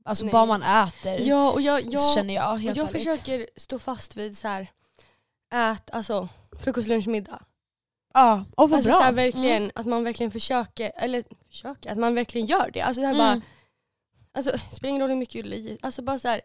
alltså 0.04 0.24
Nej. 0.24 0.32
vad 0.32 0.48
man 0.48 0.62
äter 0.62 1.20
Ja, 1.20 1.50
och 1.52 1.60
jag, 1.60 1.92
jag, 1.94 2.14
känner 2.14 2.34
jag 2.34 2.56
helt 2.56 2.76
jag 2.76 2.88
ärligt. 2.88 3.02
försöker 3.04 3.46
stå 3.56 3.78
fast 3.78 4.16
vid 4.16 4.38
så 4.38 4.48
här, 4.48 4.68
ät 5.54 5.90
alltså 5.92 6.28
frukost, 6.64 6.88
lunch, 6.88 7.06
middag. 7.08 7.42
Ja, 8.18 8.44
och 8.57 8.70
vad 8.70 8.76
Alltså 8.76 8.90
bra. 8.90 8.96
så 8.98 9.02
här, 9.02 9.12
verkligen, 9.12 9.57
Mm. 9.62 9.70
att 9.74 9.87
man 9.87 10.04
verkligen 10.04 10.31
försöker, 10.31 10.92
eller 10.96 11.24
försöker, 11.48 11.90
att 11.92 11.98
man 11.98 12.14
verkligen 12.14 12.46
gör 12.46 12.70
det. 12.72 12.81
Alltså 12.81 13.00
det 13.00 13.07
här 13.07 13.14
Mm. 13.14 13.26
bara, 13.40 13.42
alltså 14.38 14.59
spelar 14.72 14.88
ingen 14.88 15.00
roll 15.02 15.11
hur 15.11 15.16
mycket 15.16 15.44
du 15.44 15.78
alltså 15.83 16.02
bara 16.02 16.18
så 16.18 16.28
här, 16.28 16.40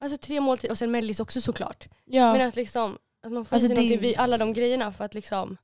alltså 0.00 0.18
tre 0.18 0.40
måltider 0.40 0.72
och 0.72 0.78
sen 0.78 0.90
mellis 0.90 1.20
också 1.20 1.40
såklart. 1.40 1.88
Ja. 2.04 2.32
Men 2.32 2.48
att 2.48 2.56
liksom, 2.56 2.98
att 3.26 3.32
man 3.32 3.44
får 3.44 3.56
Alltså 3.56 3.72
i 3.72 3.76
sig 3.76 3.88
det- 3.88 3.96
vid 3.96 4.16
alla 4.16 4.38
de 4.38 4.52
grejerna 4.52 4.92
för 4.92 5.04
att 5.04 5.14
liksom, 5.14 5.56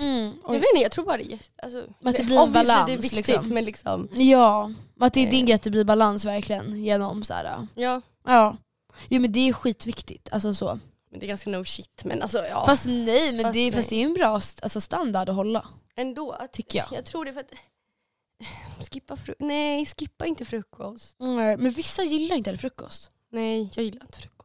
mm. 0.00 0.32
jag 0.42 0.52
vet 0.52 0.62
inte, 0.74 0.82
jag 0.82 0.92
tror 0.92 1.04
bara 1.04 1.16
det 1.16 1.38
alltså, 1.62 1.78
att 2.04 2.16
det 2.16 2.24
blir 2.24 2.42
en 2.46 2.52
balans, 2.52 2.86
det 2.86 2.92
är 2.92 2.96
viktigt 2.96 3.28
liksom. 3.28 3.48
men 3.48 3.64
liksom, 3.64 4.08
Ja, 4.14 4.72
att 5.00 5.12
det 5.14 5.20
är 5.26 5.30
din 5.30 5.40
Eh. 5.40 5.46
grej 5.46 5.54
att 5.54 5.62
det 5.62 5.70
blir 5.70 5.84
balans 5.84 6.24
verkligen 6.24 6.84
genom 6.84 7.22
så 7.24 7.34
här. 7.34 7.66
ja. 7.74 8.00
Ja. 8.24 8.56
Jo 9.08 9.20
men 9.20 9.32
det 9.32 9.48
är 9.48 9.52
skitviktigt. 9.52 10.28
Alltså 10.32 10.54
så. 10.54 10.78
Men 11.10 11.20
det 11.20 11.26
är 11.26 11.28
ganska 11.28 11.50
no 11.50 11.64
shit 11.64 12.04
men 12.04 12.22
alltså 12.22 12.38
ja. 12.38 12.66
Fast 12.66 12.84
nej, 12.86 13.32
men 13.32 13.42
Fast 13.42 13.54
det, 13.54 13.60
är, 13.60 13.72
fast 13.72 13.88
det 13.90 13.96
är 13.96 14.00
ju 14.00 14.04
en 14.06 14.14
bra 14.14 14.36
st- 14.38 14.60
alltså, 14.62 14.80
standard 14.80 15.28
att 15.28 15.34
hålla. 15.36 15.68
ändå, 15.96 16.32
att, 16.32 16.52
Tycker 16.52 16.78
jag. 16.78 16.86
jag 16.92 17.04
tror 17.04 17.24
det 17.24 17.32
för 17.32 17.40
att 17.40 17.50
skippa 18.92 19.16
frukost, 19.16 19.40
nej 19.40 19.86
skippa 19.86 20.26
inte 20.26 20.44
frukost. 20.44 21.20
Mm, 21.20 21.60
men 21.62 21.70
vissa 21.72 22.02
gillar 22.02 22.36
inte 22.36 22.50
heller 22.50 22.58
frukost. 22.60 23.10
Nej 23.30 23.70
jag 23.74 23.84
gillar 23.84 24.02
inte 24.02 24.18
frukost. 24.18 24.37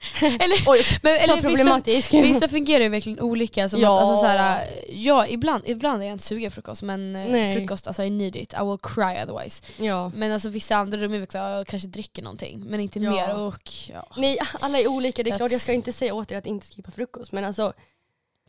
Eller, 0.20 0.56
Oj, 0.66 0.82
men, 1.02 1.12
eller 1.12 1.22
eller 1.24 1.34
vissa, 1.36 1.48
problematisk. 1.48 2.14
vissa 2.14 2.48
fungerar 2.48 2.82
ju 2.82 2.88
verkligen 2.88 3.20
olika. 3.20 3.68
Som 3.68 3.80
Ja. 3.80 3.96
att, 4.02 4.08
alltså, 4.08 4.20
så 4.20 4.26
här, 4.26 4.66
ja, 4.88 5.26
ibland, 5.26 5.62
ibland 5.66 6.02
är 6.02 6.06
jag 6.06 6.14
inte 6.14 6.24
sugen 6.24 6.50
frukost 6.50 6.82
men 6.82 7.16
eh, 7.16 7.26
Nej. 7.30 7.56
frukost, 7.56 7.86
alltså 7.86 8.02
I 8.02 8.10
need 8.10 8.36
it. 8.36 8.52
I 8.52 8.64
will 8.64 8.78
cry 8.82 9.22
otherwise. 9.22 9.62
ja. 9.78 10.12
Men 10.14 10.32
alltså 10.32 10.48
vissa 10.48 10.76
andra 10.76 10.98
de 11.00 11.14
är 11.14 11.22
också, 11.22 11.38
jag 11.38 11.66
kanske 11.66 11.88
dricker 11.88 12.22
någonting 12.22 12.60
men 12.66 12.80
inte 12.80 12.98
Ja. 12.98 13.10
mer. 13.10 13.34
Och, 13.40 13.70
ja. 13.92 14.06
Nej 14.16 14.38
alla 14.60 14.78
är 14.78 14.88
olika, 14.88 15.22
det 15.22 15.30
är 15.30 15.36
klart 15.36 15.52
jag 15.52 15.60
ska 15.60 15.72
inte 15.72 15.92
säga 15.92 16.14
åt 16.14 16.32
er 16.32 16.36
att 16.38 16.46
inte 16.46 16.66
skippa 16.66 16.90
frukost 16.90 17.32
men 17.32 17.44
alltså 17.44 17.72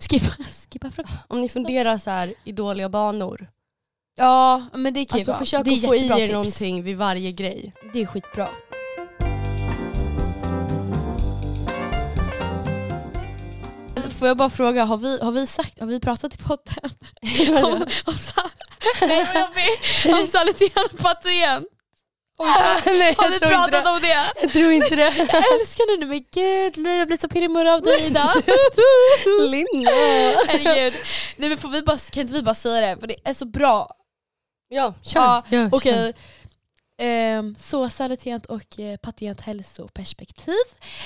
Skippa, 0.09 0.25
skippa 0.71 0.91
frukost. 0.91 1.15
om 1.27 1.41
ni 1.41 1.49
funderar 1.49 1.97
så 1.97 2.09
här 2.09 2.33
i 2.43 2.51
dåliga 2.51 2.89
banor. 2.89 3.47
Ja 4.17 4.65
men 4.73 4.93
det 4.93 5.05
kan 5.05 5.17
ju 5.17 5.21
Alltså 5.21 5.31
vara. 5.31 5.39
försök 5.39 5.59
att 5.59 5.81
få 5.85 5.95
i 5.95 6.07
er 6.07 6.15
tips. 6.15 6.31
någonting 6.31 6.83
vid 6.83 6.97
varje 6.97 7.31
grej. 7.31 7.73
Det 7.93 8.01
är 8.01 8.05
skitbra. 8.05 8.49
Får 14.21 14.27
jag 14.27 14.37
bara 14.37 14.49
fråga, 14.49 14.83
har 14.85 14.97
vi, 14.97 15.19
har 15.21 15.31
vi, 15.31 15.47
sagt, 15.47 15.79
har 15.79 15.87
vi 15.87 15.99
pratat 15.99 16.35
i 16.35 16.37
podden 16.37 16.91
om, 17.63 17.73
om, 18.05 18.15
Nej 19.01 19.25
om 20.21 20.27
salittén 20.27 20.85
och 20.93 20.99
patén? 20.99 21.65
Nej, 22.85 23.15
Har 23.17 23.29
vi 23.29 23.39
pratat 23.39 23.87
om 23.87 23.99
det? 24.01 24.17
Jag 24.41 24.53
tror 24.53 24.71
inte 24.71 24.95
det. 24.95 25.01
Jag 25.17 25.59
älskar 25.59 25.99
nu 25.99 26.05
men 26.05 26.25
gud, 26.33 26.77
nej, 26.77 26.97
jag 26.97 27.07
blir 27.07 27.17
så 27.17 27.27
pirrig 27.27 27.49
i 27.49 27.69
av 27.69 27.81
dig 27.81 28.07
Ida. 28.07 28.33
Linda. 29.41 29.91
Herregud. 30.47 30.93
Nej 31.37 31.49
men 31.49 31.57
får 31.57 31.69
vi 31.69 31.81
bara, 31.81 31.97
kan 31.97 32.21
inte 32.21 32.33
vi 32.33 32.41
bara 32.41 32.55
säga 32.55 32.87
det 32.95 32.99
för 32.99 33.07
det 33.07 33.15
är 33.23 33.33
så 33.33 33.45
bra. 33.45 33.89
Ja, 34.69 34.93
kör. 35.03 35.19
Ja, 35.19 35.43
Ja, 35.49 35.69
Okej. 35.71 36.13
Ehm, 37.03 37.55
så 37.59 37.89
salitent 37.89 38.45
och 38.45 38.79
eh, 38.79 38.97
patent 38.97 39.41
hälsoperspektiv. 39.41 40.53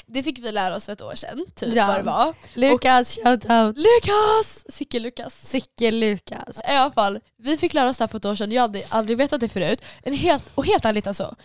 Det 0.05 0.23
fick 0.23 0.39
vi 0.39 0.51
lära 0.51 0.75
oss 0.75 0.85
för 0.85 0.93
ett 0.93 1.01
år 1.01 1.15
sedan, 1.15 1.45
typ 1.55 1.75
Ja. 1.75 1.87
vad 1.87 1.95
det 1.97 2.03
var. 2.03 2.33
Lukas, 2.53 3.15
shout 3.15 3.49
out. 3.49 3.77
Lukas! 3.77 4.65
Cykel-Lukas. 4.69 5.33
Cykel-Lukas. 5.43 6.57
I 6.57 6.75
alla 6.75 6.91
fall, 6.91 7.19
vi 7.37 7.57
fick 7.57 7.73
lära 7.73 7.89
oss 7.89 7.97
det 7.97 8.01
här 8.03 8.07
för 8.07 8.17
ett 8.17 8.25
år 8.25 8.35
sedan, 8.35 8.51
jag 8.51 8.61
hade 8.61 8.83
aldrig 8.89 9.17
vetat 9.17 9.39
det 9.39 9.49
förut. 9.49 9.81
En 10.03 10.13
helt, 10.13 10.51
och 10.55 10.65
helt 10.65 10.85
ärligt 10.85 11.07
alltså, 11.07 11.35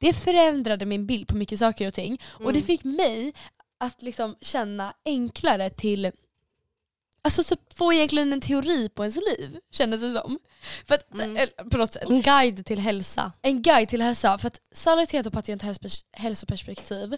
det 0.00 0.12
förändrade 0.12 0.86
min 0.86 1.06
bild 1.06 1.28
på 1.28 1.36
mycket 1.36 1.58
saker 1.58 1.86
och 1.86 1.94
ting. 1.94 2.20
Och 2.28 2.52
det 2.52 2.58
Mm. 2.58 2.62
fick 2.66 2.84
mig 2.84 3.32
att 3.80 4.02
liksom 4.02 4.36
känna 4.40 4.92
enklare 5.04 5.70
till 5.70 6.12
alltså 7.22 7.44
typ 7.44 7.72
få 7.78 7.92
egentligen 7.92 8.32
en 8.32 8.40
teori 8.40 8.88
på 8.88 9.02
ens 9.04 9.16
liv, 9.16 9.58
kändes 9.72 10.00
det 10.00 10.12
som. 10.20 10.38
För 10.86 10.94
att, 10.94 11.14
Mm. 11.14 11.36
eller, 11.36 11.70
på 11.70 11.76
något 11.76 11.92
sätt. 11.92 12.10
En 12.10 12.22
guide 12.22 12.66
till 12.66 12.78
hälsa. 12.78 13.32
En 13.42 13.62
guide 13.62 13.88
till 13.88 14.02
hälsa. 14.02 14.38
För 14.38 14.46
att 14.46 14.60
salitet 14.72 15.26
och 15.26 15.32
patient 15.32 15.62
häls- 15.62 16.04
hälsoperspektiv, 16.12 17.12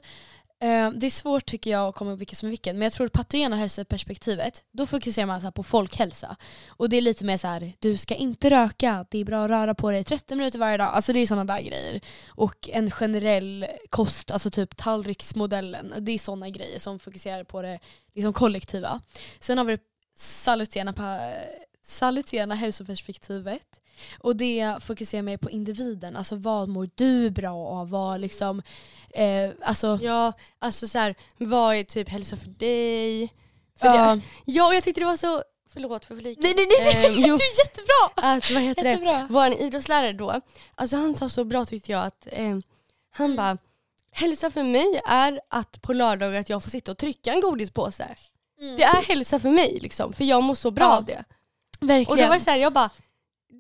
eh, 0.63 0.91
det 0.91 1.07
är 1.07 1.11
svårt 1.11 1.47
tycker 1.47 1.71
jag 1.71 1.89
att 1.89 1.95
komma 1.95 2.11
ihåg 2.11 2.19
vilket 2.19 2.39
som 2.39 2.47
är 2.47 2.51
vilken, 2.51 2.79
men 2.79 2.83
jag 2.87 2.93
tror 2.93 3.07
att 3.07 3.13
patogena 3.13 3.57
hälsoperspektivet, 3.57 4.65
då 4.73 4.87
fokuserar 4.87 5.27
man 5.27 5.41
så 5.41 5.53
på 5.53 5.63
folkhälsa. 5.63 6.37
Och 6.69 6.89
det 6.89 6.97
är 6.97 7.01
lite 7.01 7.25
mer 7.25 7.37
så 7.39 7.47
här: 7.47 7.73
du 7.79 7.97
ska 7.97 8.15
inte 8.15 8.51
röka, 8.51 9.07
det 9.11 9.19
är 9.19 9.25
bra 9.25 9.45
att 9.45 9.51
röra 9.51 9.75
på 9.75 9.91
dig 9.91 10.05
30 10.05 10.37
minuter 10.37 10.59
varje 10.59 10.77
dag. 10.77 10.87
Alltså 10.95 11.13
det 11.13 11.19
är 11.21 11.27
sådana 11.27 11.55
där 11.55 11.63
grejer. 11.63 12.01
Och 12.29 12.69
en 12.73 12.91
generell 12.91 13.67
kost, 13.91 14.31
alltså 14.31 14.51
typ 14.51 14.77
tallriksmodellen, 14.77 15.95
det 15.99 16.13
är 16.13 16.19
sådana 16.19 16.51
grejer 16.51 16.79
som 16.79 16.99
fokuserar 16.99 17.45
på 17.45 17.63
det 17.63 17.79
liksom 18.15 18.33
kollektiva. 18.33 19.01
Sen 19.41 19.59
har 19.59 19.65
vi 19.65 19.77
det 19.77 19.83
salutena, 20.15 20.95
salutena 21.83 22.55
hälsoperspektivet. 22.55 23.81
Och 24.19 24.37
det 24.37 24.77
fokuserar 24.81 25.23
mer 25.23 25.37
på 25.37 25.51
individen, 25.51 26.17
alltså 26.17 26.37
vad 26.37 26.69
mår 26.69 26.91
du 26.95 27.31
bra 27.31 27.67
av? 27.67 27.91
Vad 27.91 28.21
liksom, 28.21 28.63
eh, 29.11 29.51
alltså, 29.63 29.99
Ja, 30.03 30.33
alltså 30.59 30.87
så 30.89 30.99
här, 30.99 31.15
vad 31.39 31.75
är 31.77 31.85
typ 31.85 32.09
hälsa 32.09 32.37
för 32.37 32.49
dig? 32.49 33.33
För 33.79 33.87
ja. 33.87 34.15
det, 34.15 34.23
ja, 34.45 34.69
och 34.69 34.75
jag 34.75 34.83
tyckte 34.83 35.01
det 35.01 35.05
var 35.05 35.17
så, 35.17 35.43
förlåt 35.73 36.05
för 36.05 36.17
flika. 36.17 36.41
nej 36.41 36.55
nej 36.57 36.67
nej, 36.81 36.95
nej 36.95 37.07
Ehm, 37.07 37.13
jo. 37.17 37.37
du 37.37 37.45
är 37.45 37.67
jättebra! 37.67 38.31
Att, 38.31 38.51
vad 38.51 38.63
heter 38.63 38.83
det? 38.85 38.91
Jättebra. 38.91 39.27
Vår 39.31 39.53
idrottslärare 39.53 40.13
då, 40.13 40.41
alltså 40.75 40.97
han 40.97 41.15
sa 41.15 41.29
så 41.29 41.45
bra 41.45 41.65
tyckte 41.65 41.93
jag 41.93 42.05
att 42.05 42.27
eh, 42.33 42.59
han 43.11 43.25
Mm. 43.27 43.37
bara 43.37 43.59
Hälsa 44.15 44.51
för 44.51 44.63
mig 44.63 45.01
är 45.07 45.41
att 45.49 45.83
på 45.83 45.93
lördagar 45.93 46.41
att 46.41 46.49
jag 46.49 46.63
får 46.63 46.71
sitta 46.71 46.93
och 46.93 46.99
trycka 46.99 47.33
en 47.33 47.41
godispåse. 47.41 48.15
Det 48.77 48.83
är 48.83 49.03
hälsa 49.03 49.39
för 49.39 49.51
mig 49.51 49.79
liksom, 49.83 50.13
för 50.13 50.25
jag 50.25 50.43
mår 50.43 50.55
så 50.55 50.71
bra 50.71 50.85
Ja, 50.85 50.97
av 50.97 51.05
det. 51.05 51.25
Verkligen. 51.81 52.11
Och 52.11 52.17
då 52.17 52.27
var 52.29 52.35
det 52.35 52.41
så 52.41 52.51
här, 52.51 52.59
jag 52.59 52.73
bara, 52.73 52.91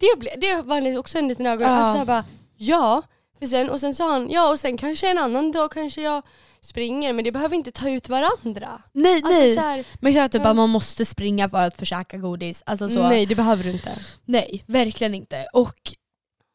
det, 0.00 0.18
ble, 0.18 0.30
det 0.40 0.62
var 0.62 0.98
också 0.98 1.18
en 1.18 1.28
liten 1.28 1.46
ögon. 1.46 1.68
Ja. 1.68 1.74
Alltså 1.76 1.92
så 1.92 1.98
här 1.98 2.04
bara, 2.04 2.24
ja. 2.56 3.02
För 3.38 3.46
sen, 3.46 3.70
och 3.70 3.80
sen 3.80 3.94
sa 3.94 4.10
han, 4.12 4.30
ja 4.30 4.50
och 4.50 4.58
sen 4.58 4.76
kanske 4.78 5.10
en 5.10 5.18
annan 5.18 5.52
dag 5.52 5.72
kanske 5.72 6.02
jag 6.02 6.22
springer 6.60 7.12
men 7.12 7.24
det 7.24 7.32
behöver 7.32 7.56
inte 7.56 7.72
ta 7.72 7.90
ut 7.90 8.08
varandra. 8.08 8.82
nej 8.92 9.14
Alltså, 9.24 9.28
nej. 9.40 9.56
här, 9.56 9.84
Men 10.00 10.12
jag 10.12 10.32
typ 10.32 10.42
Ja. 10.44 10.54
man 10.54 10.70
måste 10.70 11.04
springa 11.04 11.48
för 11.48 11.58
att 11.66 11.76
försöka 11.76 12.16
godis. 12.16 12.62
Alltså 12.66 12.88
så. 12.88 13.08
nej 13.08 13.26
det 13.26 13.34
behöver 13.34 13.64
du 13.64 13.70
inte. 13.70 13.92
Nej, 14.24 14.64
verkligen 14.66 15.14
inte. 15.14 15.46
Och, 15.52 15.74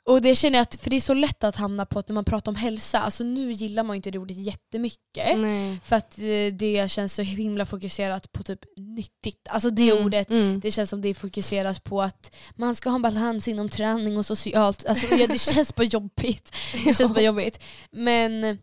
och 0.07 0.21
det 0.21 0.35
känner 0.35 0.57
jag 0.57 0.63
att, 0.63 0.75
för 0.81 0.89
det 0.89 0.95
är 0.95 1.01
så 1.01 1.13
lätt 1.13 1.43
att 1.43 1.55
hamna 1.55 1.85
på 1.85 1.99
att 1.99 2.07
när 2.09 2.13
man 2.13 2.25
pratar 2.25 2.51
om 2.51 2.55
hälsa, 2.55 2.99
alltså 2.99 3.23
nu 3.23 3.51
gillar 3.51 3.83
man 3.83 3.95
ju 3.95 3.97
inte 3.97 4.11
det 4.11 4.19
ordet 4.19 4.37
jättemycket. 4.37 5.37
Nej. 5.37 5.79
För 5.85 5.95
att 5.95 6.19
eh, 6.19 6.53
det 6.53 6.91
känns 6.91 7.13
så 7.13 7.21
himla 7.21 7.65
fokuserat 7.65 8.31
på 8.31 8.43
typ 8.43 8.59
nyttigt. 8.77 9.47
Alltså 9.49 9.69
det 9.69 9.91
Mm, 9.91 10.05
ordet, 10.05 10.29
mm. 10.29 10.59
det 10.59 10.71
känns 10.71 10.89
som 10.89 11.01
det 11.01 11.09
är 11.09 11.13
fokuserat 11.13 11.83
på 11.83 12.01
att 12.01 12.35
man 12.55 12.75
ska 12.75 12.89
ha 12.89 12.95
en 12.95 13.01
balans 13.01 13.47
inom 13.47 13.69
träning 13.69 14.17
och 14.17 14.25
socialt. 14.25 14.85
Alltså, 14.85 15.15
ja, 15.15 15.27
det 15.27 15.39
känns 15.53 15.75
bara 15.75 15.83
jobbigt. 15.83 16.51
Det 16.85 16.97
känns 16.97 17.13
bara 17.13 17.21
jobbigt. 17.23 17.63
Men 17.91 18.57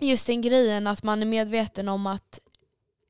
just 0.00 0.26
den 0.26 0.42
grejen 0.42 0.86
att 0.86 1.02
man 1.02 1.22
är 1.22 1.26
medveten 1.26 1.88
om 1.88 2.06
att 2.06 2.38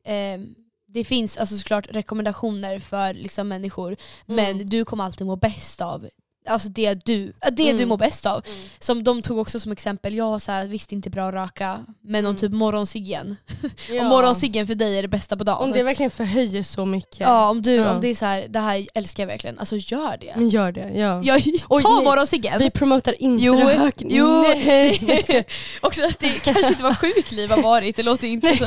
eh, 0.07 0.41
det 0.89 1.05
finns 1.05 1.37
alltså 1.37 1.59
såklart 1.59 1.87
rekommendationer 1.91 2.79
för 2.79 3.15
liksom, 3.15 3.49
människor 3.49 3.97
men 4.27 4.55
Mm. 4.57 4.67
du 4.67 4.85
kommer 4.85 5.05
alltid 5.05 5.27
må 5.27 5.37
bäst 5.37 5.81
av 5.81 6.09
Alltså 6.49 6.69
det 6.69 6.95
du, 6.95 7.25
äh, 7.25 7.33
det 7.53 7.65
du 7.65 7.71
Mm. 7.71 7.89
mår 7.89 7.97
bäst 7.97 8.27
av. 8.27 8.43
Mm. 8.47 8.59
Som 8.79 9.05
de 9.05 9.23
tog 9.23 9.39
också 9.39 9.61
som 9.61 9.73
exempel, 9.73 10.15
jag 10.15 10.43
så 10.43 10.53
här, 10.53 10.67
visst 10.67 10.93
inte 10.93 11.11
bra 11.11 11.29
att 11.29 11.35
röka, 11.35 11.85
men 12.01 12.25
om 12.27 12.31
Mm. 12.31 12.37
typ 12.41 12.53
morgonsiggen. 12.53 13.37
Ja. 13.91 14.03
Om 14.03 14.07
morgonsiggen 14.09 14.67
för 14.67 14.75
dig 14.75 14.99
är 14.99 15.03
det 15.03 15.09
bästa 15.09 15.37
på 15.37 15.45
dagen. 15.45 15.63
Om 15.63 15.73
det 15.73 15.83
verkligen 15.83 16.11
förhöjer 16.11 16.63
så 16.63 16.85
mycket. 16.87 17.21
ja, 17.21 17.51
om, 17.51 17.63
du, 17.63 17.75
Ja. 17.75 17.91
om 17.95 18.01
det 18.01 18.09
är 18.09 18.15
så 18.15 18.25
här, 18.27 18.47
det 18.49 18.59
här 18.59 18.87
älskar 18.95 19.23
jag 19.23 19.29
verkligen, 19.29 19.59
alltså 19.59 19.77
gör 19.77 20.17
det. 20.21 20.33
Men 20.37 20.49
gör 20.49 20.73
det. 20.73 20.91
Ja. 20.95 21.23
Oj, 21.69 21.83
ta 21.83 22.03
morgonsiggen! 22.03 22.59
Vi 22.59 22.71
promotar 22.71 23.23
inte 23.23 23.45
Jo, 23.45 23.55
rökning. 23.55 24.17
jo. 24.17 24.43
Nej. 24.65 25.45
Också 25.81 26.05
att 26.05 26.19
det 26.19 26.29
kanske 26.45 26.69
inte 26.69 26.83
var 26.83 26.95
sjukliv 26.95 27.51
har 27.51 27.63
varit, 27.63 27.97
det 27.97 28.03
låter 28.03 28.29
inte 28.29 28.57
så. 28.57 28.65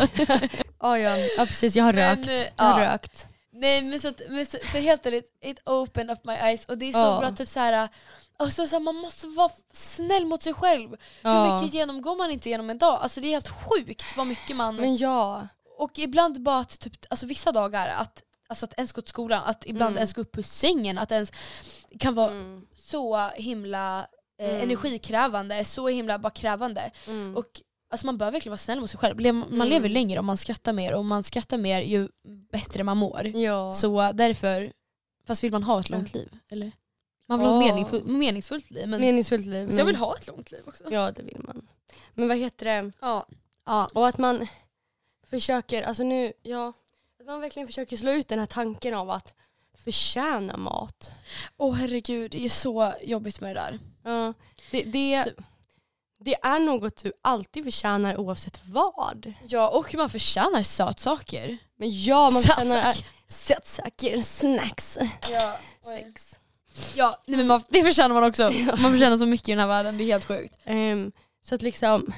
ja, 0.81 0.99
ja. 0.99 1.17
ja 1.37 1.45
precis, 1.45 1.75
jag 1.75 1.83
har 1.83 1.93
Men, 1.93 2.17
rökt. 2.17 2.51
Jag 2.57 2.63
har 2.65 2.81
ja. 2.81 2.93
rökt. 2.93 3.27
Nej 3.55 3.81
men, 3.81 3.99
så 3.99 4.07
att, 4.07 4.21
men 4.29 4.45
så, 4.45 4.57
för 4.57 4.79
helt 4.79 5.05
ärligt, 5.05 5.37
it 5.41 5.59
opened 5.65 6.11
up 6.11 6.23
my 6.25 6.33
eyes 6.33 6.65
och 6.65 6.77
det 6.77 6.85
är 6.85 6.91
så 6.93 6.99
Ja. 6.99 7.19
bra 7.19 7.31
typ 7.31 7.49
så 7.49 7.59
här. 7.59 7.89
Alltså, 8.37 8.67
så 8.67 8.75
här, 8.75 8.79
man 8.83 8.95
måste 8.95 9.27
vara 9.27 9.51
snäll 9.73 10.25
mot 10.25 10.41
sig 10.41 10.53
själv. 10.53 10.89
Hur 10.89 10.97
Ja. 11.29 11.53
mycket 11.61 11.73
genomgår 11.73 12.15
man 12.15 12.31
inte 12.31 12.49
genom 12.49 12.69
en 12.69 12.77
dag? 12.77 12.99
Alltså 13.01 13.21
det 13.21 13.27
är 13.27 13.31
helt 13.31 13.49
sjukt 13.49 14.05
vad 14.17 14.27
mycket 14.27 14.55
man... 14.55 14.75
Men 14.75 14.97
ja. 14.97 15.47
Och 15.77 15.99
ibland 15.99 16.41
bara 16.43 16.59
att 16.59 16.79
typ, 16.79 16.93
alltså 17.09 17.25
vissa 17.25 17.51
dagar, 17.51 17.87
att, 17.87 18.23
alltså 18.47 18.65
att 18.65 18.73
ens 18.73 18.91
gå 18.91 19.01
till 19.01 19.09
skolan, 19.09 19.43
att 19.45 19.65
ibland 19.65 19.89
Mm. 19.91 19.97
ens 19.97 20.13
gå 20.13 20.21
upp 20.21 20.37
ur 20.37 20.43
sängen, 20.43 20.97
att 20.97 21.11
ens 21.11 21.31
kan 21.99 22.15
vara 22.15 22.31
Mm. 22.31 22.65
så 22.75 23.27
himla 23.29 24.07
eh, 24.39 24.49
Mm. 24.49 24.61
energikrävande, 24.61 25.65
så 25.65 25.87
himla 25.87 26.19
bara 26.19 26.29
krävande. 26.29 26.91
Mm. 27.07 27.35
Och 27.37 27.45
alltså 27.95 28.05
man 28.05 28.17
bör 28.17 28.31
verkligen 28.31 28.51
vara 28.51 28.57
snäll 28.57 28.79
mot 28.79 28.89
sig 28.89 28.99
själv. 28.99 29.33
Man 29.33 29.43
Mm. 29.53 29.67
lever 29.67 29.89
längre 29.89 30.19
om 30.19 30.25
man 30.25 30.37
skrattar 30.37 30.73
mer 30.73 30.93
och 30.93 31.05
man 31.05 31.23
skrattar 31.23 31.57
mer 31.57 31.81
ju 31.81 32.09
bättre 32.51 32.83
man 32.83 32.97
mår. 32.97 33.25
ja. 33.27 33.73
Så 33.73 34.11
därför, 34.11 34.73
fast 35.27 35.43
vill 35.43 35.51
man 35.51 35.63
ha 35.63 35.79
ett 35.79 35.89
långt 35.89 36.13
liv? 36.13 36.29
Eller? 36.49 36.71
Man 37.27 37.39
vill 37.39 37.47
ha 37.47 37.55
Ja. 37.55 37.61
ett 37.67 37.73
meningsfull, 37.75 38.05
meningsfullt 38.07 38.71
liv. 38.71 38.87
Men, 38.87 39.01
Meningsfullt 39.01 39.45
liv. 39.45 39.69
så 39.71 39.77
jag 39.79 39.85
vill 39.85 39.95
men- 39.95 40.01
ha 40.03 40.15
ett 40.15 40.27
långt 40.27 40.51
liv 40.51 40.61
också. 40.67 40.83
Ja 40.91 41.11
det 41.11 41.21
vill 41.23 41.37
man. 41.39 41.67
Men 42.13 42.27
vad 42.27 42.37
heter 42.37 42.65
det? 42.65 42.91
Ja. 43.01 43.25
ja. 43.65 43.89
Och 43.93 44.07
att 44.07 44.17
man 44.17 44.47
försöker, 45.29 45.83
alltså 45.83 46.03
nu, 46.03 46.33
ja. 46.43 46.73
Att 47.19 47.25
man 47.25 47.41
verkligen 47.41 47.67
försöker 47.67 47.97
slå 47.97 48.11
ut 48.11 48.27
den 48.27 48.39
här 48.39 48.45
tanken 48.45 48.93
av 48.93 49.09
att 49.09 49.33
förtjäna 49.73 50.57
mat. 50.57 51.11
Åh 51.57 51.73
herregud, 51.75 52.31
det 52.31 52.45
är 52.45 52.49
så 52.49 52.93
jobbigt 53.03 53.41
med 53.41 53.55
det 53.55 53.59
där. 53.61 53.79
Ja, 54.03 54.33
det, 54.71 54.83
det, 54.83 55.23
Typ. 55.23 55.41
Det 56.19 56.35
är 56.35 56.59
något 56.59 57.03
du 57.03 57.11
alltid 57.21 57.63
förtjänar 57.63 58.17
oavsett 58.17 58.59
vad. 58.65 59.33
Ja, 59.47 59.69
och 59.69 59.93
man 59.95 60.09
förtjänar 60.09 60.63
sötsaker. 60.63 61.57
Men 61.77 62.03
ja, 62.03 62.29
man 62.29 62.41
förtjänar 62.43 62.95
Sötsaker. 63.27 64.21
snacks, 64.21 64.97
Ja, 65.31 65.57
sex. 65.83 66.35
ja 66.95 67.21
nej, 67.27 67.37
men 67.37 67.47
man, 67.47 67.61
det 67.69 67.83
förtjänar 67.83 68.15
man 68.15 68.23
också. 68.23 68.51
Man 68.81 68.91
förtjänar 68.91 69.17
så 69.17 69.25
mycket 69.25 69.49
i 69.49 69.51
den 69.51 69.59
här 69.59 69.67
världen, 69.67 69.97
det 69.97 70.03
är 70.03 70.05
helt 70.05 70.25
sjukt. 70.25 70.55
Ehm, 70.63 71.11
så 71.45 71.55
att 71.55 71.61
liksom, 71.61 72.13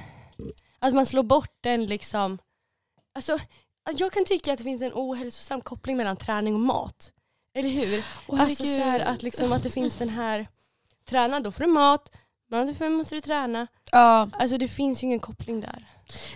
att 0.79 0.93
man 0.93 1.05
slår 1.05 1.23
bort 1.23 1.57
den 1.61 1.85
liksom, 1.85 2.37
alltså 3.15 3.39
jag 3.97 4.11
kan 4.13 4.25
tycka 4.25 4.51
att 4.53 4.57
det 4.57 4.63
finns 4.63 4.81
en 4.81 4.91
ohälsosam 4.93 5.61
koppling 5.61 5.97
mellan 5.97 6.17
träning 6.17 6.53
och 6.53 6.59
mat. 6.59 7.13
Eller 7.53 7.69
hur? 7.69 8.03
Åh, 8.27 8.41
alltså 8.41 8.63
så 8.63 8.81
här, 8.81 8.99
att, 8.99 9.23
liksom, 9.23 9.51
att 9.51 9.63
det 9.63 9.69
finns 9.69 9.95
den 9.95 10.09
här, 10.09 10.47
träna 11.09 11.39
då 11.39 11.51
får 11.51 11.63
du 11.63 11.69
mat, 11.69 12.11
men 12.49 12.75
då 12.79 12.89
måste 12.89 13.15
du 13.15 13.21
träna. 13.21 13.67
Ja, 13.91 14.29
Alltså 14.33 14.57
det 14.57 14.67
finns 14.67 15.03
ju 15.03 15.07
ingen 15.07 15.19
koppling 15.19 15.61
där. 15.61 15.85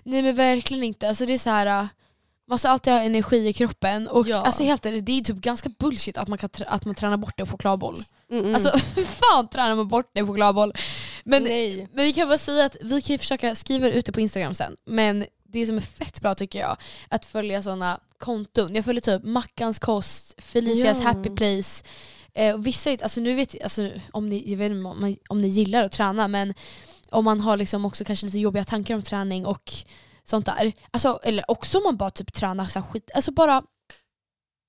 nej 0.04 0.21
men 0.21 0.36
verkligen 0.36 0.84
inte. 0.84 1.08
Alltså, 1.10 1.26
det 1.26 1.34
är 1.34 1.38
så 1.38 1.50
här. 1.50 1.65
äh, 1.82 1.86
Man 2.47 2.60
ska 2.60 2.69
alltid 2.69 2.93
ha 2.93 3.00
energi 3.02 3.47
i 3.47 3.54
kroppen 3.54 4.08
och 4.08 4.28
Ja. 4.28 4.41
alltså, 4.41 4.63
helt 4.63 4.86
ärligt, 4.86 5.06
det 5.06 5.12
är 5.19 5.21
typ 5.24 5.36
ganska 5.38 5.69
bullshit 5.80 6.17
att 6.17 6.28
man, 6.28 6.38
kan 6.38 6.50
att 6.67 6.86
man 6.86 6.95
tränar 6.95 7.17
bort 7.17 7.39
en 7.39 7.47
chokladboll. 7.47 8.04
Mm, 8.32 8.56
Alltså 8.56 8.78
fan 9.06 9.47
tränar 9.47 9.76
man 9.76 9.88
bort 9.88 10.12
en 10.13 10.28
chokladboll? 10.28 10.74
Men, 11.24 11.43
Nej. 11.43 11.88
men 11.93 12.06
vi 12.06 12.13
kan 12.13 12.28
bara 12.28 12.38
säga 12.38 12.65
att 12.65 12.76
vi 12.82 13.02
kan 13.02 13.13
ju 13.13 13.17
försöka 13.17 13.56
skriva 13.56 13.88
ut 13.89 14.06
det 14.06 14.12
på 14.12 14.21
Instagram 14.21 14.54
sen. 14.54 14.76
Men 14.86 15.26
det 15.43 15.65
som 15.65 15.78
är 15.78 15.82
fett 15.82 16.21
bra 16.21 16.36
tycker 16.36 16.60
jag, 16.60 16.78
att 17.10 17.26
följa 17.26 17.62
sådana 17.63 18.00
konton. 18.17 18.76
Jag 18.76 18.86
följer 18.86 19.02
typ 19.02 19.24
Mackans 19.24 19.80
kost, 19.80 20.43
Felicias 20.43 20.97
Ja. 21.02 21.08
happy 21.08 21.30
place. 21.30 21.84
Eh, 22.33 22.53
och 22.55 22.67
vissa, 22.67 22.89
alltså 22.91 23.21
nu 23.21 23.33
vet 23.35 23.63
alltså, 23.63 23.89
om 24.11 24.29
ni, 24.29 24.43
jag 24.51 24.57
vet 24.57 24.71
inte 24.71 24.87
om, 24.89 24.99
man- 25.01 25.17
om 25.29 25.41
ni 25.41 25.47
gillar 25.47 25.83
att 25.83 25.91
träna 25.91 26.27
men 26.27 26.53
om 27.09 27.25
man 27.25 27.39
har 27.41 27.57
liksom 27.57 27.85
också 27.85 28.03
kanske 28.05 28.25
lite 28.25 28.39
jobbiga 28.39 28.63
tankar 28.63 28.95
om 28.95 29.01
träning 29.01 29.45
och 29.45 29.71
sånt 30.23 30.45
där. 30.45 30.73
Alltså, 30.91 31.19
eller 31.23 31.51
också 31.51 31.77
om 31.77 31.83
man 31.83 31.97
bara 31.97 32.11
typ 32.11 32.33
tränar 32.33 32.65
så 32.65 32.81
skit, 32.81 33.11
alltså 33.15 33.31
bara 33.31 33.63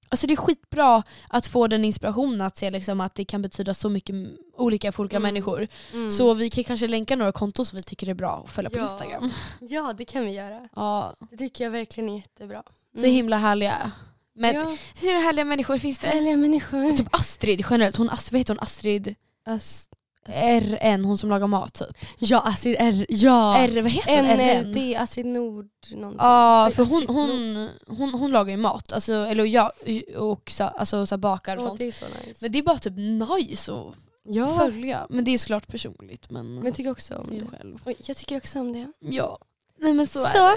Alltså 0.08 0.26
det 0.26 0.34
är 0.34 0.36
skitbra 0.36 1.02
att 1.28 1.46
få 1.46 1.66
den 1.66 1.84
inspirationen 1.84 2.40
att 2.40 2.58
se 2.58 2.70
liksom 2.70 3.00
att 3.00 3.14
det 3.14 3.24
kan 3.24 3.42
betyda 3.42 3.74
så 3.74 3.88
mycket 3.88 4.14
olika 4.56 4.92
för 4.92 5.00
olika 5.02 5.16
Mm. 5.16 5.22
människor. 5.34 5.68
Mm. 5.92 6.10
Så 6.10 6.34
vi 6.34 6.50
kan 6.50 6.64
kanske 6.64 6.88
länka 6.88 7.16
några 7.16 7.32
konton 7.32 7.66
som 7.66 7.76
vi 7.76 7.82
tycker 7.82 8.08
är 8.08 8.14
bra 8.14 8.42
att 8.46 8.50
följa 8.52 8.70
på 8.70 8.78
Ja. 8.78 8.92
Instagram. 8.92 9.30
Ja 9.60 9.92
det 9.98 10.04
kan 10.04 10.24
vi 10.24 10.30
göra. 10.32 10.68
Ja, 10.76 11.14
Det 11.30 11.36
tycker 11.36 11.64
jag 11.64 11.70
verkligen 11.70 12.08
är 12.10 12.16
jättebra. 12.16 12.62
så 12.96 13.06
himla 13.06 13.36
härliga. 13.36 13.92
Men 14.34 14.54
ja, 14.54 14.76
hur 15.00 15.24
härliga 15.24 15.44
människor 15.44 15.78
finns 15.78 15.98
det? 15.98 16.06
härliga 16.06 16.36
människor. 16.36 16.96
Typ 16.96 17.08
Astrid 17.14 17.64
generellt, 17.70 17.96
hon, 17.96 18.06
vad 18.30 18.38
heter 18.38 18.54
hon? 18.54 18.60
Astrid 18.60 19.14
Ast- 19.46 19.94
RN, 20.26 21.04
hon 21.04 21.18
som 21.18 21.30
lagar 21.30 21.46
mat 21.46 21.74
typ. 21.74 21.96
ja 22.18 22.40
Astrid 22.40 22.76
R. 22.78 23.06
Ja. 23.08 23.56
R, 23.58 23.82
vad 23.82 23.90
heter 23.90 24.22
hon? 24.22 24.74
RN? 24.74 24.96
Astrid 24.96 25.26
Nord 25.26 25.68
någonting. 25.90 26.18
Ja, 26.20 26.70
för 26.74 26.84
hon, 26.84 27.06
hon, 27.06 27.68
hon, 27.86 28.14
hon 28.14 28.30
lagar 28.30 28.50
ju 28.50 28.56
mat, 28.56 28.92
alltså, 28.92 29.12
eller 29.12 29.44
jag, 29.44 29.70
och 30.16 30.50
så, 30.50 30.64
alltså, 30.64 31.06
så 31.06 31.16
bakar 31.16 31.56
och 31.56 31.62
sånt. 31.62 31.80
det 31.80 31.86
är 31.86 31.92
så 31.92 32.04
nice. 32.04 32.38
Men 32.40 32.52
det 32.52 32.58
är 32.58 32.62
bara 32.62 32.78
typ 32.78 32.94
nice 32.96 33.72
att 33.72 33.94
ja, 34.24 34.56
följa. 34.56 35.06
Men 35.10 35.24
det 35.24 35.30
är 35.30 35.38
såklart 35.38 35.66
personligt. 35.66 36.30
Men, 36.30 36.54
men 36.54 36.64
jag 36.64 36.74
tycker 36.74 36.90
också 36.90 37.16
om 37.16 37.26
det 37.30 37.56
själv. 37.56 37.78
Jag 38.06 38.16
tycker 38.16 38.36
också 38.36 38.60
om 38.60 38.72
det. 38.72 38.92
Ja. 39.00 39.38
Nej 39.78 39.92
men 39.92 40.06
så, 40.06 40.24
Så. 40.24 40.46
är 40.46 40.56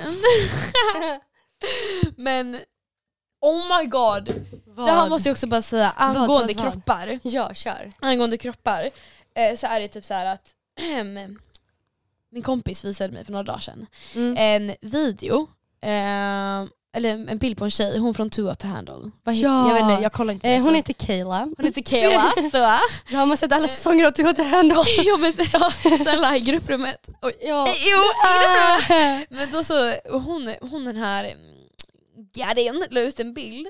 det. 1.02 1.20
men 2.18 2.58
Oh 3.46 3.78
my 3.80 3.86
god! 3.88 4.46
Vad? 4.66 4.88
Det 4.88 4.92
här 4.92 5.10
måste 5.10 5.30
jag 5.30 5.34
också 5.34 5.48
bara 5.48 5.62
säga 5.62 5.90
angående 5.96 6.54
vad, 6.54 6.66
vad? 6.66 6.74
kroppar. 6.74 7.20
Ja, 7.24 7.54
kör. 7.54 7.92
Angående 8.00 8.38
kroppar 8.38 8.82
eh, 9.36 9.56
så 9.58 9.68
är 9.68 9.80
det 9.80 9.88
typ 9.88 10.06
så 10.06 10.14
här 10.14 10.26
att 10.26 10.52
min 12.32 12.42
kompis 12.44 12.86
visade 12.86 13.14
mig 13.14 13.26
för 13.26 13.32
några 13.32 13.44
dagar 13.44 13.60
sedan 13.60 13.86
Mm. 14.16 14.36
en 14.38 14.76
video, 14.92 15.48
eh, 15.82 16.70
eller 16.98 17.10
en 17.30 17.38
bild 17.38 17.58
på 17.58 17.66
en 17.66 17.72
tjej, 17.72 17.98
hon 18.00 18.14
från 18.14 18.30
Hot 18.38 18.60
to 18.60 18.68
Handle. 18.68 19.12
Vad 19.24 19.36
Ja. 19.36 19.68
Jag 19.68 19.74
vet 19.74 19.92
inte, 19.92 20.04
jag 20.04 20.14
kollar 20.14 20.34
inte 20.34 20.50
Eh, 20.50 20.64
hon 20.64 20.76
heter 20.76 20.94
Kayla. 20.94 21.40
hon 21.58 21.66
heter 21.66 21.82
Kayla. 21.82 22.32
så. 22.52 22.58
Ja, 22.58 22.80
har 23.20 23.26
man 23.26 23.38
sett 23.38 23.52
alla 23.52 23.68
säsonger 23.68 24.06
av 24.06 24.26
Hot 24.28 24.36
to 24.36 24.44
Handle? 24.44 24.84
ja, 25.04 25.18
men, 25.18 25.34
ja, 25.54 25.72
snälla 25.98 26.38
i 26.38 26.40
grupprummet. 26.40 27.08
Oj. 27.22 27.34
Ja. 27.42 27.68
Jo, 27.80 27.98
i 27.98 28.38
grupprummet. 28.88 29.28
Men 29.30 29.52
då 29.52 29.64
så, 29.64 29.94
hon, 30.12 30.54
hon 30.62 30.86
den 30.86 30.98
här 30.98 31.34
Garin 32.34 32.84
la 32.92 33.02
ut 33.02 33.20
en 33.20 33.34
bild 33.34 33.68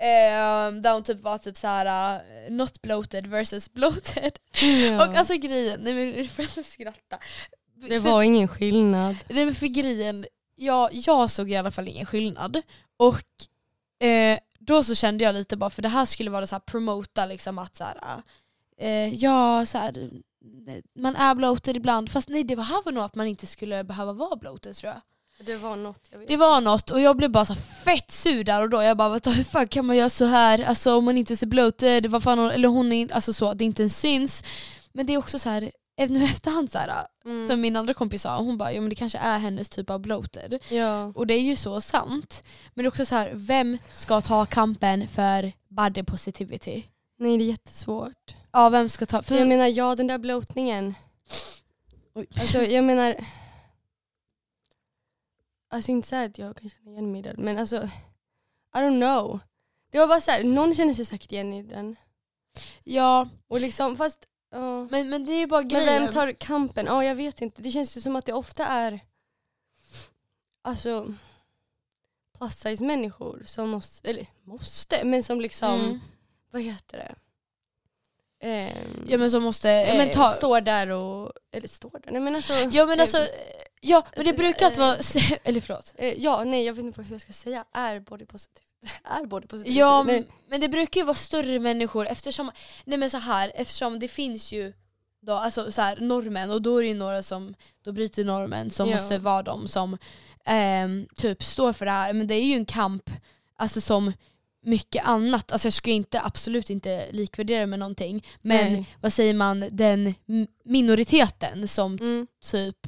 eh, 0.00 0.72
där 0.82 0.92
hon 0.92 1.02
typ 1.02 1.20
var 1.20 1.38
typ 1.38 1.56
såhär 1.56 2.16
uh, 2.16 2.52
not 2.52 2.82
bloated 2.82 3.26
versus 3.26 3.72
bloated. 3.72 4.38
Ja. 4.60 5.08
Och 5.08 5.16
alltså 5.16 5.34
grejen, 5.34 5.80
nej 5.80 5.94
men 5.94 6.16
jag 6.16 6.28
får 6.28 6.44
inte 6.44 6.62
skratta. 6.62 7.18
det 7.88 7.98
var 7.98 8.22
ingen 8.22 8.48
skillnad. 8.48 9.16
Nej 9.28 9.44
men 9.44 9.54
för 9.54 9.66
grejen, 9.66 10.26
jag, 10.56 10.88
jag 10.92 11.30
såg 11.30 11.50
i 11.50 11.56
alla 11.56 11.70
fall 11.70 11.88
ingen 11.88 12.06
skillnad. 12.06 12.62
Och 12.96 13.24
eh, 14.06 14.38
då 14.58 14.82
så 14.82 14.94
kände 14.94 15.24
jag 15.24 15.34
lite 15.34 15.56
bara, 15.56 15.70
för 15.70 15.82
det 15.82 15.88
här 15.88 16.04
skulle 16.04 16.30
vara 16.30 16.46
så 16.46 16.54
här 16.54 16.60
promota 16.60 17.26
liksom 17.26 17.58
att 17.58 17.76
så 17.76 17.84
här, 17.84 18.22
eh, 18.78 19.14
ja 19.14 19.66
så 19.66 19.78
här, 19.78 20.10
man 20.94 21.16
är 21.16 21.34
bloated 21.34 21.76
ibland, 21.76 22.10
fast 22.10 22.28
nej 22.28 22.44
det 22.44 22.62
här 22.62 22.82
var 22.84 22.92
nog 22.92 23.04
att 23.04 23.14
man 23.14 23.26
inte 23.26 23.46
skulle 23.46 23.84
behöva 23.84 24.12
vara 24.12 24.36
bloated 24.36 24.76
tror 24.76 24.92
jag. 24.92 25.02
Det 25.40 25.56
var 25.56 25.76
något 25.76 26.08
jag 26.10 26.18
vet. 26.18 26.28
Det 26.28 26.36
var 26.36 26.60
något 26.60 26.90
och 26.90 27.00
jag 27.00 27.16
blev 27.16 27.30
bara 27.30 27.44
så 27.44 27.54
fett 27.54 28.10
sur 28.10 28.44
där 28.44 28.62
och 28.62 28.70
då. 28.70 28.82
Jag 28.82 28.96
bara 28.96 29.08
"Vänta, 29.08 29.30
hur 29.30 29.44
fan 29.44 29.68
kan 29.68 29.86
man 29.86 29.96
göra 29.96 30.08
så 30.08 30.24
här? 30.24 30.64
Alltså 30.64 30.96
om 30.96 31.04
man 31.04 31.18
inte 31.18 31.36
ser 31.36 31.46
bloated, 31.46 32.06
vad 32.06 32.22
fan, 32.22 32.38
eller 32.50 32.68
hon 32.68 32.92
är 32.92 33.12
alltså 33.12 33.32
så, 33.32 33.54
det 33.54 33.64
inte 33.64 33.82
ens 33.82 34.00
syns. 34.00 34.44
Men 34.92 35.06
det 35.06 35.12
är 35.14 35.18
också 35.18 35.38
så 35.38 35.48
här, 35.50 35.70
nu 36.08 36.20
i 36.20 36.24
efterhand 36.24 36.70
så 36.72 36.78
här, 36.78 36.92
Mm. 37.24 37.48
som 37.48 37.60
min 37.60 37.76
andra 37.76 37.94
kompis 37.94 38.22
sa, 38.22 38.38
hon 38.38 38.58
bara 38.58 38.72
ja 38.72 38.80
men 38.80 38.90
det 38.90 38.94
kanske 38.96 39.18
är 39.18 39.38
hennes 39.38 39.68
typ 39.68 39.90
av 39.90 40.00
bloated. 40.00 40.58
Ja. 40.70 41.12
Och 41.14 41.26
det 41.26 41.34
är 41.34 41.40
ju 41.42 41.56
så 41.56 41.80
sant. 41.80 42.42
Men 42.74 42.82
det 42.82 42.86
är 42.86 42.88
också 42.88 43.04
så 43.06 43.14
här, 43.14 43.30
vem 43.34 43.78
ska 43.92 44.20
ta 44.20 44.46
kampen 44.46 45.08
för 45.08 45.52
body 45.68 46.02
positivity? 46.02 46.82
Nej 47.18 47.38
det 47.38 47.44
är 47.44 47.48
jättesvårt. 47.48 48.34
Ja 48.52 48.68
vem 48.68 48.88
ska 48.88 49.06
ta, 49.06 49.22
För 49.22 49.28
för 49.28 49.36
jag 49.38 49.48
menar 49.48 49.66
ja 49.66 49.94
den 49.94 50.06
där 50.06 50.18
bloatningen. 50.18 50.94
Oj. 52.14 52.26
Alltså 52.40 52.62
jag 52.62 52.84
menar. 52.84 53.14
Alltså 55.70 55.90
inte 55.90 56.08
så 56.08 56.16
att 56.16 56.38
jag 56.38 56.56
kan 56.56 56.70
känna 56.70 56.90
igen 56.90 57.12
mig 57.12 57.18
i 57.18 57.22
den 57.22 57.36
men 57.38 57.58
alltså. 57.58 57.76
I 58.74 58.78
don't 58.78 59.00
know. 59.00 59.40
Det 59.90 59.98
var 59.98 60.06
bara 60.08 60.20
så 60.20 60.30
här, 60.30 60.44
någon 60.44 60.74
känner 60.74 60.94
sig 60.94 61.04
säkert 61.04 61.32
igen 61.32 61.52
i 61.52 61.62
den. 61.62 61.96
ja, 62.84 63.28
Och 63.48 63.60
liksom 63.60 63.96
fast. 63.96 64.18
ja. 64.50 64.84
men, 64.90 65.08
men 65.10 65.26
det 65.26 65.32
är 65.32 65.38
ju 65.38 65.46
bara 65.46 65.60
Men 65.60 65.68
grejen. 65.68 66.02
vem 66.04 66.12
tar 66.12 66.32
kampen? 66.32 66.86
Ja 66.86 67.04
jag 67.04 67.14
vet 67.14 67.40
inte. 67.42 67.62
Det 67.62 67.70
känns 67.70 67.96
ju 67.96 68.00
som 68.00 68.16
att 68.16 68.26
det 68.26 68.32
ofta 68.32 68.66
är 68.66 69.00
alltså 70.62 71.14
plus 72.38 72.54
size 72.60 72.84
människor 72.84 73.42
som 73.46 73.68
måste, 73.70 74.10
eller 74.10 74.26
måste, 74.44 75.04
men 75.04 75.22
som 75.22 75.40
liksom, 75.40 75.74
Mm. 75.80 76.00
vad 76.50 76.62
heter 76.62 76.98
det? 76.98 77.14
Ehm, 78.46 79.06
Ja 79.08 79.18
men 79.18 79.30
så 79.30 79.40
måste, 79.40 79.68
ja, 79.68 79.94
men 79.94 80.08
eh, 80.08 80.14
ta, 80.14 80.28
Står 80.28 80.60
där 80.60 80.88
och, 80.88 81.32
eller 81.52 81.68
står 81.68 81.90
där, 81.90 82.10
nej 82.12 82.20
men 82.20 82.36
alltså. 82.36 82.52
ja 82.52 82.86
men 82.86 83.00
alltså, 83.00 83.18
eh, 83.18 83.24
ja 83.80 84.06
men 84.16 84.24
det 84.24 84.32
brukar 84.32 84.66
att 84.66 84.76
eh, 84.76 84.80
vara, 84.80 84.96
eller 85.44 85.60
förlåt. 85.60 85.94
eh, 85.98 86.12
ja, 86.22 86.44
nej 86.44 86.64
jag 86.64 86.74
vet 86.74 86.84
inte 86.84 87.02
hur 87.02 87.12
jag 87.14 87.20
ska 87.20 87.32
säga, 87.32 87.64
är 87.72 88.00
body 88.00 88.26
positive. 88.26 88.64
är 89.04 89.26
body 89.26 89.46
positive. 89.46 89.74
Ja 89.78 90.02
nej. 90.02 90.26
men 90.48 90.60
det 90.60 90.68
brukar 90.68 91.00
ju 91.00 91.04
vara 91.04 91.16
större 91.16 91.60
människor 91.60 92.06
eftersom, 92.06 92.50
nej 92.84 92.98
men 92.98 93.10
så 93.10 93.18
här, 93.18 93.52
eftersom 93.54 93.98
det 93.98 94.08
finns 94.08 94.52
ju 94.52 94.72
då, 95.22 95.32
alltså 95.32 95.72
så 95.72 95.82
här, 95.82 95.96
normen 96.00 96.50
och 96.50 96.62
då 96.62 96.76
är 96.78 96.82
det 96.82 96.88
ju 96.88 96.94
några 96.94 97.22
som 97.22 97.54
då 97.84 97.92
bryter 97.92 98.24
normen 98.24 98.70
som 98.70 98.88
Ja. 98.88 98.96
måste 98.96 99.18
vara 99.18 99.42
de 99.42 99.68
som 99.68 99.98
ehm, 100.44 101.06
typ 101.16 101.44
står 101.44 101.72
för 101.72 101.84
det 101.84 101.90
här. 101.90 102.12
Men 102.12 102.26
det 102.26 102.34
är 102.34 102.44
ju 102.44 102.54
en 102.54 102.66
kamp 102.66 103.10
alltså 103.56 103.80
som 103.80 104.12
mycket 104.62 105.04
annat, 105.04 105.52
alltså 105.52 105.66
jag 105.66 105.72
ska 105.72 105.90
inte, 105.90 106.20
absolut 106.20 106.70
inte 106.70 107.12
likvärdera 107.12 107.66
med 107.66 107.78
någonting 107.78 108.26
men 108.42 108.72
Nej. 108.72 108.86
vad 109.00 109.12
säger 109.12 109.34
man, 109.34 109.64
den 109.70 110.14
minoriteten 110.64 111.68
som 111.68 111.92
Mm. 112.00 112.26
typ 112.50 112.86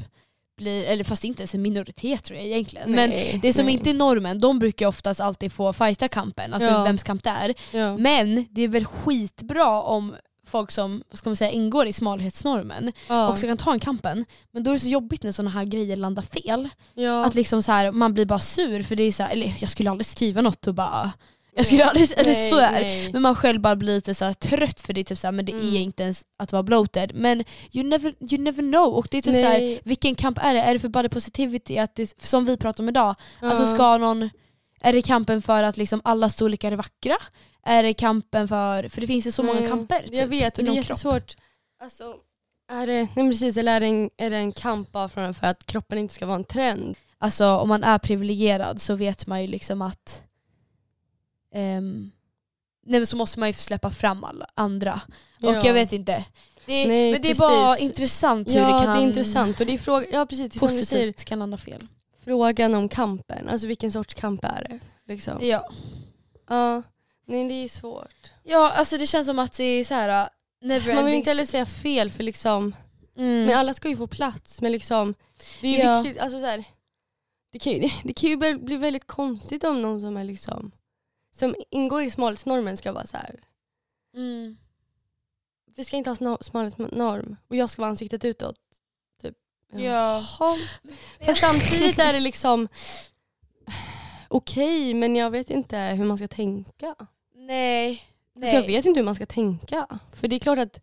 blir, 0.61 0.85
eller 0.85 1.05
fast 1.05 1.25
inte 1.25 1.43
ens 1.43 1.55
en 1.55 1.63
minoritet 1.63 2.25
tror 2.25 2.39
jag 2.39 2.47
egentligen. 2.47 2.91
Men 2.93 3.11
Nej, 3.11 3.39
det 3.43 3.53
som 3.53 3.65
nej. 3.65 3.75
inte 3.75 3.91
är 3.91 3.95
normen, 3.95 4.39
de 4.41 4.59
brukar 4.59 4.87
oftast 4.87 5.21
alltid 5.21 5.53
få 5.53 5.73
fighta 5.73 6.09
kampen, 6.09 6.55
alltså 6.55 6.71
Ja. 6.71 6.85
vems 6.85 7.03
kamp 7.03 7.23
det 7.25 7.31
är. 7.31 7.55
Ja. 7.73 7.97
Men 7.97 8.47
det 8.51 8.63
är 8.63 8.69
väl 8.69 8.85
skitbra 8.85 9.83
om 9.83 10.15
folk 10.47 10.71
som 10.71 11.03
vad 11.11 11.19
ska 11.19 11.31
man 11.31 11.37
säga, 11.37 11.51
ingår 11.51 11.87
i 11.87 11.93
smalhetsnormen 11.93 12.93
ja. 13.09 13.29
också 13.29 13.47
kan 13.47 13.57
ta 13.57 13.73
en 13.73 13.81
kampen. 13.81 14.25
Men 14.53 14.63
då 14.63 14.71
är 14.71 14.75
det 14.75 14.81
så 14.81 14.89
jobbigt 14.89 15.23
när 15.23 15.33
sådana 15.33 15.51
här 15.51 15.65
grejer 15.65 15.97
landar 15.97 16.23
fel. 16.23 16.69
ja. 16.95 17.25
Att 17.25 17.35
liksom 17.35 17.63
så 17.63 17.73
här, 17.73 17.93
man 17.93 18.15
blir 18.15 18.25
bara 18.27 18.39
sur 18.39 18.83
för 18.83 18.97
det 18.97 19.03
är 19.03 19.13
så 19.13 19.23
här, 19.23 19.31
eller 19.31 19.55
jag 19.61 19.71
skulle 19.71 19.91
aldrig 19.91 20.07
skriva 20.07 20.41
något 20.41 20.67
och 20.67 20.75
bara 20.75 21.13
jag 21.55 21.67
skulle 21.67 21.85
aldrig, 21.85 22.13
eller 22.13 22.33
Nej, 22.33 22.51
så 22.51 22.59
är 22.59 22.73
nej. 22.73 23.13
Men 23.13 23.23
man 23.23 23.35
själv 23.35 23.61
bara 23.61 23.77
blir 23.77 23.95
lite 23.95 24.15
så 24.15 24.25
här 24.25 24.33
trött 24.33 24.81
för 24.81 24.93
det 24.93 25.05
typ 25.05 25.19
så 25.19 25.27
här, 25.27 25.33
men 25.33 25.45
det 25.45 25.53
Mm. 25.53 25.67
är 25.75 25.79
inte 25.81 26.03
ens 26.03 26.23
att 26.39 26.53
vara 26.53 26.63
bloated. 26.63 27.13
Men 27.15 27.45
you 27.73 27.87
never, 27.89 28.15
you 28.33 28.43
never 28.43 28.63
know. 28.63 28.95
Och 28.95 29.09
det 29.11 29.19
är 29.19 29.23
typ 29.23 29.35
så 29.35 29.41
här, 29.47 29.79
vilken 29.85 30.15
kamp 30.15 30.39
är 30.43 30.55
det? 30.55 30.61
Är 30.61 30.73
det 30.75 30.81
för 30.81 30.89
body 30.89 31.09
positivity, 31.09 31.79
att 31.79 31.95
det, 31.95 32.23
som 32.25 32.45
vi 32.45 32.57
pratar 32.57 32.85
om 32.85 32.89
idag? 32.89 33.15
Alltså 33.41 33.65
Ja. 33.65 33.75
ska 33.75 33.97
någon, 33.99 34.31
är 34.81 34.93
det 34.93 35.03
kampen 35.03 35.43
för 35.43 35.63
att 35.63 35.77
liksom 35.77 36.01
alla 36.05 36.29
storlekar 36.31 36.73
är 36.73 36.77
vackra? 36.77 37.17
Är 37.67 37.83
det 37.83 37.93
kampen 37.95 38.49
för, 38.49 38.89
för 38.89 39.01
det 39.01 39.07
finns 39.07 39.27
ju 39.27 39.33
så 39.33 39.43
många 39.43 39.59
Mm, 39.59 39.71
kamper 39.71 40.03
Jag 40.11 40.21
typ, 40.21 40.29
vet 40.29 40.59
och 40.59 40.65
det 40.65 40.71
är 40.71 40.75
jättesvårt. 40.75 41.37
Alltså, 41.83 42.15
är 42.73 42.87
det, 42.87 43.09
nej 43.17 43.31
precis, 43.31 43.57
eller 43.57 43.73
är 43.77 43.81
det, 43.81 43.87
en, 43.87 44.11
är 44.17 44.31
det 44.31 44.37
en 44.37 44.53
kamp 44.53 44.93
bara 44.93 45.09
för 45.09 45.35
att 45.47 45.67
kroppen 45.67 45.99
inte 45.99 46.15
ska 46.15 46.27
vara 46.27 46.37
en 46.37 46.45
trend? 46.45 46.97
Alltså 47.19 47.47
om 47.57 47.69
man 47.69 47.85
är 47.85 47.99
privilegierad 47.99 48.81
så 48.81 48.95
vet 48.95 49.27
man 49.27 49.43
ju 49.43 49.47
liksom 49.49 49.83
att 49.83 50.23
ehm, 51.55 52.11
nej, 52.87 53.01
men 53.01 53.07
så 53.07 53.17
måste 53.17 53.39
man 53.41 53.49
ju 53.49 53.53
släppa 53.53 53.91
fram 53.91 54.25
alla 54.25 54.47
andra. 54.55 55.01
Och 55.43 55.55
Ja. 55.55 55.67
jag 55.67 55.75
vet 55.75 55.93
inte. 55.93 56.25
Det, 56.67 56.87
Nej, 56.89 57.13
men 57.13 57.23
det 57.23 57.31
är 57.31 57.35
bara 57.35 57.79
intressant 57.79 58.55
hur 58.55 58.59
Ja 58.59 58.79
det 58.79 58.85
kan 58.85 58.97
det 58.97 59.03
är 59.03 59.07
intressant 59.09 59.61
och 59.61 59.67
det 59.67 59.75
är 59.75 59.79
fråga, 59.79 60.07
ja 60.13 60.27
precis, 60.27 60.51
det 60.51 60.57
är 60.59 60.69
du 60.69 60.85
säger, 60.85 61.07
positivt 61.07 61.25
kan 61.25 61.39
landa 61.39 61.57
fel. 61.57 61.87
frågan 62.25 62.75
om 62.75 62.89
kampen. 62.89 63.49
Alltså 63.49 63.67
vilken 63.67 63.93
sorts 63.93 64.15
kamp 64.15 64.45
är 64.45 64.67
det? 64.69 64.79
Liksom. 65.13 65.39
Ja. 65.43 65.71
Ja, 66.49 66.83
nej 67.27 67.49
det 67.49 67.55
är 67.55 67.69
svårt. 67.69 68.31
ja, 68.45 68.71
alltså 68.71 68.99
det 68.99 69.07
känns 69.07 69.27
som 69.27 69.39
att 69.39 69.57
det 69.57 69.65
är 69.65 69.85
så 69.85 69.95
här. 69.95 70.23
uh, 70.25 70.29
Never 70.63 70.95
Man 70.95 71.05
vill 71.05 71.15
inte 71.15 71.31
heller 71.31 71.45
säga 71.47 71.67
fel 71.67 72.11
för 72.11 72.23
liksom, 72.25 72.75
mm. 73.17 73.45
men 73.47 73.59
alla 73.59 73.75
ska 73.75 73.89
ju 73.89 73.97
få 73.97 74.07
plats 74.07 74.61
men 74.61 74.73
liksom, 74.73 75.15
det 75.61 75.69
är 75.69 75.73
ju 75.73 75.79
Ja. 75.79 76.03
viktigt, 76.03 76.23
alltså 76.23 76.41
så 76.41 76.47
här, 76.47 76.65
det 77.53 77.59
kan 77.59 77.73
ju, 77.73 77.79
det 78.05 78.13
kan 78.13 78.31
ju 78.31 78.59
bli 78.59 78.77
väldigt 78.77 79.07
konstigt 79.07 79.65
om 79.65 79.83
någon 79.83 80.01
som 80.01 80.17
är 80.17 80.25
liksom, 80.25 80.73
som 81.33 81.55
ingår 81.71 82.03
i 82.03 82.11
smalhetsnormen 82.11 82.77
ska 82.77 82.93
vara 82.93 83.07
så 83.07 83.17
här. 83.17 83.41
Mm. 84.17 84.57
vi 85.77 85.85
ska 85.85 85.97
inte 85.97 86.11
ha 86.11 86.39
smalhetsnorm 86.41 87.37
och 87.49 87.57
jag 87.57 87.71
ska 87.71 87.83
vara 87.83 87.91
ansiktet 87.91 88.25
utåt. 88.25 88.61
Typ. 89.23 89.37
Ja. 89.73 89.81
Jaha. 89.81 90.57
Fast 91.21 91.41
samtidigt 91.41 91.99
är 91.99 92.13
det 92.13 92.21
liksom 92.21 92.69
okej 94.29 94.95
men 94.95 95.17
jag 95.17 95.31
vet 95.31 95.51
inte 95.51 95.79
hur 95.79 96.05
man 96.05 96.19
ska 96.19 96.29
tänka. 96.29 96.95
Nej. 97.35 98.05
Alltså 98.37 98.55
jag 98.55 98.67
vet 98.67 98.85
inte 98.85 99.01
hur 99.01 99.05
man 99.05 99.15
ska 99.15 99.27
tänka. 99.27 99.87
För 100.13 100.29
det 100.29 100.37
är 100.37 100.41
klart 100.41 100.59
att 100.59 100.81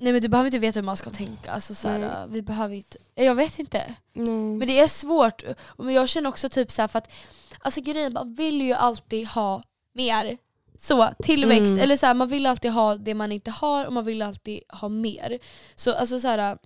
Nej 0.00 0.12
men 0.12 0.22
du 0.22 0.28
behöver 0.28 0.48
inte 0.48 0.58
veta 0.58 0.80
hur 0.80 0.84
man 0.84 0.96
ska 0.96 1.10
tänka. 1.10 1.50
Alltså, 1.50 1.74
så 1.74 1.88
här, 1.88 1.98
Nej. 1.98 2.08
uh, 2.08 2.26
vi 2.28 2.42
behöver 2.42 2.74
inte, 2.74 2.98
jag 3.14 3.34
vet 3.34 3.58
inte. 3.58 3.94
nej. 4.12 4.28
Men 4.28 4.68
det 4.68 4.80
är 4.80 4.86
svårt. 4.86 5.42
Men 5.78 5.94
jag 5.94 6.08
känner 6.08 6.28
också 6.28 6.48
typ 6.48 6.70
så 6.70 6.82
här 6.82 6.88
för 6.88 6.98
att 6.98 7.10
alltså 7.58 7.80
grejen, 7.80 8.12
man 8.12 8.34
vill 8.34 8.62
ju 8.62 8.72
alltid 8.72 9.26
ha 9.26 9.62
mer. 9.92 10.38
Så, 10.78 11.14
tillväxt. 11.22 11.66
Mm. 11.66 11.78
Eller 11.78 11.96
så 11.96 12.06
här, 12.06 12.14
man 12.14 12.28
vill 12.28 12.46
alltid 12.46 12.70
ha 12.70 12.96
det 12.96 13.14
man 13.14 13.32
inte 13.32 13.50
har 13.50 13.86
och 13.86 13.92
man 13.92 14.04
vill 14.04 14.22
alltid 14.22 14.62
ha 14.68 14.88
mer. 14.88 15.38
Så 15.74 15.94
alltså 15.94 16.20
så 16.20 16.28
här, 16.28 16.58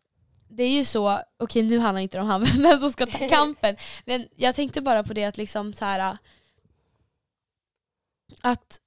det 0.48 0.62
är 0.62 0.70
ju 0.70 0.84
så, 0.84 1.18
okej 1.38 1.62
nu 1.62 1.78
handlar 1.78 2.00
inte 2.00 2.20
om 2.20 2.26
han 2.26 2.44
vem 2.62 2.80
som 2.80 2.92
ska 2.92 3.06
ta 3.06 3.28
kampen. 3.28 3.76
Men 4.04 4.28
jag 4.36 4.54
tänkte 4.54 4.80
bara 4.80 5.02
på 5.04 5.12
det 5.12 5.24
att 5.24 5.36
liksom 5.36 5.72
så 5.72 5.84
här 5.84 6.16
att 8.42 8.80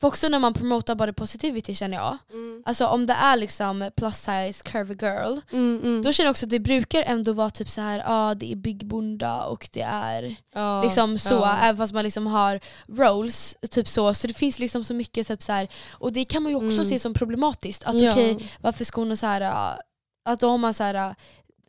för 0.00 0.08
också 0.08 0.28
när 0.28 0.38
man 0.38 0.54
promotar 0.54 0.94
body 0.94 1.12
positivity 1.12 1.74
känner 1.74 1.96
jag, 1.96 2.18
Mm. 2.32 2.62
alltså 2.66 2.86
om 2.86 3.06
det 3.06 3.12
är 3.12 3.36
liksom 3.36 3.90
plus 3.96 4.14
size 4.16 4.62
curvy 4.64 4.94
girl 5.00 5.38
Mm, 5.52 5.80
mm. 5.84 6.02
då 6.02 6.12
känner 6.12 6.26
jag 6.26 6.30
också 6.30 6.46
att 6.46 6.50
det 6.50 6.58
brukar 6.60 7.02
ändå 7.02 7.32
vara 7.32 7.50
typ 7.50 7.68
så 7.68 7.80
här, 7.80 7.98
ja 7.98 8.04
ah, 8.06 8.34
det 8.34 8.52
är 8.52 8.56
Big 8.56 8.86
Bunda 8.86 9.44
och 9.44 9.68
det 9.72 9.80
är 9.82 10.36
ja, 10.54 10.82
liksom 10.82 11.18
så, 11.18 11.34
ja. 11.34 11.58
även 11.62 11.76
fast 11.76 11.92
man 11.94 12.04
liksom 12.04 12.26
har 12.26 12.60
rolls, 12.88 13.56
typ 13.70 13.88
så. 13.88 14.14
Så 14.14 14.26
det 14.26 14.34
finns 14.34 14.58
liksom 14.58 14.84
så 14.84 14.94
mycket 14.94 15.28
typ 15.28 15.42
så 15.42 15.52
här, 15.52 15.68
och 15.92 16.12
det 16.12 16.24
kan 16.24 16.42
man 16.42 16.52
ju 16.52 16.56
också 16.56 16.72
Mm. 16.80 16.84
se 16.84 16.98
som 16.98 17.14
problematiskt. 17.14 17.84
Att 17.84 18.00
Ja. 18.00 18.10
okej, 18.12 18.50
varför 18.60 18.84
ska 18.84 19.00
hon 19.00 19.16
så 19.16 19.26
här, 19.26 19.40
ah, 19.40 19.78
att 20.24 20.40
då 20.40 20.50
har 20.50 20.58
man 20.58 20.74
så 20.74 20.84
här, 20.84 20.94
ah, 20.94 21.14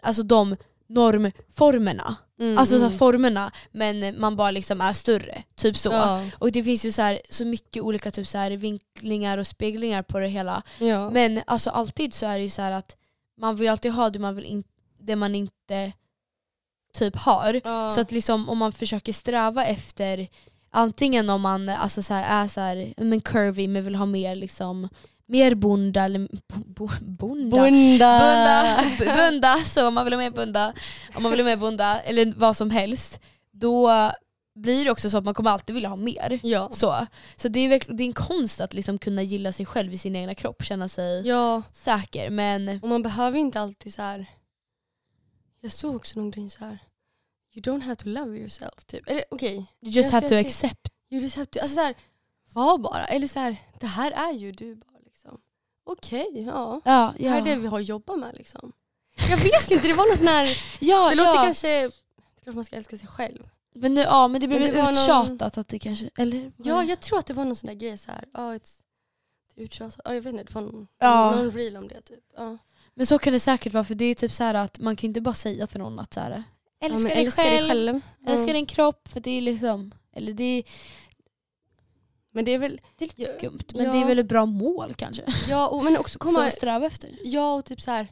alltså 0.01 0.23
de 0.23 0.55
normformerna. 0.89 2.15
Mm, 2.39 2.57
Alltså 2.57 2.77
så 2.77 2.85
mm. 2.85 2.97
formerna 2.97 3.51
men 3.71 4.19
man 4.19 4.35
bara 4.35 4.51
liksom 4.51 4.81
är 4.81 4.93
större. 4.93 5.43
Typ 5.55 5.77
så. 5.77 5.89
Ja. 5.89 6.25
Och 6.39 6.51
det 6.51 6.63
finns 6.63 6.85
ju 6.85 6.91
så, 6.91 7.01
här, 7.01 7.21
så 7.29 7.45
mycket 7.45 7.83
olika 7.83 8.11
typ 8.11 8.27
så 8.27 8.38
här, 8.38 8.51
vinklingar 8.51 9.38
och 9.38 9.47
speglingar 9.47 10.03
på 10.03 10.19
det 10.19 10.27
hela. 10.27 10.63
Ja. 10.79 11.09
Men 11.09 11.41
alltså 11.47 11.69
alltid 11.69 12.13
så 12.13 12.25
är 12.25 12.38
det 12.38 12.43
ju 12.43 12.49
så 12.49 12.61
att 12.61 12.97
man 13.38 13.55
vill 13.55 13.69
alltid 13.69 13.91
ha 13.91 14.09
det 14.09 14.19
man, 14.19 14.35
vill 14.35 14.45
in, 14.45 14.63
det 14.99 15.15
man 15.15 15.35
inte 15.35 15.91
typ 16.93 17.15
har. 17.15 17.61
ja. 17.63 17.89
Så 17.89 18.01
att 18.01 18.11
liksom 18.11 18.49
om 18.49 18.57
man 18.57 18.73
försöker 18.73 19.13
sträva 19.13 19.65
efter 19.65 20.27
antingen 20.69 21.29
om 21.29 21.41
man 21.41 21.69
alltså 21.69 22.03
så 22.03 22.13
här, 22.13 22.43
är 22.43 22.47
så 22.47 22.93
men 23.03 23.21
curvy 23.21 23.67
men 23.67 23.83
vill 23.83 23.95
ha 23.95 24.05
mer 24.05 24.35
liksom 24.35 24.89
mer 25.28 25.55
bunda 25.55 26.03
eller 26.03 26.28
bo, 26.47 26.89
bunda. 27.01 27.57
Bunda. 27.57 28.19
Bunda, 28.19 29.15
bunda, 29.15 29.57
så 29.57 29.88
om 29.88 29.93
man 29.93 30.05
vill 30.05 30.13
ha 30.13 30.17
mer 30.17 30.32
bunda, 30.32 30.73
om 31.15 31.23
man 31.23 31.32
vill 31.32 31.39
ha 31.39 31.45
mer 31.45 31.57
bunda 31.57 31.99
eller 32.01 32.34
vad 32.38 32.57
som 32.57 32.69
helst, 32.69 33.19
då 33.51 33.91
blir 34.57 34.86
det 34.86 34.91
också 34.91 35.09
så 35.09 35.17
att 35.17 35.25
man 35.25 35.34
kommer 35.34 35.51
alltid 35.51 35.73
vilja 35.73 35.89
ha 35.89 35.95
mer. 35.95 36.39
Ja. 36.43 36.69
Så, 36.71 37.07
så 37.36 37.47
det, 37.47 37.59
är 37.59 37.97
det 37.97 38.03
är 38.03 38.07
en 38.07 38.13
konst 38.13 38.61
att 38.61 38.73
liksom 38.73 38.97
kunna 38.97 39.21
gilla 39.23 39.51
sig 39.51 39.65
själv 39.65 39.93
i 39.93 39.97
sin 39.97 40.15
egna 40.15 40.36
kropp, 40.36 40.63
känna 40.63 40.88
sig 40.88 41.28
ja, 41.28 41.63
säker. 41.71 42.30
Men 42.30 42.80
och 42.82 42.89
man 42.89 43.03
behöver 43.03 43.39
inte 43.39 43.59
alltid 43.59 43.93
så 43.93 44.01
här. 44.01 44.25
Jag 45.61 45.71
såg 45.71 45.95
också 45.95 46.19
någonting 46.19 46.49
så 46.49 46.59
här. 46.59 46.80
You 47.53 47.61
don't 47.61 47.82
have 47.82 47.95
to 47.95 48.09
love 48.09 48.38
yourself. 48.38 48.86
Typ. 48.86 49.09
Eller 49.09 49.23
okej, 49.30 49.55
you 49.55 49.91
just 49.91 50.11
have 50.11 50.30
to 50.30 50.36
accept. 50.36 50.89
you 51.11 51.21
just 51.21 51.36
have 51.36 51.45
to, 51.45 51.59
alltså 51.59 51.75
så 51.75 51.82
här, 51.82 51.95
var 52.53 52.78
bara. 52.78 53.05
Eller 53.05 53.28
så 53.28 53.39
här, 53.39 53.57
det 53.80 53.88
här 53.88 54.11
är 54.11 54.34
ju 54.34 54.51
du 54.51 54.75
bara. 54.75 54.96
Okej, 55.88 56.43
ja. 56.47 56.81
Ja, 56.85 57.13
Det 57.17 57.29
här 57.29 57.38
är 57.41 57.45
det 57.45 57.55
vi 57.55 57.67
har 57.67 57.79
att 57.79 57.85
jobba 57.88 58.15
med. 58.15 58.35
Liksom. 58.38 58.71
Jag 59.29 59.38
vet 59.38 59.71
inte, 59.71 59.88
det 59.88 59.93
var 59.93 60.07
någon 60.07 60.17
sån 60.17 60.27
här, 60.27 60.57
ja, 60.79 61.09
det 61.09 61.15
låter 61.15 61.35
ja. 61.35 61.43
kanske, 61.43 61.91
klart 62.43 62.55
man 62.55 62.65
ska 62.65 62.75
älska 62.75 62.97
sig 62.97 63.07
själv. 63.07 63.49
Men, 63.75 63.93
nu, 63.93 64.01
ja, 64.01 64.27
men 64.27 64.41
det 64.41 64.47
blev 64.47 64.61
Men 64.61 64.69
det 64.71 64.77
var 64.77 64.83
någon- 64.83 65.25
uttjatat 65.25 65.57
att 65.57 65.67
det 65.67 65.79
kanske, 65.79 66.09
eller? 66.17 66.51
Ja, 66.57 66.83
jag 66.83 66.99
tror 66.99 67.19
att 67.19 67.25
det 67.25 67.33
var 67.33 67.45
någon 67.45 67.55
sån 67.55 67.67
där 67.67 67.73
grej 67.73 67.97
så 67.97 68.11
här. 68.11 68.25
Ja, 68.33 68.55
it's, 68.55 68.81
uttjatat. 69.55 69.99
Ja, 70.05 70.13
jag 70.13 70.21
vet 70.21 70.33
inte, 70.33 70.43
det 70.43 70.53
var 70.55 70.61
någon, 70.61 70.88
Ja. 70.99 71.31
någon 71.35 71.51
reel 71.51 71.77
om 71.77 71.88
det 71.88 72.01
typ. 72.01 72.19
Ja. 72.38 72.57
Men 72.93 73.05
så 73.05 73.19
kan 73.19 73.33
det 73.33 73.39
säkert 73.39 73.73
vara 73.73 73.83
för 73.83 73.95
det 73.95 74.05
är 74.05 74.13
typ 74.13 74.31
så 74.31 74.43
här 74.43 74.53
att 74.53 74.79
man 74.79 74.95
kan 74.95 75.07
inte 75.07 75.21
bara 75.21 75.33
säga 75.35 75.67
till 75.67 75.79
någon 75.79 75.99
att 75.99 76.13
så 76.13 76.19
här, 76.19 76.43
Ja, 76.79 76.88
älska, 76.88 77.07
men 77.07 77.17
dig, 77.17 77.25
älska 77.25 77.41
själv, 77.41 77.57
dig 77.59 77.67
själv. 77.69 78.01
älska 78.27 78.47
Ja. 78.47 78.53
din 78.53 78.65
kropp 78.65 79.07
för 79.07 79.19
det 79.19 79.31
är 79.38 79.41
liksom, 79.41 79.91
eller 80.13 80.33
det 80.33 80.43
är, 80.43 80.63
Men 82.38 82.45
det 82.45 82.51
är 82.53 82.59
väl, 82.59 82.81
det 82.95 83.05
är 83.05 83.09
lite 83.19 83.38
skumt 83.38 83.63
men 83.75 83.85
ja. 83.85 83.91
det 83.91 83.97
är 84.01 84.05
väl 84.05 84.19
ett 84.19 84.25
bra 84.27 84.45
mål 84.45 84.93
kanske. 84.93 85.23
ja, 85.49 85.67
och, 85.67 85.83
men 85.83 85.97
också 85.97 86.11
Som 86.11 86.19
komma, 86.19 86.47
att 86.47 86.53
sträva 86.53 86.85
efter. 86.85 87.09
ja 87.23 87.55
och 87.55 87.65
typ 87.65 87.81
så 87.81 87.91
här. 87.91 88.07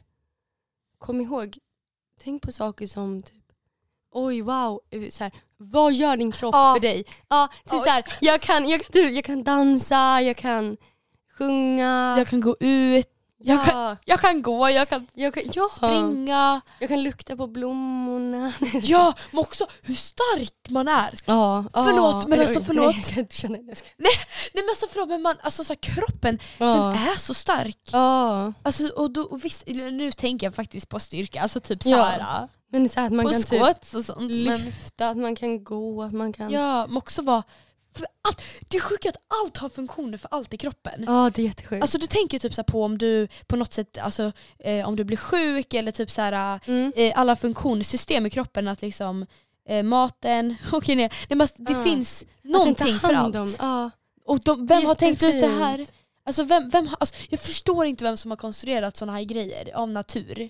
kom 0.98 1.20
ihåg, 1.20 1.58
tänk 2.20 2.42
på 2.42 2.52
saker 2.52 2.86
som 2.86 3.22
typ, 3.22 3.44
oj 4.12 4.40
wow, 4.42 4.80
eh, 4.90 5.08
så 5.10 5.24
här, 5.24 5.32
vad 5.56 5.92
gör 5.92 6.16
din 6.16 6.32
kropp 6.32 6.54
Ja. 6.54 6.74
för 6.74 6.80
dig? 6.80 7.04
Ja, 7.28 7.48
typ 7.70 7.80
så 7.80 7.88
här, 7.90 8.04
jag, 8.20 8.40
kan, 8.40 8.68
jag, 8.68 8.80
kan, 8.82 9.14
jag 9.14 9.24
kan 9.24 9.44
dansa, 9.44 10.22
jag 10.22 10.36
kan 10.36 10.76
sjunga. 11.38 12.14
Jag 12.18 12.28
kan 12.28 12.40
gå 12.40 12.56
ut, 12.60 13.08
jag, 13.38 13.58
ja, 13.58 13.64
kan, 13.64 13.96
jag 14.04 14.20
kan 14.20 14.42
gå, 14.42 14.70
jag 14.70 14.88
kan 14.88 15.06
jag 15.14 15.34
kan, 15.34 15.42
ja, 15.54 15.68
springa. 15.76 16.60
jag 16.80 16.88
kan 16.88 17.02
lukta 17.02 17.36
på 17.36 17.46
blommorna. 17.46 18.52
Ja, 18.82 19.14
men 19.30 19.38
också 19.40 19.66
hur 19.82 19.94
stark 19.94 20.52
man 20.68 20.88
är. 20.88 21.14
Ja, 21.24 21.64
Förlåt, 21.72 22.28
men 22.28 22.40
alltså, 22.40 22.60
förlåt. 22.60 22.86
Nej, 22.86 22.94
jag 22.96 23.04
kan 23.14 23.18
inte 23.18 23.36
känna 23.36 23.56
det. 23.58 23.64
Jag 23.68 23.76
ska- 23.76 23.88
Nej 23.98 24.12
men 24.54 24.64
alltså 24.68 24.86
förlåt 24.90 25.08
men 25.08 25.22
man, 25.22 25.36
alltså 25.42 25.64
så 25.64 25.72
här, 25.72 25.94
kroppen 25.94 26.38
den 26.58 26.68
är 27.08 27.18
så 27.18 27.34
stark. 27.34 27.78
ja. 27.92 28.52
Alltså, 28.62 28.86
och 28.88 29.10
då, 29.10 29.22
och 29.22 29.44
visst, 29.44 29.62
nu 29.66 30.12
tänker 30.12 30.46
jag 30.46 30.54
faktiskt 30.54 30.88
på 30.88 30.98
styrka, 30.98 31.42
alltså 31.42 31.60
typ 31.60 31.84
Ja. 31.84 31.96
såhär, 31.96 32.48
Men 32.72 32.88
så 32.88 33.00
här 33.00 33.06
att 33.06 33.12
man 33.12 33.24
på 33.24 33.30
kan 33.32 33.42
typ 33.42 33.94
och 33.94 34.04
sånt. 34.04 34.18
Men, 34.20 34.28
lyfta, 34.56 35.08
att 35.08 35.16
man 35.16 35.36
kan 35.36 35.64
gå, 35.64 36.02
att 36.02 36.12
man 36.12 36.32
kan... 36.32 36.50
ja, 36.50 36.86
men 36.86 36.96
också 36.96 37.22
vara, 37.22 37.42
för 37.96 38.06
allt, 38.22 38.42
det 38.68 38.76
är 38.76 38.80
sjukt 38.80 39.06
att 39.06 39.16
allt 39.44 39.56
har 39.56 39.68
funktioner 39.68 40.18
för 40.18 40.28
allt 40.34 40.54
i 40.54 40.56
kroppen. 40.56 41.04
Ja, 41.06 41.30
det 41.34 41.42
är 41.42 41.46
jättesjukt. 41.46 41.82
Alltså 41.82 41.98
du 41.98 42.06
tänker 42.06 42.38
typ 42.38 42.54
så 42.54 42.64
på 42.64 42.82
om 42.84 42.98
du 42.98 43.28
på 43.46 43.56
något 43.56 43.72
sätt, 43.72 43.98
alltså, 43.98 44.32
eh, 44.58 44.88
om 44.88 44.96
du 44.96 45.04
blir 45.04 45.16
sjuk 45.16 45.74
eller 45.74 45.92
typ 45.92 46.10
så 46.10 46.20
här, 46.22 46.60
mm. 46.66 46.92
eh, 46.96 47.18
alla 47.18 47.36
funktionssystem 47.36 48.26
i 48.26 48.30
kroppen, 48.30 48.68
att 48.68 48.82
liksom 48.82 49.26
eh, 49.68 49.82
maten, 49.82 50.56
okej 50.72 50.96
nej, 50.96 51.10
nej 51.28 51.36
men 51.36 51.48
det 51.56 51.72
Ja. 51.72 51.82
finns 51.82 52.24
någonting 52.42 52.98
för 52.98 53.14
allt. 53.14 53.36
om- 53.36 53.54
Ja. 53.58 53.90
Och 54.24 54.40
de, 54.40 54.66
vem 54.66 54.86
har 54.86 54.94
tänkt 54.94 55.22
ut 55.22 55.40
det 55.40 55.46
här? 55.48 55.86
Alltså, 56.26 56.42
vem, 56.42 56.70
vem, 56.70 56.88
alltså, 57.00 57.14
jag 57.28 57.40
förstår 57.40 57.86
inte 57.86 58.04
vem 58.04 58.16
som 58.16 58.30
har 58.30 58.38
konstruerat 58.38 58.96
sådana 58.96 59.18
här 59.18 59.24
grejer 59.24 59.76
av 59.76 59.88
natur. 59.90 60.48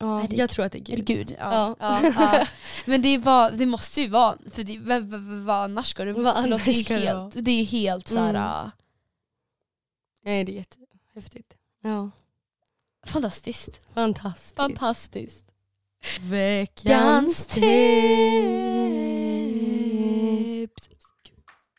Ja, 0.00 0.22
Är 0.24 0.28
det- 0.28 0.36
jag 0.36 0.50
tror 0.50 0.64
att 0.64 0.72
det 0.72 0.78
är 0.78 0.92
Är 0.92 0.96
det 0.96 1.02
Gud. 1.02 1.28
Gud? 1.28 1.36
Ja. 1.40 1.76
Ja. 1.80 2.00
ja. 2.18 2.46
Men 2.84 3.02
det, 3.02 3.08
är 3.08 3.18
bara, 3.18 3.50
det 3.50 3.66
måste 3.66 4.00
ju 4.00 4.08
vara, 4.08 4.36
för 4.50 4.62
det, 4.64 4.78
vad, 4.78 5.02
vad, 5.02 5.20
vad 5.20 5.56
annars 5.64 5.86
ska 5.90 6.04
det 6.04 6.14
förlåt, 6.14 6.64
det 6.64 6.70
är 6.70 6.84
ska 6.84 6.94
ju 6.98 7.06
helt, 7.06 7.34
det 7.44 7.50
är 7.50 7.64
helt 7.64 8.08
såhär, 8.08 8.30
Mm. 8.30 8.42
äh, 8.42 8.70
Nej, 10.24 10.44
det 10.44 10.52
är 10.52 10.56
jättehäftigt. 10.56 11.54
Ja. 11.82 12.10
fantastiskt. 13.06 13.80
Fantastiskt. 13.94 14.56
Fantastiskt. 14.56 15.44
Veckans 16.20 17.46
tips. 17.46 17.68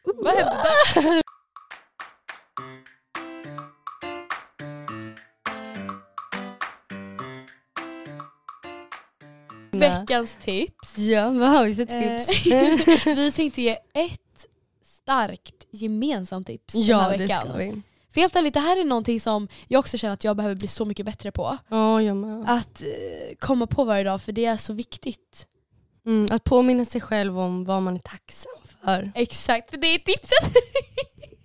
Vad 0.04 0.34
hände 0.36 0.64
där? 0.96 1.24
Veckans 9.80 10.38
tips. 10.44 10.98
Ja, 10.98 11.30
vad 11.30 11.50
har 11.50 11.66
vi 11.66 11.76
för 11.76 11.86
tips? 11.86 12.48
Eh, 12.48 13.16
vi 13.16 13.32
tänkte 13.36 13.62
ge 13.62 13.78
ett 13.94 14.48
starkt 14.84 15.68
gemensamt 15.72 16.48
tips 16.48 16.74
den 16.74 16.82
ja, 16.84 17.00
här 17.00 17.12
det 17.12 17.18
veckan. 17.18 17.48
ska 17.48 17.58
vi. 17.58 17.82
För 18.14 18.22
helt 18.22 18.36
ärligt, 18.36 18.54
det 18.54 18.60
här 18.60 18.78
är 18.78 18.86
någonting 18.86 19.20
som 19.20 19.48
jag 19.68 19.80
också 19.80 19.98
känner 19.98 20.14
att 20.14 20.24
jag 20.24 20.38
behöver 20.38 20.56
bli 20.56 20.68
så 20.68 20.86
mycket 20.86 21.06
bättre 21.06 21.32
på. 21.32 21.58
Ja, 21.70 22.02
jag 22.02 22.18
med. 22.18 22.50
Att 22.50 22.82
eh, 22.82 23.36
komma 23.40 23.68
på 23.68 23.84
varje 23.84 24.04
dag, 24.04 24.22
för 24.22 24.32
det 24.32 24.46
är 24.46 24.58
så 24.58 24.74
viktigt. 24.74 25.48
Mm, 26.06 26.28
att 26.32 26.44
påminna 26.44 26.86
sig 26.86 27.02
själv 27.02 27.40
om 27.40 27.66
vad 27.66 27.82
man 27.82 27.96
är 27.96 28.00
tacksam 28.00 28.52
för. 28.84 29.12
Exakt, 29.16 29.70
för 29.70 29.78
det 29.78 29.88
är 29.88 30.00
tipset! 30.00 30.54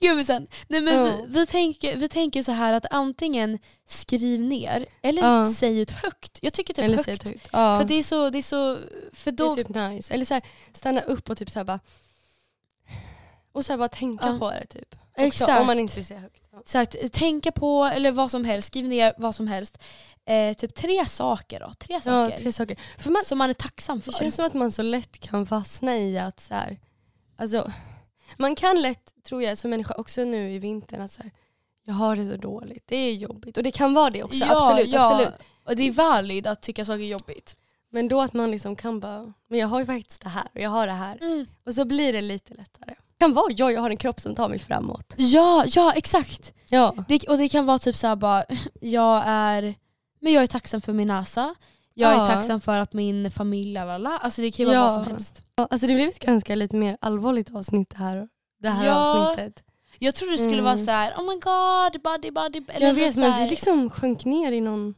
Gummisen. 0.08 0.46
Nej 0.68 0.80
men 0.80 0.94
Ja. 0.94 1.04
vi, 1.04 1.24
vi, 1.26 1.46
tänker, 1.46 1.96
vi 1.96 2.08
tänker 2.08 2.42
så 2.42 2.52
här 2.52 2.72
att 2.72 2.86
antingen 2.90 3.58
skriv 3.88 4.40
ner 4.40 4.86
eller 5.02 5.22
Ja. 5.22 5.52
säg 5.54 5.80
ut 5.80 5.90
högt. 5.90 6.38
Jag 6.42 6.52
tycker 6.52 6.74
typ 6.74 6.84
Eller 6.84 6.96
högt. 6.96 7.22
det 7.22 7.28
högt. 7.28 7.48
Ja. 7.52 7.78
För 7.78 7.84
det 7.84 7.94
är 7.94 8.02
så, 8.02 8.30
det 8.30 8.38
är 8.38 8.42
så, 8.42 8.78
för 9.12 9.30
Det 9.30 9.36
då, 9.36 9.52
är 9.52 9.56
typ 9.56 9.68
nice. 9.68 10.14
Eller 10.14 10.24
så 10.24 10.34
här, 10.34 10.42
stanna 10.72 11.00
upp 11.00 11.30
och 11.30 11.38
typ 11.38 11.50
så 11.50 11.58
här 11.58 11.64
bara 11.64 11.80
och 13.52 13.66
så 13.66 13.76
bara 13.76 13.88
tänka 13.88 14.26
Ja. 14.26 14.38
på 14.38 14.50
det 14.50 14.66
typ. 14.66 14.94
Också, 15.10 15.22
Exakt. 15.26 15.60
Om 15.60 15.66
man 15.66 15.78
inte 15.78 16.04
säga 16.04 16.20
högt. 16.20 16.42
Ja. 16.72 16.80
att, 16.80 17.12
tänka 17.12 17.52
på, 17.52 17.84
eller 17.84 18.10
vad 18.10 18.30
som 18.30 18.44
helst, 18.44 18.68
skriv 18.68 18.84
ner 18.88 19.14
vad 19.18 19.34
som 19.34 19.46
helst. 19.46 19.78
Eh, 20.24 20.54
typ 20.54 20.74
tre 20.74 21.06
saker 21.06 21.60
då, 21.60 21.72
tre 21.78 21.94
Ja, 21.94 22.00
saker. 22.00 22.38
tre 22.38 22.52
saker. 22.52 22.78
För 22.98 23.10
man, 23.10 23.24
som 23.24 23.38
man 23.38 23.50
är 23.50 23.54
tacksam 23.54 24.00
för. 24.00 24.12
det 24.12 24.18
känns 24.18 24.34
som 24.34 24.44
att 24.44 24.54
man 24.54 24.72
så 24.72 24.82
lätt 24.82 25.18
kan 25.20 25.46
fastna 25.46 25.96
i 25.98 26.18
att 26.18 26.40
så 26.40 26.54
här, 26.54 26.78
alltså, 27.36 27.72
man 28.36 28.54
kan 28.54 28.82
lätt, 28.82 29.14
tror 29.24 29.42
jag 29.42 29.58
som 29.58 29.70
människa 29.70 29.94
också 29.98 30.24
nu 30.24 30.52
i 30.52 30.58
vintern, 30.58 31.00
att 31.00 31.10
så 31.10 31.22
här, 31.22 31.30
jag 31.84 31.94
har 31.94 32.16
det 32.16 32.30
så 32.30 32.36
dåligt, 32.36 32.84
det 32.86 32.96
är 32.96 33.14
jobbigt. 33.14 33.56
Och 33.56 33.62
det 33.62 33.70
kan 33.70 33.94
vara 33.94 34.10
det 34.10 34.22
också, 34.22 34.44
ja, 34.44 34.70
absolut. 34.70 34.92
ja. 34.92 35.12
absolut. 35.12 35.34
Och 35.64 35.76
det 35.76 35.82
är 35.82 35.92
valid 35.92 36.46
att 36.46 36.62
tycka 36.62 36.84
saker 36.84 37.00
är 37.00 37.08
jobbigt. 37.08 37.56
Men 37.90 38.08
då 38.08 38.20
att 38.20 38.32
man 38.32 38.50
liksom 38.50 38.76
kan 38.76 39.00
bara, 39.00 39.32
men 39.48 39.58
jag 39.58 39.68
har 39.68 39.80
ju 39.80 39.86
faktiskt 39.86 40.22
det 40.22 40.28
här 40.28 40.48
och 40.54 40.60
jag 40.60 40.70
har 40.70 40.86
det 40.86 40.92
här. 40.92 41.46
Och 41.66 41.74
så 41.74 41.84
blir 41.84 42.12
det 42.12 42.20
lite 42.20 42.54
lättare. 42.54 42.94
Det 43.18 43.24
kan 43.24 43.32
vara 43.32 43.52
jag, 43.52 43.72
jag 43.72 43.80
har 43.80 43.90
en 43.90 43.96
kropp 43.96 44.20
som 44.20 44.34
tar 44.34 44.48
mig 44.48 44.58
framåt. 44.58 45.14
Ja, 45.16 45.64
ja 45.68 45.92
exakt. 45.92 46.54
Ja. 46.68 46.94
Det, 47.08 47.28
och 47.28 47.38
det 47.38 47.48
kan 47.48 47.66
vara 47.66 47.78
typ 47.78 47.96
såhär 47.96 48.16
bara, 48.16 48.44
jag 48.80 49.22
är, 49.26 49.74
men 50.20 50.32
jag 50.32 50.42
är 50.42 50.46
tacksam 50.46 50.80
för 50.80 50.92
min 50.92 51.08
näsa. 51.08 51.54
Jag 52.00 52.14
Ja. 52.14 52.22
är 52.22 52.26
tacksam 52.26 52.60
för 52.60 52.78
att 52.80 52.92
min 52.92 53.30
familj, 53.30 53.72
lalala. 53.72 54.18
Alltså 54.18 54.40
det 54.42 54.50
kan 54.50 54.64
ju 54.64 54.66
vara 54.66 54.76
Ja. 54.76 54.82
vad 54.82 54.92
som 54.92 55.04
helst. 55.04 55.42
Ja, 55.56 55.68
Alltså 55.70 55.86
det 55.86 55.94
blev 55.94 56.08
ett 56.08 56.18
ganska 56.18 56.54
lite 56.54 56.76
mer 56.76 56.96
allvarligt 57.00 57.54
avsnitt 57.54 57.90
det 57.90 57.96
här, 57.96 58.28
det 58.62 58.68
här 58.68 58.86
Ja. 58.86 58.94
avsnittet. 59.30 59.62
Jag 59.98 60.14
trodde 60.14 60.32
det 60.32 60.38
skulle 60.38 60.52
Mm. 60.52 60.64
vara 60.64 60.76
så 60.78 60.90
här: 60.90 61.14
oh 61.16 61.22
my 61.22 61.34
god, 61.40 62.02
body 62.02 62.30
body. 62.30 62.62
Eller 62.68 62.86
jag 62.86 62.94
vet 62.94 63.16
men 63.16 63.42
vi 63.42 63.50
liksom 63.50 63.90
sjönk 63.90 64.24
ner 64.24 64.52
i 64.52 64.60
någon, 64.60 64.94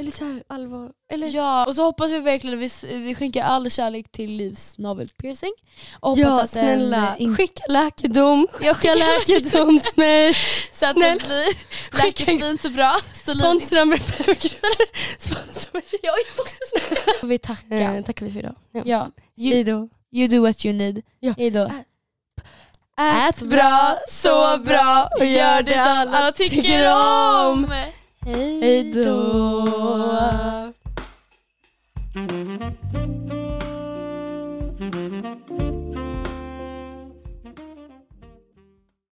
eller 0.00 0.10
så 0.10 0.24
här 0.24 0.42
allvar, 0.48 0.90
eller 1.12 1.28
Ja, 1.34 1.66
och 1.66 1.74
så 1.74 1.82
hoppas 1.84 2.10
vi 2.10 2.18
verkligen 2.18 2.64
att 2.64 2.84
vi, 2.84 2.98
vi 2.98 3.14
skänker 3.14 3.42
all 3.42 3.70
kärlek 3.70 4.12
till 4.12 4.30
Livs 4.30 4.78
navelpiercing. 4.78 5.52
Och 6.00 6.08
hoppas 6.08 6.20
ja 6.22 6.42
att 6.42 6.52
den, 6.52 6.64
snälla, 6.64 7.16
eh, 7.16 7.22
in- 7.22 7.36
skicka 7.36 7.62
läkedom, 7.68 8.46
Jag 8.60 8.76
skicka 8.76 8.94
läkedom 8.94 9.80
till 9.80 9.92
mig, 9.94 10.34
så 10.74 10.86
att 10.86 10.92
snälla. 10.96 11.14
det 11.14 11.26
blir 11.26 11.44
Skicka- 11.90 12.04
läker 12.04 12.38
fint 12.38 12.64
och 12.64 12.70
bra. 12.70 12.96
Så 13.26 13.32
sponsra 13.38 13.84
mig 13.84 13.98
fem 14.00 14.34
kronor. 14.34 14.76
Sponsra 15.18 15.70
mig. 15.72 15.82
Jag 16.02 16.14
också 16.38 16.56
snäll. 16.70 17.28
Vi 17.30 17.38
tackar. 17.38 17.96
Eh, 17.96 18.02
tackar 18.04 18.26
vi 18.26 18.32
för 18.32 18.38
idag. 18.38 18.54
Ja. 18.72 18.82
Ja. 18.84 19.10
You, 19.36 19.54
Hejdå. 19.54 19.88
you 20.12 20.28
do 20.28 20.42
what 20.42 20.64
you 20.64 20.74
need. 20.74 21.02
Ja. 21.20 21.34
Hejdå. 21.38 21.70
Ät 23.28 23.42
bra, 23.42 23.98
så 24.08 24.58
bra 24.58 25.08
och 25.18 25.26
gör 25.26 25.62
det 25.62 25.80
alla 25.82 26.32
tycker 26.32 26.86
om. 26.94 27.66
Hej 28.26 28.92
då! 28.92 29.20